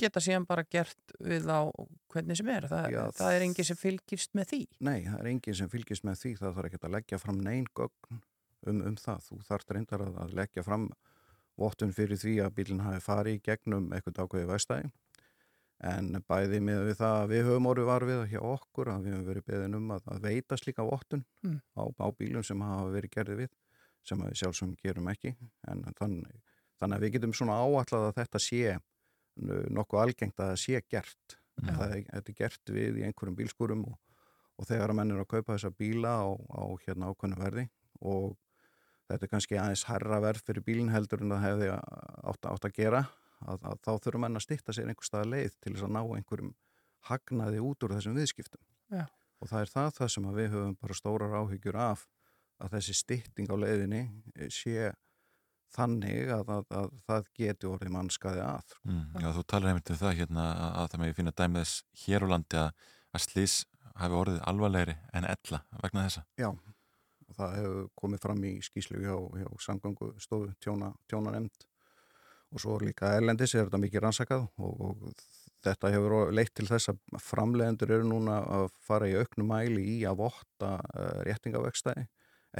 [0.00, 1.68] geta síðan bara gert við á
[2.12, 2.66] hvernig sem er.
[2.70, 4.60] Það, Já, það er enginn sem fylgist með því.
[4.88, 7.68] Nei, það er enginn sem fylgist með því, það þarf ekki að leggja fram neyn
[7.78, 8.18] gögn
[8.66, 9.28] um, um það.
[9.28, 10.88] Þú þarf reyndar að, að leggja fram
[11.60, 14.90] vottun fyrir því að bílinn hafi farið í gegnum eitthvað ákveði væstæði.
[15.84, 19.14] En bæði með við það að við höfum orðið var við hjá okkur að við
[19.14, 21.58] höfum verið beðin um að, að veita slíka vottun Mm.
[21.76, 23.50] á, á bílum sem hafa verið gerðið við,
[24.08, 25.34] sem við sjálfsögum gerum ekki.
[25.70, 26.42] En þannig,
[26.80, 28.76] þannig að við getum svona áallað að þetta sé
[29.74, 31.36] nokkuð algengt að það sé gert.
[31.62, 31.70] Já.
[31.70, 33.98] Það þetta er gert við í einhverjum bílskurum og,
[34.58, 37.68] og þegar að menn eru að kaupa þessa bíla á, á hérna ákveðnu verði
[38.02, 38.34] og
[39.08, 42.74] þetta er kannski aðeins herra verð fyrir bílinn heldur en það hefði átt, átt að
[42.74, 43.04] gera
[43.44, 46.02] að, að þá þurfum menn að stýtta sér einhver stað leið til þess að ná
[46.02, 46.52] einhverjum
[47.10, 48.62] hagnaði út úr þessum viðskiptum.
[48.90, 49.04] Já.
[49.42, 52.06] Og það er það það sem við höfum bara stórar áhyggjur af
[52.64, 54.02] að þessi stytting á leiðinni
[54.52, 54.92] sé
[55.74, 58.74] þannig að, að, að það geti orðið mannskaði að.
[58.86, 62.04] Mm, já, þú talar einmitt um það hérna að, að það með finna dæmið þess
[62.04, 63.56] hér á landi að, að slís
[63.94, 66.24] hafi orðið alvarlegri en ella vegna þessa.
[66.38, 71.66] Já, og það hefur komið fram í skýslu hjá, hjá samgöngu stofu tjóna, tjóna nefnd
[72.54, 75.14] og svo líka erlendis er þetta mikið rannsakað og, og
[75.64, 79.96] þetta hefur leitt til þess að framlegendur eru núna að fara í auknum mæli í
[80.06, 82.06] að votta uh, réttingavegstæði,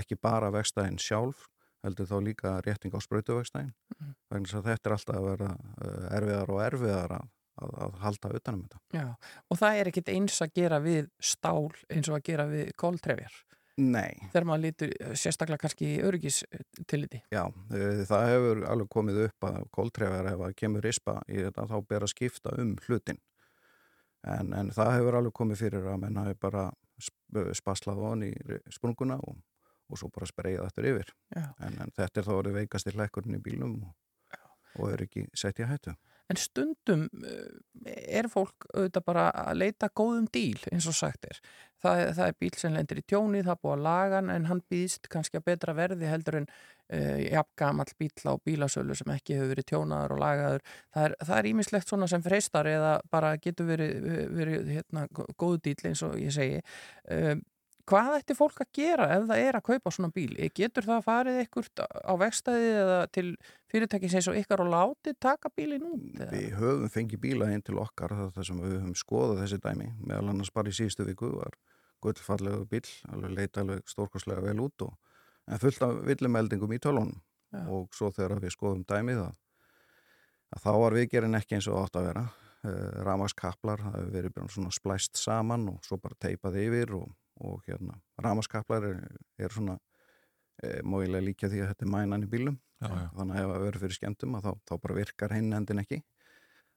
[0.00, 1.46] ekki bara vegstæðin sjálf,
[1.84, 4.12] heldur þá líka rétting á sprautuvegstæðin, Mhm.
[4.30, 7.26] vegna þess að þetta er alltaf að vera uh, erfiðar og erfiðar að,
[7.62, 8.80] að, að halda utanum þetta.
[8.98, 9.06] Já,
[9.50, 13.36] og það er ekkit eins að gera við stál eins og að gera við kóltrefjar.
[13.76, 14.14] Nei.
[14.30, 16.44] Þegar maður lítur eh, sérstaklega kannski í öryggis
[16.86, 17.18] tilliti.
[17.34, 17.42] Já,
[17.74, 21.76] eh, það hefur alveg komið upp að kóltrefjar ef að kemur rispa í þetta þá
[21.88, 23.18] ber að skipta um hlutin.
[24.24, 26.68] En, en það hefur alveg komið fyrir að menn hafi bara
[27.02, 28.30] sp- spaslað von í
[28.72, 29.36] sprunguna og,
[29.90, 31.12] og svo bara spreyjað eftir yfir.
[31.36, 33.94] En, en þetta er þá orðið veikast í lækurinn í bílum og,
[34.78, 35.94] og er ekki sett í hættu.
[36.32, 41.40] En stundum eh, er fólk auðvitað bara að leita góðum díl eins og sagt er.
[41.84, 44.48] Það, það er bíl sem lendir í tjóni, það er búið að laga hann en
[44.48, 49.12] hann býðst kannski að betra verði heldur en uh, jafn gamall bíl á bílasölu sem
[49.12, 50.64] ekki hefur verið tjónaður og lagaður.
[50.96, 55.76] Það er, það ímislegt svona sem freistar eða bara getur verið, verið hérna, góðu díl
[55.90, 56.64] eins og ég segi.
[57.04, 57.36] Uh,
[57.90, 60.32] hvað ætti fólk að gera ef það er að kaupa svona bíl?
[60.56, 63.26] Getur það farið ekkert á vegstæði eða til
[63.72, 66.08] fyrirtækis eins og ykkar og látið taka bílinn út?
[66.18, 66.30] eða?
[66.32, 70.32] Við höfum fengið bíla inn til okkar það sem við höfum skoðað þessi dæmi meðal
[70.32, 71.58] annars bara í síðustu viku var
[72.04, 74.94] gullfallegu bíl, alveg leita alveg stórkostlega vel út og
[75.48, 77.20] en fullt af villumeldingum í tölunum
[77.54, 77.64] Já.
[77.70, 79.34] og svo þegar við skoðum dæmið að,
[80.54, 82.24] að þá var viðgerinn ekki eins og átt að vera.
[82.64, 87.10] Uh, Ramaskaplar, það hefur verið splæst saman og svo bara teipað yfir og,
[87.42, 88.98] og hérna ramaskaplar er,
[89.42, 89.78] er svona
[90.62, 93.06] e, móilega líka því að þetta er mænan í bílum Já, já.
[93.16, 96.00] þannig að ef það verður fyrir skemmtum að þá, þá bara virkar hinn endin ekki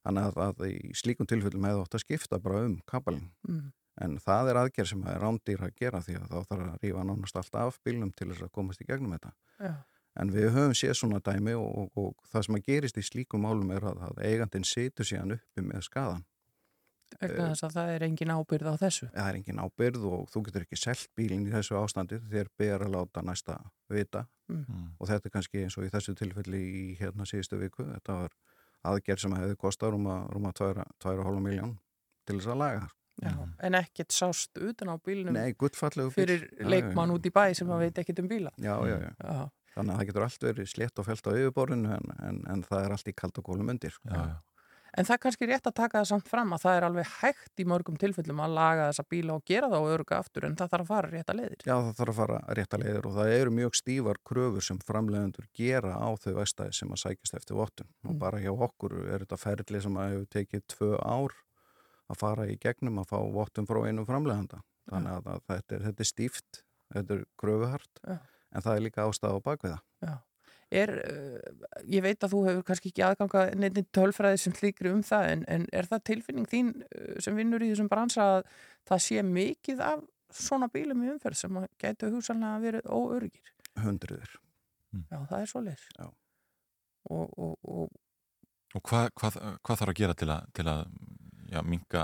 [0.08, 3.72] þannig að, að í slíkum tilfellum hefur ótt að skipta bara um kapalinn Mm.
[4.02, 7.04] en það er aðgerð sem er rándýr að gera því að þá þarf að rífa
[7.10, 9.32] nánast allt af bílum til þess að komast í gegnum þetta
[9.66, 9.74] Já.
[10.22, 13.42] en við höfum séð svona dæmi og, og, og það sem að gerist í slíkum
[13.48, 16.24] málum er að, að eigandin setur síðan uppi með skadan
[17.22, 19.08] Vegna þess að það er engin ábyrð á þessu.
[19.14, 22.84] það er engin ábyrð og þú getur ekki selt bílinn í þessu ástandi þér ber
[22.88, 24.94] að láta næsta vita Mm.
[24.98, 28.36] og þetta er kannski eins og í þessu tilfelli í hérna síðustu viku þetta var
[28.88, 31.74] aðgerð sem hefði kostað rúma, rúma 2,5 miljón
[32.26, 32.86] til þess að laga
[33.18, 33.34] Já,
[33.66, 37.16] en ekkert sást utan á bílnum Nei, bíl fyrir Já, já, leikmann já.
[37.18, 38.52] út í bæ sem að veit ekkert um bíla.
[38.62, 39.12] Já, já, já.
[39.20, 39.50] Já.
[39.76, 42.86] Þannig að það getur allt verið slétt og fælt á yfirborðinu en, en, en það
[42.86, 43.98] er allt í kald og kólum undir.
[44.98, 47.62] En það er kannski rétt að taka það samt fram að það er alveg hægt
[47.62, 50.72] í mörgum tilfellum að laga þessa bíla og gera það og öruga aftur en það
[50.74, 51.62] þarf að fara rétt að leiðir.
[51.68, 55.48] Já, það þarf að fara rétta leiðir og það eru mjög stífar kröfur sem framleiðendur
[55.54, 57.90] gera á þau vestæði sem að sækist eftir vottun.
[58.08, 58.20] Og Mm.
[58.20, 61.34] bara hjá okkur er þetta ferli sem að hefur tekið tvö ár
[62.10, 64.64] að fara í gegnum að fá vottun frá einum framleiðenda.
[64.90, 66.64] Þannig að, að þetta, er, þetta er stíft,
[66.96, 68.18] þetta er kröfuhart, Já.
[68.56, 69.80] en það er líka ástæða á bakviða.
[70.02, 70.14] Já.
[70.68, 75.04] Er, uh, ég veit að þú hefur kannski ekki aðganga neitt tölfræði sem slíkri um
[75.06, 78.42] það en, en er það tilfinning þín uh, sem vinnur í þessum bransa að
[78.90, 80.04] það sé mikið af
[80.36, 83.54] svona bílum í umferð sem að gætu hugsanlega verið óörgir?
[83.80, 84.36] Hundruður.
[85.08, 85.88] Já, það er svo leys.
[85.96, 86.10] Já.
[87.08, 87.96] Og, og, og
[88.76, 90.82] Og hvað, hvað, hvað þarf að gera til að, til að
[91.54, 92.02] já, minka,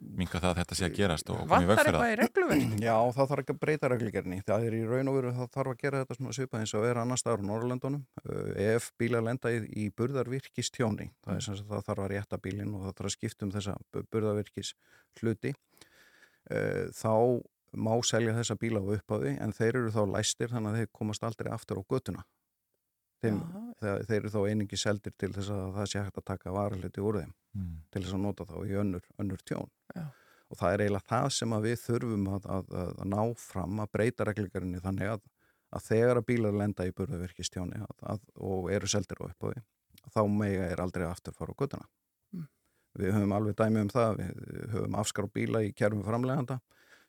[0.00, 2.12] minka það að þetta sé að gerast og koma í veg vantar fyrir eitthvað það?
[2.12, 2.82] í regluverk?
[2.88, 4.38] Já, það þarf ekki að breyta reglugerni.
[4.48, 6.86] Það er í raun og veru, það þarf að gera þetta svona svipað eins og
[6.88, 8.02] er annar staðar á Norrlöndunum.
[8.24, 12.04] Uh, ef bílar lenda í, í burðarvirkis tjóni, það er sem sagt að það þarf
[12.06, 14.74] að rétta bílinn og það þarf að skipta um þessa bu- burðarvirkis
[15.20, 15.54] hluti,
[16.50, 17.14] uh, þá
[17.80, 21.22] má selja þessa bíla á upphafi en þeir eru þá læstir þannig að þeir komast
[21.26, 22.24] aldrei aftur á götuna.
[23.20, 23.38] Þeim,
[23.80, 27.02] þeir, þeir eru þá einingi seldir til þess að það sé hægt að taka varaliti
[27.04, 27.80] úr þeim Mm.
[27.90, 29.66] til þess að nota þá í önnur, önnur tjón
[29.96, 30.04] Já.
[30.50, 33.80] og það er eiginlega það sem að við þurfum að, að, að, að ná fram
[33.82, 35.24] að breyta reglíkarinni þannig að,
[35.74, 37.82] að þegar að bílar lenda í burðavirkistjóni
[38.38, 39.64] og eru seldir á upphafi
[40.14, 41.88] þá mega er aldrei aftur fara á göttuna
[42.30, 42.46] Mm.
[43.02, 46.60] við höfum alveg dæmi um það við höfum afskar á bíla í kerfum framleganda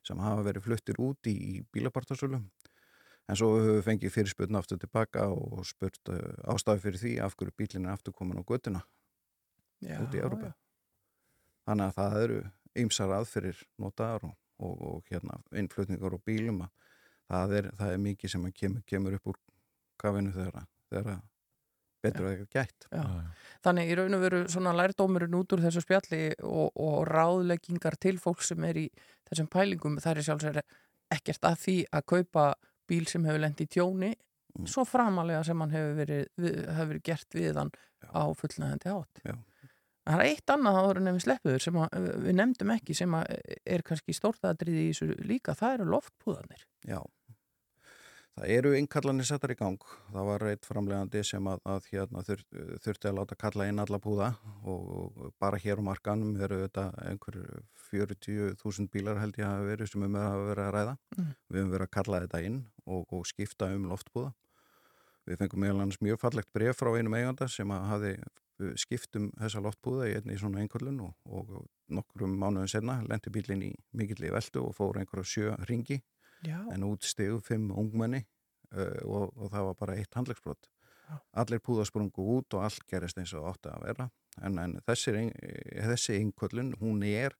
[0.02, 2.42] sem hafa verið fluttir út í, í bílapartasölu
[3.32, 6.20] en svo höfum við fengið fyrirspurn aftur tilbaka og spurt uh,
[6.52, 8.84] ástæði fyrir því af hverju bílinn er aftur komin á göttuna
[9.82, 10.58] Já, út í Európa já.
[11.70, 12.40] þannig að það eru
[12.84, 16.72] ymsar aðferðir notaðar og, og, og hérna innflutningar og bílum að
[17.32, 19.41] það er, það er mikið sem kemur, kemur upp úr
[20.02, 20.66] kafinu þegar,
[22.02, 23.03] betur að eitthvað gætt Já.
[23.66, 28.18] Þannig í raun og veru svona lærdómurinn út úr þessu spjalli og, og ráðleggingar til
[28.22, 28.88] fólk sem er í
[29.30, 30.80] þessum pælingum það er sjálfsvegar
[31.12, 32.45] ekkert að því að kaupa
[32.92, 34.12] bíl sem hefur lent í tjóni
[34.52, 34.68] Mm.
[34.68, 37.72] svo framalega sem hann hefur verið, hefur verið gert við hann
[38.12, 39.22] á fullnæðandi átt.
[39.24, 39.36] Já.
[40.02, 44.16] Það er eitt annað áður við sleppuður sem að, við nefndum ekki sem er kannski
[44.18, 46.66] stórtaðatriði í þessu líka, það eru loftpúðanir.
[46.90, 47.00] Já,
[48.38, 49.86] það eru innkallanir settar í gang.
[50.12, 52.44] Það var reitt framlegandi sem að, að hérna, þur,
[52.86, 54.32] þurfti að láta kalla inn alla púða
[54.64, 57.40] og, bara hér á markanum eru þetta einhver
[57.91, 60.94] 40.000 bílar held ég að verið sem um að vera að ræða.
[61.18, 61.32] Mm.
[61.48, 64.32] Við höfum verið að kalla þetta inn og, og skipta um loftpúða.
[65.30, 68.16] Við fengum meðal annars mjög fallegt bref frá einum eiganda sem að hafi
[68.78, 71.52] skipt um þessa loftpúða í einni svona einhverlun og, og
[71.94, 75.99] nokkrum mánuðum senna lendi bílinn í mikill í veldu og fór einhverja sjö ringi
[76.46, 76.60] Já.
[76.74, 78.24] en út stegu fimm ungmenni
[78.74, 80.70] uh, og, og það var bara eitt handlegsbrot.
[81.36, 84.06] Allir púða sprungu út og allt gerist eins og átti að vera
[84.40, 85.26] en, en þessi,
[85.76, 87.36] þessi einhverlun hún er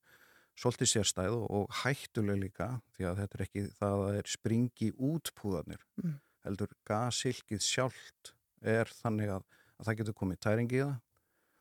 [0.60, 4.28] svolítið sérstæð og, og hættuleg líka því að þetta er ekki það að það er
[4.34, 6.18] springi út púðarnir Mm.
[6.44, 9.44] heldur gasilkið sjálft er þannig að,
[9.78, 10.98] að það getur komið tæringi í það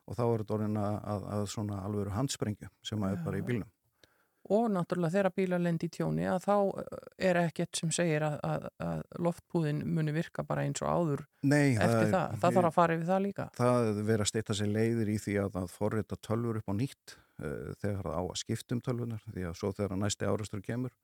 [0.07, 3.39] og þá er þetta orðin að, að, að svona alvöru handsprengju sem að er bara
[3.39, 3.71] í bílnum.
[4.49, 6.83] Og náttúrulega þegar bílar lendi í tjóni að þá uh,
[7.29, 11.75] er ekkert sem segir að, að, að loftpúðin muni virka bara eins og áður Nei,
[11.75, 12.37] eftir er- það.
[12.41, 13.45] Það þarf að fara yfir það líka.
[13.59, 17.15] Það verið að steyta sér leiðir í því að, að forrita tölfur upp á nýtt
[17.15, 20.95] uh, þegar það á að skiptum tölvunar því að svo þegar næsti árastur kemur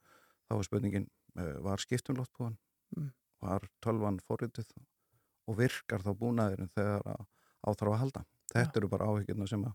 [0.48, 1.08] þá er spurningin,
[1.38, 2.58] uh, var skiptum loftpúðan
[2.96, 3.10] Mm.
[3.44, 4.70] var tölvan forritið
[5.52, 7.26] og virkar þá búnaðurinn þegar að
[7.68, 8.22] áþarf að halda.
[8.54, 9.74] Þetta eru bara áhyggjurna sem að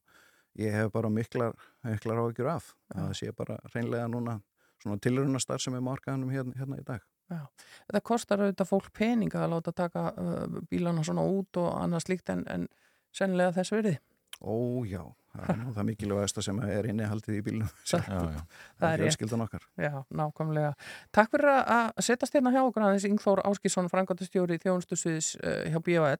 [0.61, 1.55] ég hef bara miklar,
[1.87, 2.73] miklar áhyggjur af.
[2.95, 4.39] að Það sé bara reynlega núna
[4.83, 7.05] svona tilrunastar sem er markaðanum hérna, hérna í dag.
[7.33, 7.47] Já.
[7.87, 12.33] Þetta kostar auðvitað fólk peninga að láta taka uh, bílana svona út og annað slíkt
[12.35, 12.67] en, en
[13.15, 13.99] sennilega þess verið.
[14.43, 15.03] Ó já,
[15.33, 19.93] það er nú það mikilvægasta sem er innihaldið í bílunum Það- er fjölskyldan okkar Já,
[20.13, 20.73] nákvæmlega.
[21.17, 25.79] Takk fyrir að- að setjast hérna hjá okkur aðeins Ingþór Áskísson, frangandastjóri þjónustusviðs uh, hjá
[25.89, 26.17] BOL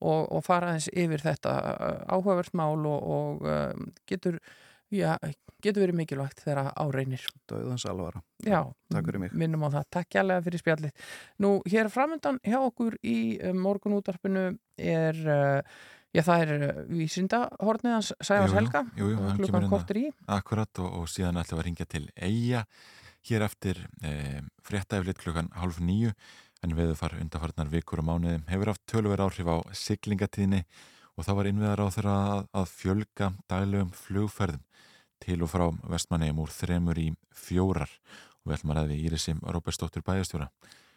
[0.00, 4.38] og, og fara aðeins yfir þetta uh, áhugavert mál og, og um, getur,
[4.94, 5.16] já,
[5.64, 7.22] getur verið mikilvægt þegar áreinir.
[7.50, 8.20] Dauðans alvara.
[8.44, 8.60] Já,
[8.92, 9.32] Takk fyrir mig.
[9.32, 9.86] minnum á það.
[9.98, 11.06] Takk kjærlega fyrir spjallið.
[11.44, 13.16] Nú, hér framöndan hjá okkur í
[13.56, 15.20] morgunútarpinu er,
[16.14, 19.70] já, það er uh, vísindahornið hans Sæfars Helga, klukkan hérna.
[19.72, 20.04] kortur í.
[20.30, 22.64] Akkurat og, og síðan ætlum við að ringja til Eyja
[23.24, 26.12] hér eftir e, fréttaeflit klukkan hálf nýju
[26.64, 30.64] en við far undarfarnar vikur og mánuðum hefur haft tölver áhrif á siglingatíðni
[31.14, 34.62] og það var innviðar á þeirra að, að fjölga daglegum flugferðum
[35.24, 35.64] til og frá
[35.94, 37.92] vestmannegjum úr þremur í fjórar
[38.42, 40.50] og við ætlum að ræði Írisim Róbersdóttur bæjastjóra.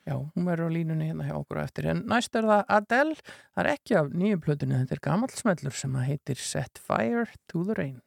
[0.08, 1.90] Já, hún verður á línunni hérna hjá okkur á eftir.
[1.92, 3.18] En næst er það Adele,
[3.52, 7.66] það er ekki af nýju plötunni, þetta er gamall smellur sem heitir Set Fire to
[7.68, 8.00] the Rain.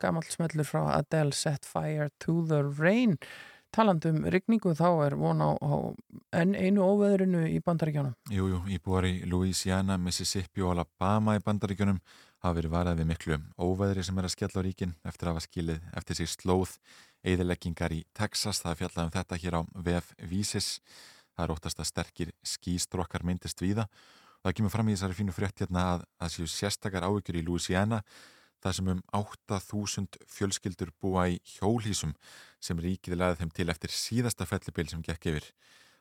[0.00, 3.18] Gamalt smellur frá Adele Set Fire to the Rain.
[3.74, 5.72] Talandum rigningu þá er von á, á
[6.40, 8.14] enn einu óveðrinu í bandaríkjónum.
[8.32, 12.00] Jú, jú, íbúar í Louisiana, Mississippi og Alabama í bandaríkjónum
[12.44, 15.44] hafa verið varað við miklu óveðri sem er að skella á ríkin eftir að hafa
[15.44, 16.78] skilið eftir sig slóð
[17.26, 18.62] eðileggingar í Texas.
[18.62, 20.70] Það er fjallað um þetta hér á VF Vísis.
[21.34, 23.84] Það er óttast að sterkir skýstrokkar myndist víða.
[24.38, 27.46] Og það kemur fram í þessari fínu frétt hérna að það séu sérstakar áhyggjur í
[27.46, 28.00] Louisiana
[28.64, 32.14] það sem um 8.000 fjölskyldur búa í hjólhísum
[32.60, 35.50] sem ríkið laðið þeim til eftir síðasta fellibil sem gekk yfir.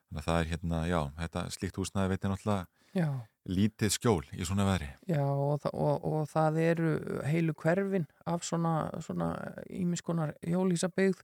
[0.08, 3.08] Þannig að það er hérna, já, þetta slíkt húsnaði veitir náttúrulega Já.
[3.52, 4.88] lítið skjól í svona veðri.
[5.12, 6.92] Já, og, þa- og, og það eru
[7.28, 8.72] heilu hverfin af svona,
[9.04, 9.28] svona
[9.68, 11.20] ímiskonar hjólísabygð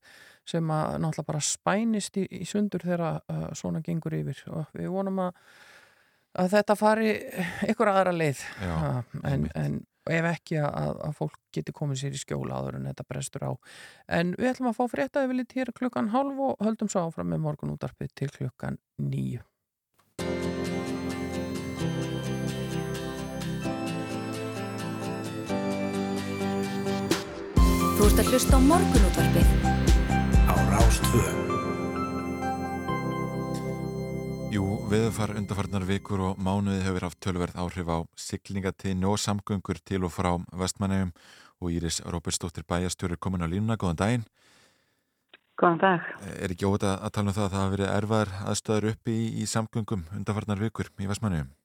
[0.46, 4.92] sem að náttúrulega bara spænist í, í sundur þegar uh, svona gengur yfir og við
[4.92, 5.40] vonum að,
[6.44, 7.16] að þetta fari
[7.72, 8.94] ykkur aðra leið Já, Ha,
[9.32, 9.48] en,
[10.10, 13.48] en ef ekki að, að fólk geti komið sér í skjóla áður en þetta brestur
[13.48, 13.52] á.
[14.20, 17.32] En við ætlum að fá frétta yfir litt hér klukkan halv og höldum svo áfram
[17.34, 19.44] með morgun útarpið til klukkan nýju.
[27.94, 29.58] Þú ert að hlusta á morgunútvarpið.
[30.52, 31.53] Á Rástvö.
[34.84, 40.02] Jú, veðufar undarfarnar vikur og mánuði hefur haft tölverð áhrif á siglingatíðni og samgöngur til
[40.04, 41.14] og frá vestmannegum
[41.64, 44.26] og Íris Róbertsdóttir bæjastjóri komin á línuna, góðan daginn.
[45.56, 46.10] Góðan dag.
[46.36, 49.32] Er ekki óta að tala um það að það hafa verið erfar aðstöðar uppi í,
[49.40, 51.56] í samgöngum undarfarnar vikur í vestmannegum?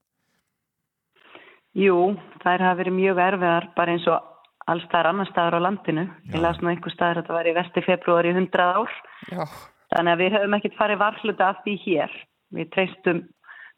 [1.74, 1.98] Jú,
[2.46, 4.32] þær hafa verið mjög erfiðar bara eins og
[4.70, 6.06] alls staðar annar staðar á landinu.
[6.30, 8.98] Ég las nú einhver staðar að þetta var í vesti februar í 100 ár.
[9.26, 9.42] Já.
[9.90, 12.20] Þannig að við höfum ekkert farið varfluta af því hér.
[12.54, 13.24] Við treystum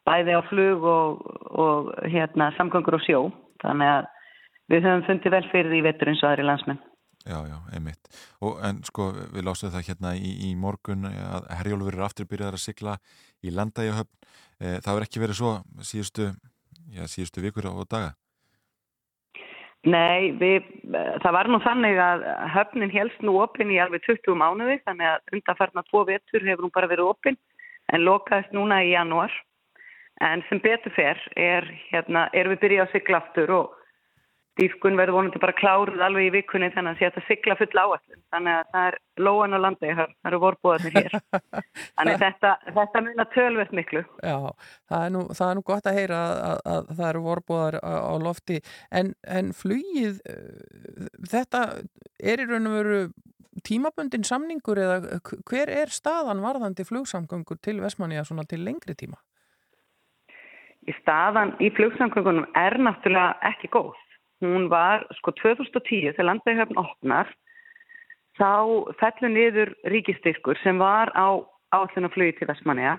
[0.09, 3.21] bæði á flug og, og hérna, samgöngur og sjó.
[3.65, 4.09] Þannig að
[4.71, 6.81] við höfum fundið vel fyrir því í vetur eins og aðri landsmenn.
[7.29, 8.09] Já, já, einmitt.
[8.41, 12.65] Og, en sko, við lásum það hérna í, í morgun að Herjólfur er afturbyrjaðar að
[12.65, 12.95] sigla
[13.45, 14.17] í landægjahöfn.
[14.57, 15.53] E, það verður ekki verið svo
[15.85, 16.31] síðustu,
[16.97, 18.15] já, síðustu vikur og daga.
[19.89, 24.77] Nei, við, það var nú þannig að höfnin helst nú opinn í alveg 20 mánuði
[24.85, 27.39] þannig að undanfarnar tvo vetur hefur hún bara verið opinn
[27.93, 29.33] en lokaðist núna í janúar.
[30.21, 33.77] En sem betur fer er, hérna, erum við byrjað að sigla aftur og
[34.59, 38.19] dýfkun verður vonandi bara kláruð alveg í vikunni þannig að að sigla full áallum.
[38.35, 41.17] Þannig að það er lóan og landið, það eru vorbúðarnir hér.
[41.97, 44.05] Þannig að þetta, þetta muna tölvöld miklu.
[44.27, 44.37] Já,
[44.91, 47.81] það er nú, það er nú gott að heyra að, að, að það eru vorbúðar
[47.81, 48.61] á, á lofti
[48.91, 51.65] en, en flugið eh, þetta
[52.19, 53.01] er í raun og veru
[53.67, 55.19] tímabundin samningur eða
[55.49, 59.19] hver er staðan varðandi flugsamgöngur til Vestmanniða svona til lengri tíma?
[60.89, 63.99] í staðan í flugsamgöngunum er náttúrulega ekki góð.
[64.41, 67.29] Hún var sko 2010 þegar landvegahöfn opnar
[68.41, 68.53] þá
[69.01, 71.45] fellur niður ríkistyrkur sem var á
[71.77, 72.97] áallunaflugi til Vestmanniða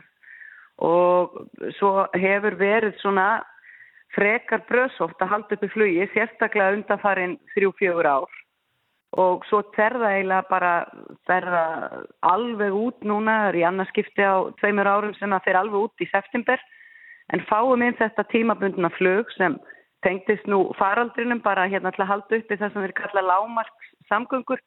[0.82, 1.42] og
[1.78, 3.42] svo hefur verið svona
[4.16, 8.38] frekar bröðsótt að halda upp í flugi sérstaklega undanfarin þrjú-fjögur ár.
[9.22, 10.74] Og svo terða eiginlega bara
[11.28, 11.64] ferða
[12.24, 16.04] alveg út núna, það er í annarskipti á tveimur árum sem það fer alveg út
[16.04, 16.64] í september.
[17.32, 19.58] En fáum inn þetta tímabundna flug sem
[20.06, 24.61] tengdist nú faraldrinum bara hérna til að halda uppi það sem við kalla lámarks samgöngur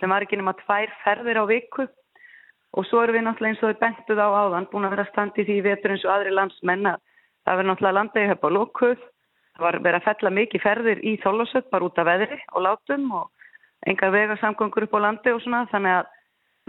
[0.00, 1.86] sem var ekki nema tvær ferðir á viku.
[2.78, 5.46] Og svo erum við náttúrulega eins og við bentuð á áðan búin að vera standi
[5.46, 7.00] því vetur eins og aðri landsmenn að
[7.46, 9.00] það verður náttúrulega landegi höfð á lókuð
[9.60, 13.10] það var verið að fella mikið ferðir í þólasöld bara út af veðri og látum
[13.18, 13.30] og
[13.90, 15.64] engar vegarsamgöngur upp á landi og svona.
[15.72, 16.12] Þannig að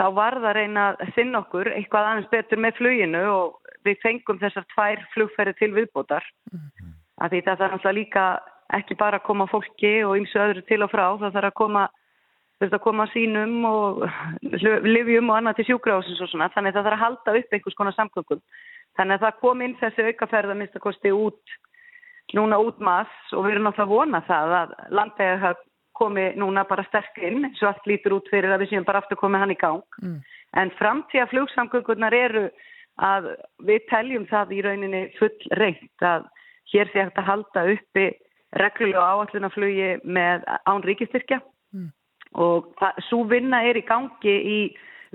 [0.02, 4.02] þá var það að reyna að sinna okkur eitthvað aðeins betur með fluginu og við
[4.02, 6.26] fengum þessar tvær flugferði til viðbótar
[7.22, 8.26] af því það þarf náttúrulega líka
[8.78, 11.88] ekki bara að koma fólki og ymsu öðru til og frá það þarf að koma
[12.62, 14.04] veist að koma sínum og
[14.96, 16.52] livjum og annað til sjúkrahúsins og svona.
[16.54, 18.46] Þannig að það þarf að halda upp einhvers konar samgöngum.
[19.00, 21.58] Þannig að það kom inn þessi aukaferð að mista kosti út
[22.38, 25.54] núna út mass og við erum náttúrulega að vona það að landega
[25.98, 29.20] komi núna bara sterk inn og allt lítur út fyrir að við séum bara aftur
[29.20, 29.98] komið hann í gang.
[30.02, 30.20] Mm.
[30.60, 32.46] en framtíða flugsamgöngunar eru
[33.00, 33.30] að
[33.68, 36.26] við teljum það í rauninni full reynt að
[36.74, 38.06] hér sé hægt að halda uppi
[38.60, 41.42] reglulega áallunaflugi með án ríkistyrkja
[41.72, 41.92] Mm.
[42.36, 42.74] og
[43.08, 44.58] svo vinna er í gangi í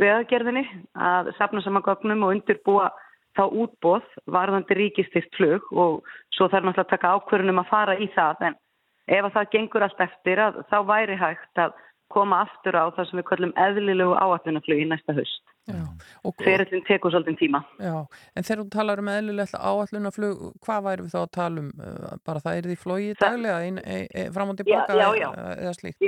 [0.01, 0.65] veðagerðinni
[0.97, 2.91] að safna saman gögnum og undirbúa
[3.37, 8.09] þá útbóð varðandi ríkistyrkt flug og svo þarf náttúrulega að taka ákvörunum að fara í
[8.15, 8.57] það en
[9.09, 11.77] ef að það gengur allt eftir að þá væri hægt að
[12.09, 15.45] koma aftur á það sem við kallum eðlilegu áallunaflugi næsta haust.
[15.67, 17.61] Og, Ferillin tekur svolítið tíma.
[17.83, 17.97] Já,
[18.37, 21.73] en þegar þú talar um eðlilegt áallunaflug, hvað væri við þá að tala um?
[21.81, 25.27] Uh, Bara það er því flóið daglega ein, ein, ein, fram og tilbaka Já, já,
[25.27, 25.31] já.
[25.57, 26.07] eða slíkt?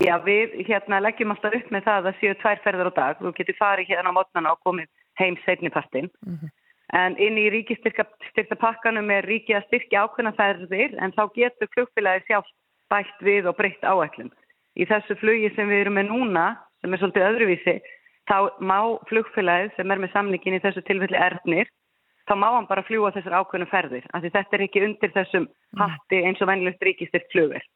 [0.00, 3.22] Já, við hérna leggjum alltaf upp með það að það séu tvær ferðar á dag.
[3.22, 4.88] Þú getur farið hérna á mótnana og komið
[5.20, 6.08] heim setnipartin.
[6.92, 12.26] En inn í ríkistyrta pakkanum er ríkið að styrkja ákveðna ferðir en þá getur flugfélagi
[12.28, 12.48] sjálf
[12.92, 14.28] bætt við og breytt áætlum.
[14.76, 16.46] Í þessu flugi sem við erum með núna,
[16.80, 17.76] sem er svolítið öðruvísi,
[18.32, 18.78] þá má
[19.10, 21.70] flugfélagið sem er með samningin í þessu tilfelli erfnir,
[22.28, 24.06] þá má hann bara fljúa þessar ákveðnu ferðir.
[24.14, 25.48] Af því þetta er ekki undir þessum
[25.80, 27.66] hatti eins og venjulegt ríkistyrt flugur.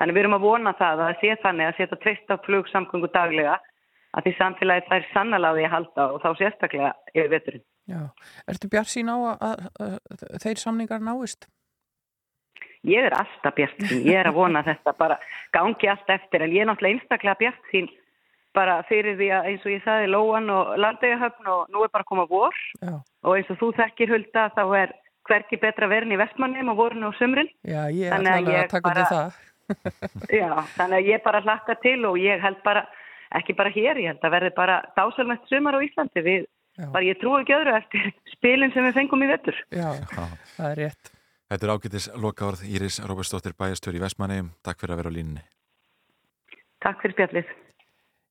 [0.00, 3.10] Þannig við erum að vona það að það sé þannig að setja treyst á flugsamgöngu
[3.14, 3.56] daglega
[4.14, 7.64] að því samfélagið þær því að halda og þá sérstaklega yfir veturinn.
[7.84, 8.00] Já,
[8.48, 11.48] ertu bjart sín á að, að, að þeir samningar náist?
[12.84, 15.18] Ég er alltaf bjart sín, ég er að vona að þetta bara
[15.52, 17.90] gangi allt eftir en ég er náttúrulega einstaklega bjart sín
[18.54, 22.06] bara fyrir því að eins og ég sagði Lóan og Landegahöfn og nú er bara
[22.06, 22.94] að koma vor Já.
[23.00, 24.94] og eins og þú þekkir hulda þá er
[25.28, 27.48] hverki betra verin í vestmannum og vorinu og sumrin.
[27.64, 29.40] Já, ég er Þannig að taka undir það.
[30.40, 32.84] Já, þannig að ég bara hlakka til og ég held bara,
[33.40, 36.24] ekki bara hér, ég held að verði bara dásalmest sumar á Íslandi.
[36.26, 36.46] Við,
[36.84, 39.60] bara ég trúi ekki öðru eftir spilin sem við fengum í vettur.
[39.72, 39.90] Já,
[40.58, 41.12] það er rétt.
[41.52, 44.40] Þetta er ágætis lokaorð Íris Róbersdóttir bæjastjóri í Vestmanni.
[44.64, 45.44] Takk fyrir að vera á línni.
[46.84, 47.52] Takk fyrir spjallið.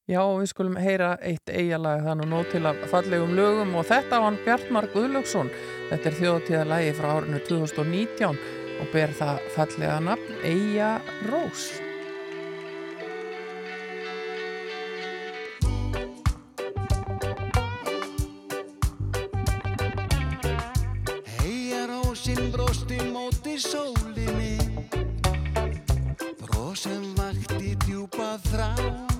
[0.03, 4.25] Já, við skulum heyra eitt eigalag þannig nóg til að fallegum lögum og þetta var
[4.25, 5.47] hann Bjartmar Guðlöksson.
[5.88, 8.41] Þetta er þjóðtíðalagi frá árinu 2019
[8.84, 10.89] og ber það fallega nafn Eija
[11.30, 11.69] Rós.
[21.38, 24.59] Heia rósin brosti móti sólinni
[26.43, 29.12] Brosin vakti djúpa þrá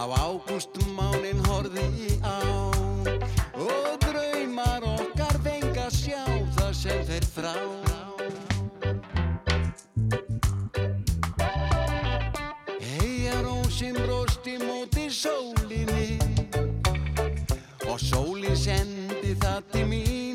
[0.00, 2.40] Þá ágústmánin horði á
[3.52, 6.22] Og draumar okkar fenga sjá
[6.56, 7.52] það sem þeir þrá
[12.80, 16.16] Heia rósin brosti móti sólinni
[17.84, 20.29] og sólin sendi það til mín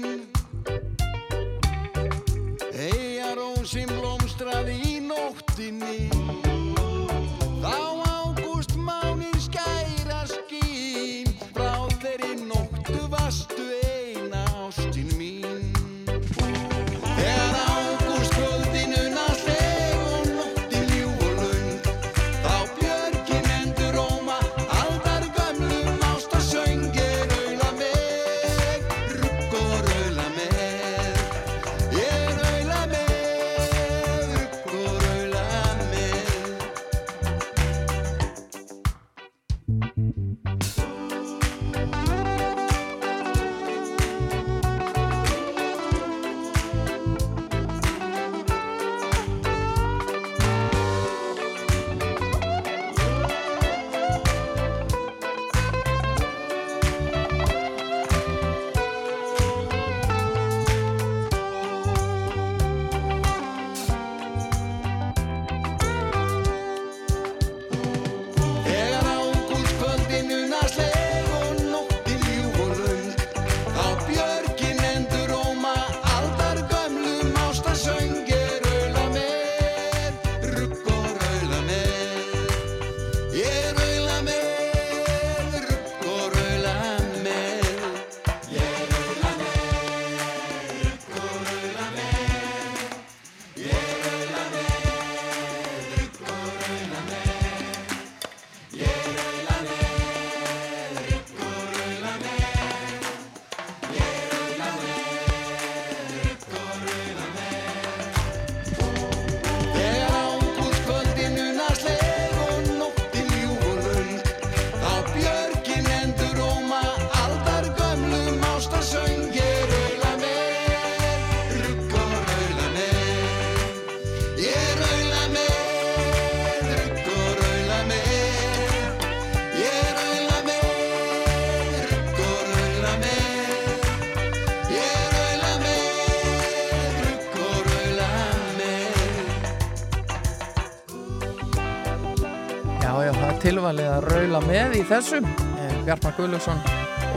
[143.65, 146.59] það tilvalið að raula með í þessum eh, Bjartmar Guðlöksson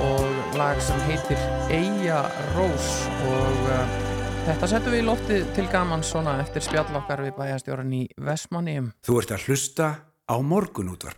[0.01, 2.23] og lag sem heitir Eija
[2.55, 2.87] Rós.
[3.29, 3.97] Og uh,
[4.47, 8.95] þetta settum við í loftið til gaman svona eftir spjall okkar við bæjastjóran í Vestmannium
[9.05, 9.91] Þú ert að hlusta
[10.25, 11.18] á morgunútvarpið.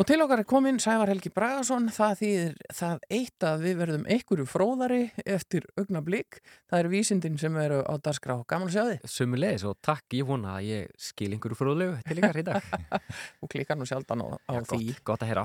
[0.00, 4.06] Og til okkar er komin Sævar Helgi Bragason, það þýðir það eitt að við verðum
[4.14, 6.38] einhverju fróðari eftir augna blik.
[6.72, 8.38] Það eru vísindin sem eru á dagskrá.
[8.48, 9.04] Gaman að sjá þið.
[9.12, 12.70] Sumulegis og takk, ég vona að ég skil einhverju fróðlegu til ykkar í dag.
[13.44, 14.80] og klikkar nú sjaldan á, á Já, því.
[14.88, 15.44] Gott, gott að heyra.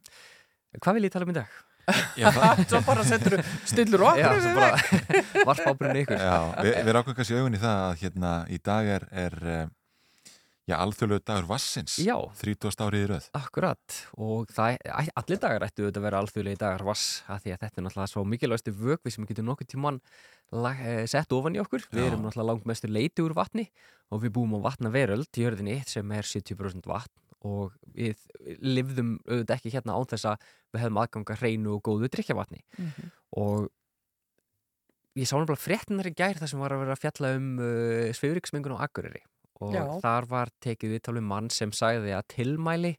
[0.86, 1.56] Hvað vil ég tala um í dag?
[2.16, 3.36] Já, það- Svo bara setur
[3.68, 4.70] stillur Já, okkur svo bara
[5.52, 6.24] varpa ábyrðinu ykkur.
[6.24, 9.66] Já, við, við rákum kannski augun í það að hérna í dag er, er eh,
[10.66, 11.96] já, alþjóðlegu dagur Vassins.
[12.02, 12.16] Já.
[12.40, 12.80] 30.
[12.86, 13.26] árið í röð.
[13.38, 14.78] Akkurat og það,
[15.16, 18.12] allir dagar ættu auðvitað að vera alþjóðlegi dagar vass að því að þetta er náttúrulega
[18.12, 20.00] svo mikilvægstu vögvi sem við getum nokkuð tímann
[20.52, 21.86] lag- eh, sett ofan í okkur.
[21.92, 22.06] Við Já.
[22.10, 23.68] erum náttúrulega langt mestur leiti úr vatni
[24.10, 27.14] og við búum á vatnaveröld í jörðinni sem er 70% vatn
[27.46, 28.16] og við
[28.62, 30.38] livðum auðvitað ekki hérna án þess að
[30.74, 33.10] við hefðum aðganga hreinu og góðu drikkjavatni Mhm.
[33.36, 33.70] og
[35.16, 38.12] ég sá náttúrulega fréttinar í gær þar sem var að vera að fjalla um uh,
[38.16, 39.22] svifriksmengun á Akureyri
[39.60, 39.84] og Já.
[40.02, 42.96] þar var tekið viðtal um mann sem sagði að tilmæli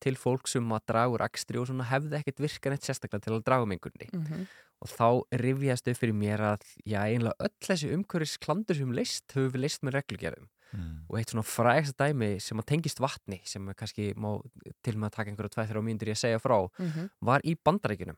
[0.00, 3.32] til fólk sem að draga úr akstri og svona hefði ekkert virkan eitt sérstaklega til
[3.38, 4.46] að draga mengunni Mhm.
[4.82, 9.24] og þá rifjast upp fyrir mér að já, einlega öll þessi umhverfis klandur sem leist,
[9.32, 11.06] höfum við leist með reglugerðum Mm.
[11.08, 14.42] og eitt svona frægst dæmi sem að tengist vatni sem að kannski má
[14.82, 17.10] til með að taka einhverja tveið þrjá mínútur í að segja frá Mhm.
[17.22, 18.16] var í bandarækjunum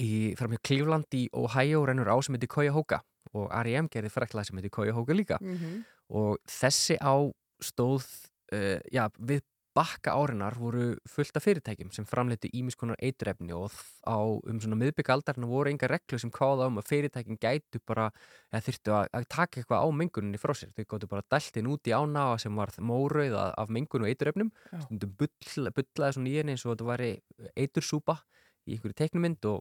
[0.00, 3.00] í framhjá Cleveland í Ohio rennur á sem heitir Cuyahoga
[3.34, 3.88] og R.E.M.
[3.88, 5.84] gerði frækla sem heitir Cuyahoga líka Mhm.
[6.10, 7.14] Og þessi á
[7.62, 8.04] stóð
[8.52, 9.44] uh, já, við
[9.76, 13.74] bakka árinar voru fullt af fyrirtækjum sem framleitu ímiskonar eiturefni og
[14.08, 18.06] á um svona miðbygga aldarinn voru enga reglu sem kváða um að fyrirtækin gætu bara,
[18.54, 21.90] eða þyrftu að, að taka eitthvað á menguninni frá sér, þau gáttu bara dæltin út
[21.90, 24.48] í ána sem var mórauð af- mengun og eiturefnum,
[24.86, 27.10] stundum bull, bullaði svona í henni eins og þetta væri
[27.52, 28.16] eitursúpa
[28.64, 29.60] í einhverju teiknumind og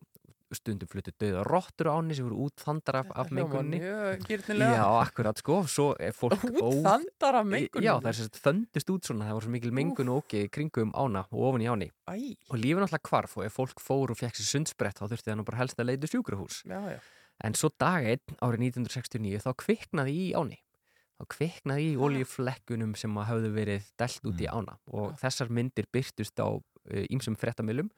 [0.58, 3.80] stundum fluttu döða rottur á henni sem voru útþandar af, af mengunni.
[3.80, 5.62] Já, akkurat sko,
[6.70, 7.86] Útþandar af menguninni?
[7.86, 10.94] Já, það er sérst þöndist út svona, það var svo mikil mengun og okki kringum
[10.98, 12.16] ána og ofan í áni Æ.
[12.50, 15.40] og lífið náttúrulega hvarf og ef fólk fór og fekk sér sundsbrett þá þurfti það
[15.42, 16.62] nú bara helst að leita sjúkrahús.
[16.66, 17.00] Já, já.
[17.46, 20.62] en svo dag einn árið 1969 þá kviknaði í áni
[21.16, 26.40] þá kviknaði í oljuflekkunum sem hafðu verið delt út í ána og þessar myndir byrtust
[26.44, 26.48] á
[27.08, 27.90] ímsum frettamilum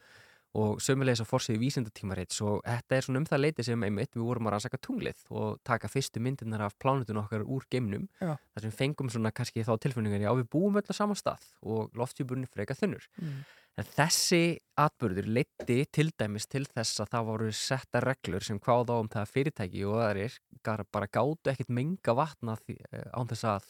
[0.58, 4.26] og sömulegis á fórsíðu vísindatímarits og þetta er svona um það leiti sem einmitt við
[4.26, 8.34] vorum að rannsaka tunglið og taka fyrstu myndirnar af plánutun okkar úr geimnum Já.
[8.56, 11.94] þar sem fengum svona kannski þá tilfinningar já við búum öll á sama stað og
[11.94, 13.44] loftjúburinn freka þunnur Mm.
[13.78, 18.90] en þessi atbyrður leiti til dæmis til þess að það voru setta reglur sem hváð
[18.90, 23.30] á um það að fyrirtæki og aðrir gar- bara gátu ekkert menga vatna eh, án
[23.30, 23.70] þess að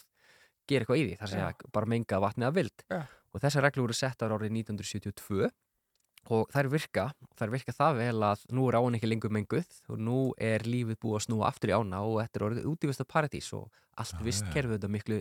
[0.68, 3.02] gera eitthvað í því, þar segja bara menga vatni að vild Já.
[3.34, 5.50] og þessar reglur voru settar árið 1972
[6.34, 7.04] og þær virka,
[7.38, 10.98] þær virka það vel að nú er án ekki lengur menguð og nú er lífið
[11.02, 13.68] búið að snúa aftur í ána og þetta er orðið útífist af paradís og
[13.98, 14.52] allt vist já.
[14.54, 15.18] kerfið þetta miklu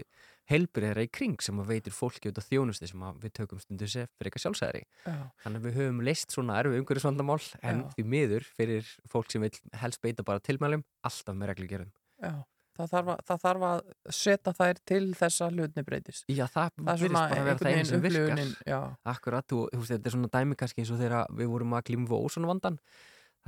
[0.52, 4.10] helbriðra í kring sem að veitir fólki út af þjónusti sem við tökum stundu sér
[4.16, 5.16] fyrir eitthvað sjálfsæðri Já.
[5.44, 7.88] þannig að við höfum leist svona erfi umhverjusvandamál en Já.
[7.96, 9.52] því miður fyrir fólk sem vil
[9.82, 11.92] helst beita bara tilmælum alltaf með reglugerðum
[12.24, 12.34] Já,
[12.78, 13.82] það þarf, að, það þarf að
[14.20, 16.26] setja þær til þess að hlutni breytist.
[16.30, 18.96] Já, það, það virðist bara vera það einhvern veginn virkar.
[19.14, 21.88] Akkurat, þú, þú veist, þetta er svona dæmi kannski eins og þegar við vorum að
[21.92, 22.82] glíma við ósonvandan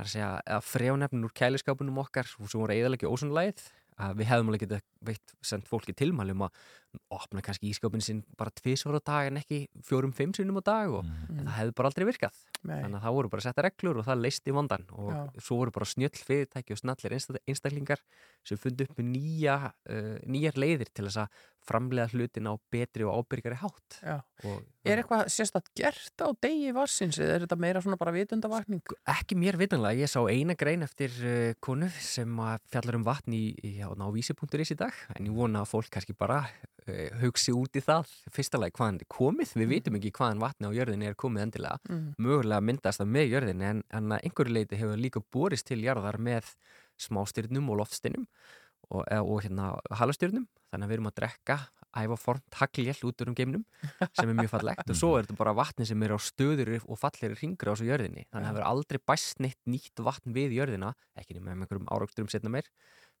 [0.00, 3.66] er að segja að frjánefnin úr kæliskápunum okkar sem voru eðalegi ósonlægið
[4.00, 6.62] að við hefðum alveg getað veitt sendt fólki tilmælum að
[7.10, 11.04] opna kannski ískápin sinn bara tvisvar á dag en ekki fjórum-fimm sinnum á dag og
[11.06, 12.80] en það hefði bara aldrei virkað Nei.
[12.82, 15.20] þannig að það voru bara setta reglur og það leisti vandan og Já.
[15.46, 18.02] svo voru bara snjöll fyrirtæki og snallir einsta- einstaklingar
[18.46, 19.56] sem fundu upp með nýja,
[19.90, 23.98] uh, nýjar leiðir til þess að framlega hlutin á betri og ábyrgari hátt
[24.48, 28.80] og Er eitthvað sérstætt gert á degi varsins eða er þetta meira svona bara vitundavakning?
[29.12, 33.36] ekki mér vitanlega, ég sá eina grein eftir uh, konu sem að fjallar um vatn
[33.36, 36.46] í, í á, á vísi.is í dag en ég vona að fólk kannski bara
[37.20, 39.52] hugsi út í það, fyrsta lagi hvaðan er komið.
[39.60, 42.14] Við vitum ekki hvaðan vatni á jörðinni er komið endilega, Mm.
[42.18, 46.54] mögulega myndast það með jörðinni en, en einhverju leiti hefur líka borist til jarðar með
[47.00, 48.26] smástyrnum og loftstyrnum
[48.90, 51.58] og, eða- og hérna halastyrnum, þannig að við erum að drekka
[51.90, 53.64] ævaformt hagljell út um geimnum
[54.14, 54.90] sem er mjög fallegt.
[54.90, 57.86] Og svo er þetta bara vatni sem er á stöður og fallir ringur á svo
[57.88, 58.26] jörðinni.
[58.30, 61.90] Þannig að það verður aldrei bæst neitt nýtt vatn við jörðina ekki nema með einhverjum
[61.90, 62.68] áraugsturum setna meir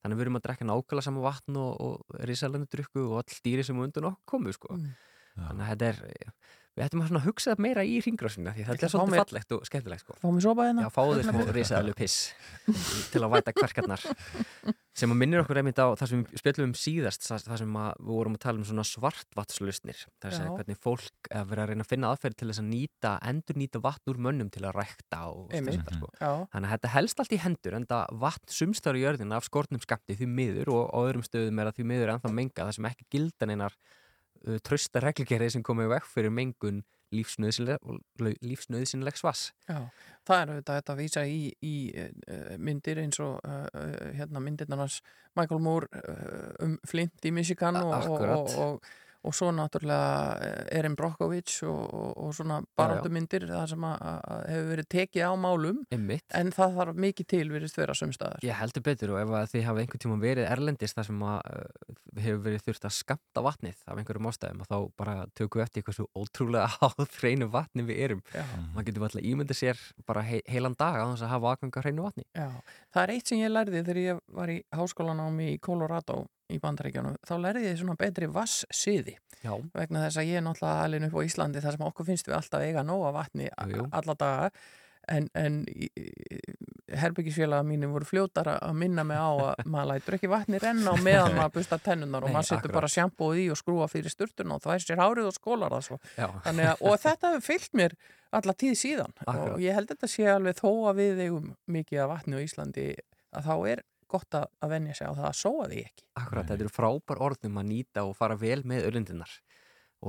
[0.00, 3.38] þannig að við erum að drekka nákvæmlega sama vatn og, og risalandu drukku og all
[3.44, 4.74] dýri sem undan okkur komu sko.
[4.76, 4.90] Mm.
[5.36, 6.00] þannig að þetta er
[6.78, 10.04] við ættum að hugsa meira í ringrásina því ætla er svolítið mér- fallegt og skemmtilegt
[10.04, 10.14] sko.
[10.70, 10.84] Hérna?
[10.86, 12.18] Já, fáðu þér smá risaðalu piss
[13.10, 14.04] til að væta kverkarnar
[15.00, 17.76] sem að minnir okkur einmitt á það sem við spjöllum um síðast það það sem
[17.76, 21.86] við vorum að tala um svona svartvatnslusnir það er hvernig fólk er verið að reyna
[21.86, 25.22] að finna aðferð til þess að nýta, endur nýta vatn úr mönnum til að rækta
[25.30, 26.10] og að sko.
[26.52, 29.80] Þannig að þetta helst allt í hendur en það vatn sumstar í jörðina af skortnum
[29.82, 32.12] skamti því miður og á öðrum stöðum er að því miður
[34.46, 39.48] uh, trösta reglugerði sem komið vekk fyrir mengun lífsnöðsynlegs vass.
[39.66, 39.80] Já,
[40.28, 43.40] það er auðvitað þetta að vísa í, í uh, myndir eins og
[44.14, 45.00] hérna myndirnarnas
[45.38, 45.86] Michael Moore
[46.62, 48.92] um Flint í Michigan og, og, og, og,
[49.26, 54.70] og svo náttúrulega Erin Brockovich og, og, og svona baráttumyndir það sem að, að hefur
[54.70, 56.24] verið tekið á málum Einmitt.
[56.36, 58.46] en það þarf mikið til verið vera sumstaðar.
[58.46, 61.38] Ég heldur betur og ef að þið hafa einhvern tíma verið erlendist þar sem að
[61.50, 61.94] uh,
[62.24, 65.86] hefur verið þurft að skamta vatnið af einhverjum ástæðum og þá bara tökum við eftir
[65.88, 68.24] hversu ótrúlega háð hreinu vatni við erum.
[68.32, 68.44] Já.
[68.74, 72.08] Man getur alltaf ímyndið sér bara he heilan dag á þess að hafa aðganga hreinu
[72.08, 72.26] vatni.
[72.32, 72.48] Já,
[72.94, 75.52] það er eitt sem ég lærði þegar ég var í háskólanámi
[76.50, 79.54] í bandaríkjanum, þá lærði ég svona betri vasssiði Já.
[79.74, 82.36] vegna þess að ég er náttúrulega alveg upp á Íslandi þar sem okkur finnst við
[82.36, 84.52] alltaf eiga nóga vatni alla daga.
[85.10, 85.54] En, en
[87.00, 90.96] herbyggisfélaga mínu voru fljótar að minna mig á að maður lætur ekki vatni renna á
[91.02, 94.52] meðan maður busta tennunar og Nei, maður setur bara sjampóð í og skrúa fyrir sturtun
[94.54, 95.90] og það er sér hárið og skólar að,
[96.84, 97.96] og þetta hefur fyllt mér
[98.38, 99.16] alla tíð síðan.
[99.24, 99.54] Akkurat.
[99.56, 102.86] og ég held þetta sé alveg þó að við eigum mikið af vatni á Íslandi
[103.34, 106.06] að þá er gott að, að venja sig á það að sóa því ekki.
[106.20, 109.36] Akkurat, þetta eru frábær orðum að nýta og fara vel með öllundinar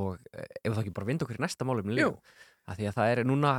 [0.01, 1.91] og eh, ef það ekki bara vind okkur í næsta málum
[2.69, 3.51] að því að það er núna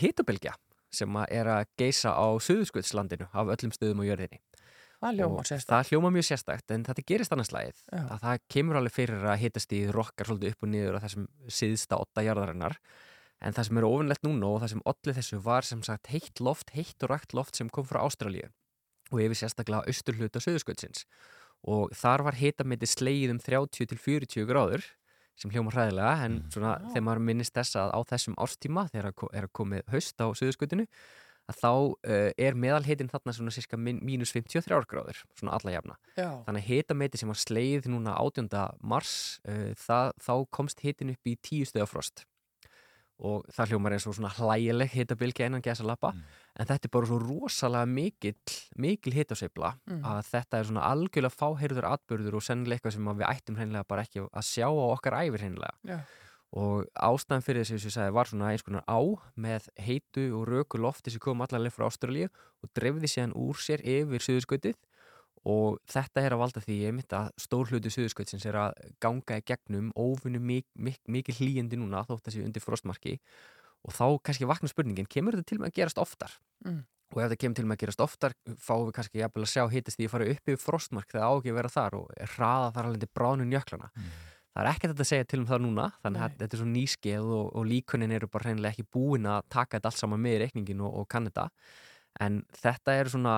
[0.00, 0.54] hitabilgja
[0.94, 4.40] sem að er að geisa á Suðurskvöldslandinu af öllum stöðum á jörðinni.
[4.98, 5.70] Það hljómar Og sérstakt.
[5.70, 7.82] Það hljóma mjög sérstakt en þetta gerist annars lagið.
[7.94, 11.28] Að það kemur alveg fyrir að hitast í rokkar svolítið upp og niður á þessum
[11.58, 12.78] síðsta otta jarðarinnar.
[13.38, 16.42] En það sem er ofinlegt núna og það sem allir þessu var sem sagt heitt
[16.42, 18.48] loft, heitt og rætt loft sem kom frá Ástralíu
[19.12, 21.04] og yfir sérstaklega austur hluta Suðurskvöldsins
[21.68, 24.84] og þar var hitamiti slegið um 30 til 40 gráður
[25.38, 29.46] sem hljóma hræðilega en svona þegar maður minnist þess að á þessum árstíma þegar er
[29.46, 30.86] að komið haust á Suðurskvöldinu
[31.48, 35.94] að þá uh, er meðalhitin þarna svona cirka mínus 53 gráður, svona alla jafna.
[36.12, 36.28] Já.
[36.44, 38.50] Þannig að hitameti sem var sleið núna 18.
[38.84, 39.14] mars,
[39.48, 42.26] uh, það, þá komst hitin upp í 10 stöða frost
[43.18, 46.12] og það hljómar eins og svona hlægileg hitabilgja innan gæsa lappa
[46.58, 48.34] en þetta er bara svo rosalega mikil,
[48.76, 50.04] mikil hitasveifla Mhm.
[50.04, 53.88] að þetta er svona algjörlega fáheyrður atbyrður og sennilega eitthvað sem að við ættum hreinlega
[53.88, 55.98] bara ekki að sjá á okkar æfir hreinlega Já.
[56.52, 58.98] og ástæðan fyrir þessu sem ég sagði var svona eins konar á
[59.36, 62.28] með heitu og röku lofti sem kom allarlega frá Ástralíu
[62.62, 64.74] og dreifði síðan úr sér yfir suðurskautið
[65.48, 69.38] og þetta er að valda því ég mitt að stór hluti suðurskautsins er að ganga
[69.40, 73.18] í gegnum óvinnu mik mik mikil hlýjandi núna þótt að séu undir frostmarki.
[73.86, 76.32] Og þá kannski vakna spurningin, kemur þetta til með að gerast oftar?
[76.66, 76.82] Mm.
[77.14, 79.62] og ef það kemur til með að gerast oftar fáum við kannski jafnvel að sjá
[79.72, 82.10] hittast því að fara upp yfir frostmark þegar það á ekki að vera þar og
[82.34, 83.88] hraða þar alveg bráðnum jöklana
[84.58, 87.30] það er ekkert að segja til um það núna þannig að þetta er svo nýskeið
[87.38, 90.84] og, og líkunin eru bara hreinlega ekki búin að taka þetta allt saman með reikningin
[90.84, 91.48] og, og kann þetta
[92.24, 93.34] en þetta eru svona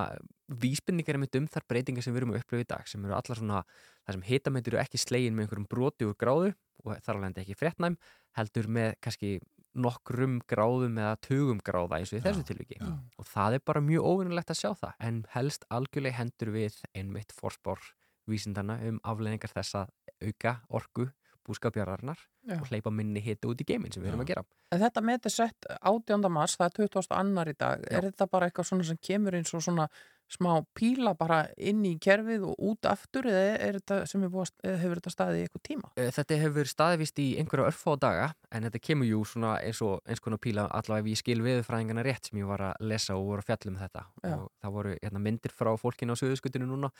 [0.60, 3.38] vísbendingar einmitt um þar breytingar sem við erum að upplifa í dag sem eru allar
[3.38, 3.62] svona,
[4.06, 6.52] það sem hitamættir eru ekki slegin með einhverjum broti úr gráðu
[6.84, 7.98] og þar alveg ekki fréttnæm
[8.38, 9.32] heldur með kannski
[9.80, 12.80] nokkrum gráðum eða tugum gráða eins og í þessu tilviki.
[12.80, 17.34] og það er bara mjög óvinnulegt að sjá það en helst algjörlega hendur við einmitt
[17.36, 17.92] fórspár
[18.26, 19.92] vísindana um afleðingar þess að
[20.26, 21.06] auka orku
[21.46, 22.56] búskapjarðarnar Já.
[22.60, 25.18] og hleypa minni hita út í geiminn sem við erum að gera En þetta með
[25.18, 26.30] þetta sett 18.
[26.30, 27.12] mars, það er 20.
[27.18, 29.88] annar í dag, er þetta bara eitthvað svona sem kemur eins og svona
[30.30, 34.52] smá píla bara inn í kerfið og út aftur eða er þetta sem er búið,
[34.62, 35.88] að- hefur þetta staðið í eitthvað tíma?
[35.98, 39.98] Eh, Þetta hefur staðvist í einhverja örfá daga en þetta kemur jú svona eins og
[40.06, 43.26] eins konar píla allavega ef ég skil viðurfræðingana rétt sem ég var að lesa og
[43.26, 44.34] voru að fjalla um þetta Já.
[44.38, 46.92] og það voru hérna, myndir frá fólkinu á söðuskutinu núna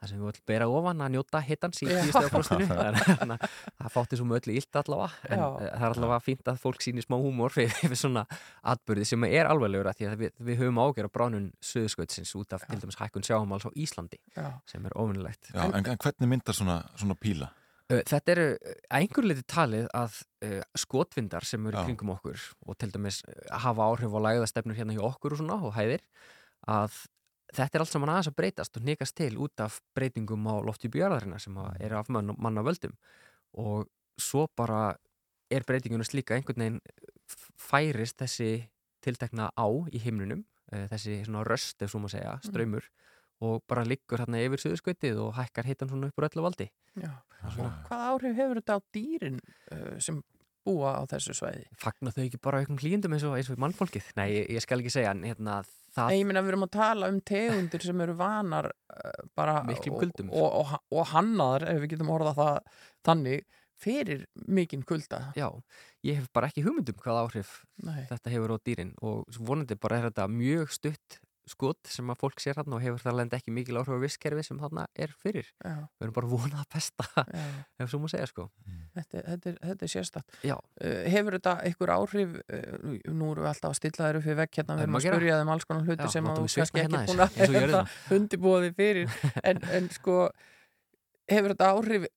[0.00, 2.00] þar sem við viljum bera ofan að njóta hittans í Já.
[2.08, 2.64] tíustega frostinu
[3.20, 3.52] þannig að
[3.84, 5.46] það fátti svo með öllu illt allavega en Já.
[5.60, 8.24] eh, það er allavega fínt að fólk sýnir smá húmor fyrir, svona
[8.72, 12.56] atbyrði sem er alveglegur að því að við, við höfum ágjör á bránun söðuskutsins út
[12.56, 14.48] af til dæmis hækkun sjáumáls á Íslandi Já.
[14.66, 17.52] sem er óvinnilegt Já, en, en hvernig myndar svona, svona píla?
[17.88, 21.84] Uh, Þetta eru að einhver leiti talið að uh, skotvindar sem eru Já.
[21.86, 25.72] kringum okkur og til dæmis hafa áhrif á lægðastefnur hérna hjá okkur og svona og
[25.78, 26.04] hæðir
[26.68, 26.98] að
[27.56, 31.38] þetta er allt saman aðeins að breytast og nýkast til út af breytingum á loftjúbjörðarina
[31.40, 32.92] sem að eru af mann, manna völdum
[33.56, 34.96] og svo bara
[35.50, 36.80] er breytingunum slíka einhvern veginn
[37.58, 38.50] færist þessi
[39.04, 40.42] tiltekna á í himnunum
[40.72, 42.88] uh, þessi svona röst ef svo maður segja, ströymur
[43.46, 46.66] og bara liggur hérna yfir suðurskautið og hækkar hittan svona upp úr öllu valdi.
[46.98, 47.68] Svona.
[47.86, 49.36] Hvað áhrif hefur þetta á dýrin
[49.70, 50.18] uh, sem
[50.66, 51.68] búa á þessu svæði?
[51.78, 54.08] Fagna þau ekki bara auknum hlýjendum eins og, eins og mannfólkið?
[54.18, 55.60] Nei, ég, ég skal ekki segja en hérna,
[55.94, 59.60] það Nei, ég meina við erum að tala um tegundir sem eru vanar uh, bara
[59.70, 60.34] Miklum og- kuldum.
[60.34, 62.58] og, og, og hannaðar, ef við getum orðað það
[63.06, 63.46] þannig,
[63.78, 65.22] fyrir mikinn kulda.
[65.38, 65.48] Já,
[66.06, 67.54] ég hef bara ekki hugmyndum hvað áhrif
[67.86, 68.02] Nei.
[68.10, 72.42] þetta hefur á dýrin og vonandi bara er þetta mjög stutt skot sem að fólk
[72.44, 75.46] sér hann og hefur það lenda ekki mikil áhrif á visskerfi sem þarna er fyrir
[75.64, 75.78] Já.
[75.96, 77.46] við erum bara vonað að besta Já.
[77.80, 78.44] ef svo má segja sko
[78.98, 80.36] Þetta, þetta, er, þetta er sérstætt.
[80.44, 80.54] Já.
[80.82, 84.58] Uh, hefur þetta einhver áhrif, uh, nú erum við alltaf að stilla upp við vekk
[84.58, 87.12] hérna, við erum að spurja þeim alls konar hluti Já, sem þú kannski hérna ekki
[87.12, 87.82] aðeins, búin eins og að jörðina.
[88.18, 89.14] undibúði fyrir.
[89.52, 90.16] En, en sko,
[91.30, 92.08] hefur þetta áhrif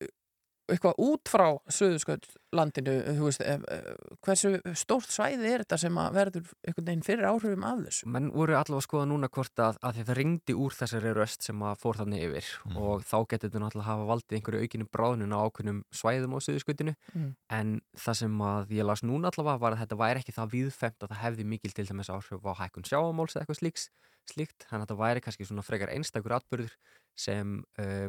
[0.73, 3.89] eitthvað út frá Suðurskjöldlandinu, þú veist, ef, eh,
[4.25, 8.09] hversu stórt svæði er þetta sem að verður einhvern veginn fyrir áhrifum af þessu?
[8.11, 11.47] menn voru allavega að skoða núna hvort að, að því það ringdi úr þessari röst
[11.47, 15.35] sem að fór þannig yfir og þá getur þetta náttúrulega hafa valdið einhverju aukinu bráðnun
[15.35, 17.35] á ákveðnum svæðum á suðuskutinu Mm.
[17.49, 21.03] en það sem að ég las núna allavega var að þetta væri ekki það viðfemt
[21.03, 23.89] að það hefði mikil til dæmis áhrif á hækkun sjáamáls eða eitthvað slíks,
[24.31, 26.75] slíkt þannig að þetta væri kannski svona frekar einstakur atbyrður
[27.19, 28.07] sem uh,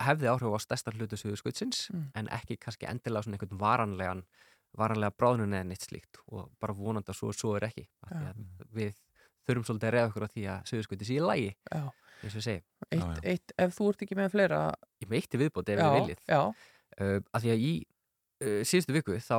[0.00, 2.06] hefði áhrif á stærsta hlutu suðuskutsins Mm.
[2.14, 4.22] en ekki kannski endilega svona einhvern varanlegan
[4.76, 8.22] varanlega bráðnun eða neitt slíkt og bara vonandi að svo, svo er ekki af því
[8.24, 8.30] Já.
[8.30, 8.94] að við
[9.46, 11.82] þurfum svolítið að reyða okkur á því að suðuskuti sé í lægi Já.
[12.24, 14.58] eins og ég segi Eitt, eitt, ef þú ert ekki með fleira...
[15.02, 16.40] Ég með eitt í viðbót ef Já, við viljið já.
[16.40, 17.72] uh, að því að í
[18.44, 19.38] uh, síðustu viku þá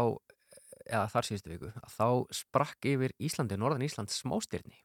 [0.86, 2.08] eða þar síðustu viku að þá
[2.40, 4.78] sprakk yfir Íslandi, Norðan Íslands smástyrni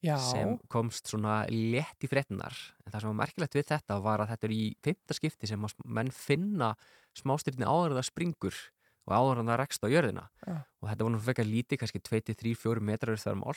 [0.00, 0.16] Já.
[0.16, 4.32] sem komst svona létt í fréttinar en það sem var merkilegt við þetta var að
[4.32, 6.70] þetta er í fymta skipti sem að menn finna
[7.18, 8.60] smástyrni áður en það springur
[9.06, 10.56] og áður en það rekst á jörðina Já.
[10.80, 13.56] og þetta var nú fekar lítið, kannski 2-3-4 metrar þar mál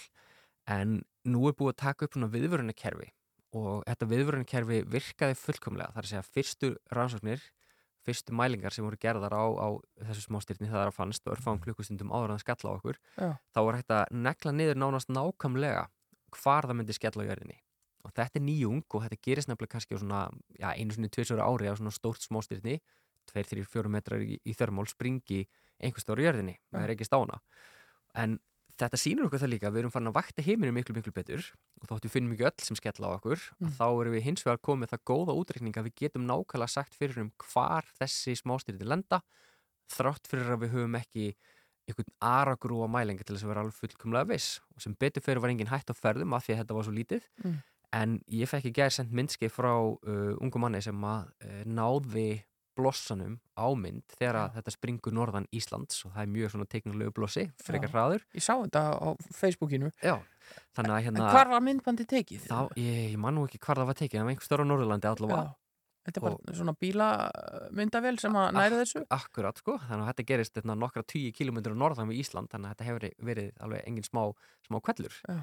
[0.74, 3.10] en nú er búið að taka upp svona viðvörunarkerfi
[3.54, 7.44] og þetta viðvörunarkerfi virkaði fullkomlega þar að segja fyrstu rannsóknir
[8.04, 9.68] fyrstu mælingar sem voru gerðar á, á
[10.10, 13.00] þessu smástyrni það er að fannst og örfáum klukkustundum áður en það skalla á okkur
[13.16, 13.30] Já.
[13.56, 15.86] þá var hægt að negla niður nánast nákvæmlega
[16.40, 17.58] hvar það myndi skella á jörðinni
[18.04, 20.26] og þetta er nýjung og þetta gerist nefnilega kannski svona,
[20.60, 22.80] já, einu svona tvisur ári á svona stórt smástyrni
[23.32, 25.46] 2-3-4 metrar í, í þörmál springi
[25.80, 26.74] einhvers stóra jörðinni, Já.
[26.76, 27.38] það er ekki stána
[28.20, 28.36] en
[28.74, 31.46] þetta sýnur okkur það líka við erum farin að vakta heiminu miklu miklu betur
[31.86, 33.72] og við finnum ekki öll sem skella á okkur Mm.
[33.78, 37.22] þá erum við hins vegar komið það góða útreikning að við getum nákvæmlega sagt fyrir
[37.22, 39.22] um hvar þessi smástyrni lenda
[39.94, 41.28] þrátt fyrir að við höfum ekki
[41.88, 45.52] einhvern aragrúa mælinga til þess að vera alveg fullkomlega viss og sem betur fyrir var
[45.54, 47.58] engin hætt á ferðum af því að þetta var svo lítið Mm.
[47.94, 52.44] en ég fekk í gær sendt myndskei frá uh, ungu manni sem að uh, náði
[52.74, 57.12] blossanum á mynd þegar að þetta springur norðan Íslands og það er mjög svona teiknulegu
[57.14, 57.94] blossi, frekar Já.
[57.94, 59.92] hraður Ég sá þetta á Facebookinu.
[60.02, 60.16] Já,
[60.74, 62.48] þannig að En hérna hvar var myndbandi tekið?
[62.50, 64.70] þá, ég, ég man nú ekki hvar það var tekið, það var einhver stöður á
[64.72, 65.54] Norðurlandi allavega Já.
[66.04, 69.04] Þetta er bara svona bílamyndavél sem að næri þessu?
[69.16, 72.88] Akkurat sko, þannig að þetta gerist nokkra 10 kilometrar norðan við Ísland þannig að þetta
[72.90, 74.24] hefur verið alveg engin smá,
[74.68, 75.38] smá kvellur Já.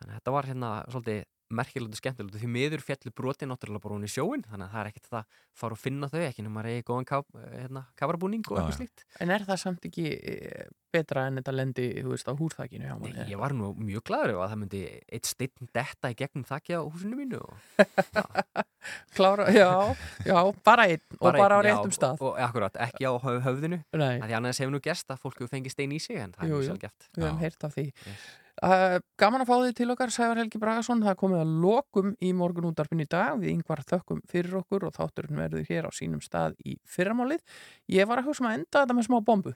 [0.00, 1.22] Þannig að þetta var hérna svolítið
[1.54, 4.80] merkilegt og skemmtilegt því miður fjallu broti náttúrulega bara hún í sjóin þannig að það
[4.80, 7.18] er ekkert það að fara og finna þau ekki nema reyði góðan ká,
[7.52, 8.78] hérna, kafarabúning og Já, eitthvað já.
[8.80, 10.64] slíkt En er það samt ekki eh,
[10.96, 13.26] betra en þetta lendi, þú veist, á húrþakinu hjá manni?
[13.30, 14.80] Ég var nú mjög gladur ef að það myndi
[15.18, 17.52] eitt steinn detta í gegnum þakki á húsinu mínu og
[19.14, 19.68] Klára, já,
[20.26, 22.18] já, bara einn og Bara bara á einn, já, réttum stað.
[22.20, 24.16] og, og akkurat, ekki á höf- höfðinu Nei.
[24.18, 26.44] að því annars hefur nú gerst að fólk hefur fengið stein í sig en það
[26.48, 26.56] er
[28.62, 32.14] Uh, gaman að fá því til okkar, Sævar Helgi Bragason, það er komið að lokum
[32.22, 35.90] í morgun útarpin í dag, við yngvar þökkum fyrir okkur og þátturinn verður hér á
[35.94, 37.42] sínum stað í fyrramálið.
[37.90, 39.54] Ég var að hugsa um að enda þetta með smá bombu.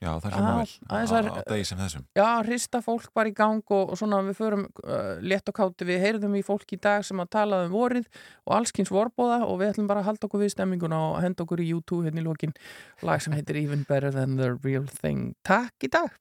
[0.00, 3.60] Já, það hljóma vel aðeins á, degi sem þessum Já, hrista fólk bara í gang
[3.76, 7.04] og, og svona við förum uh, létt og kátti, við heyrðum í fólk í dag
[7.04, 8.08] sem að tala um vorið
[8.48, 11.60] og allskins vorbóða og við ætlum bara að halda okkur við stemminguna og henda okkur
[11.60, 12.56] í YouTube hérna í lokin
[13.04, 15.34] lag sem heitir Even Better Than The Real Thing.
[15.44, 16.16] Takk í dag!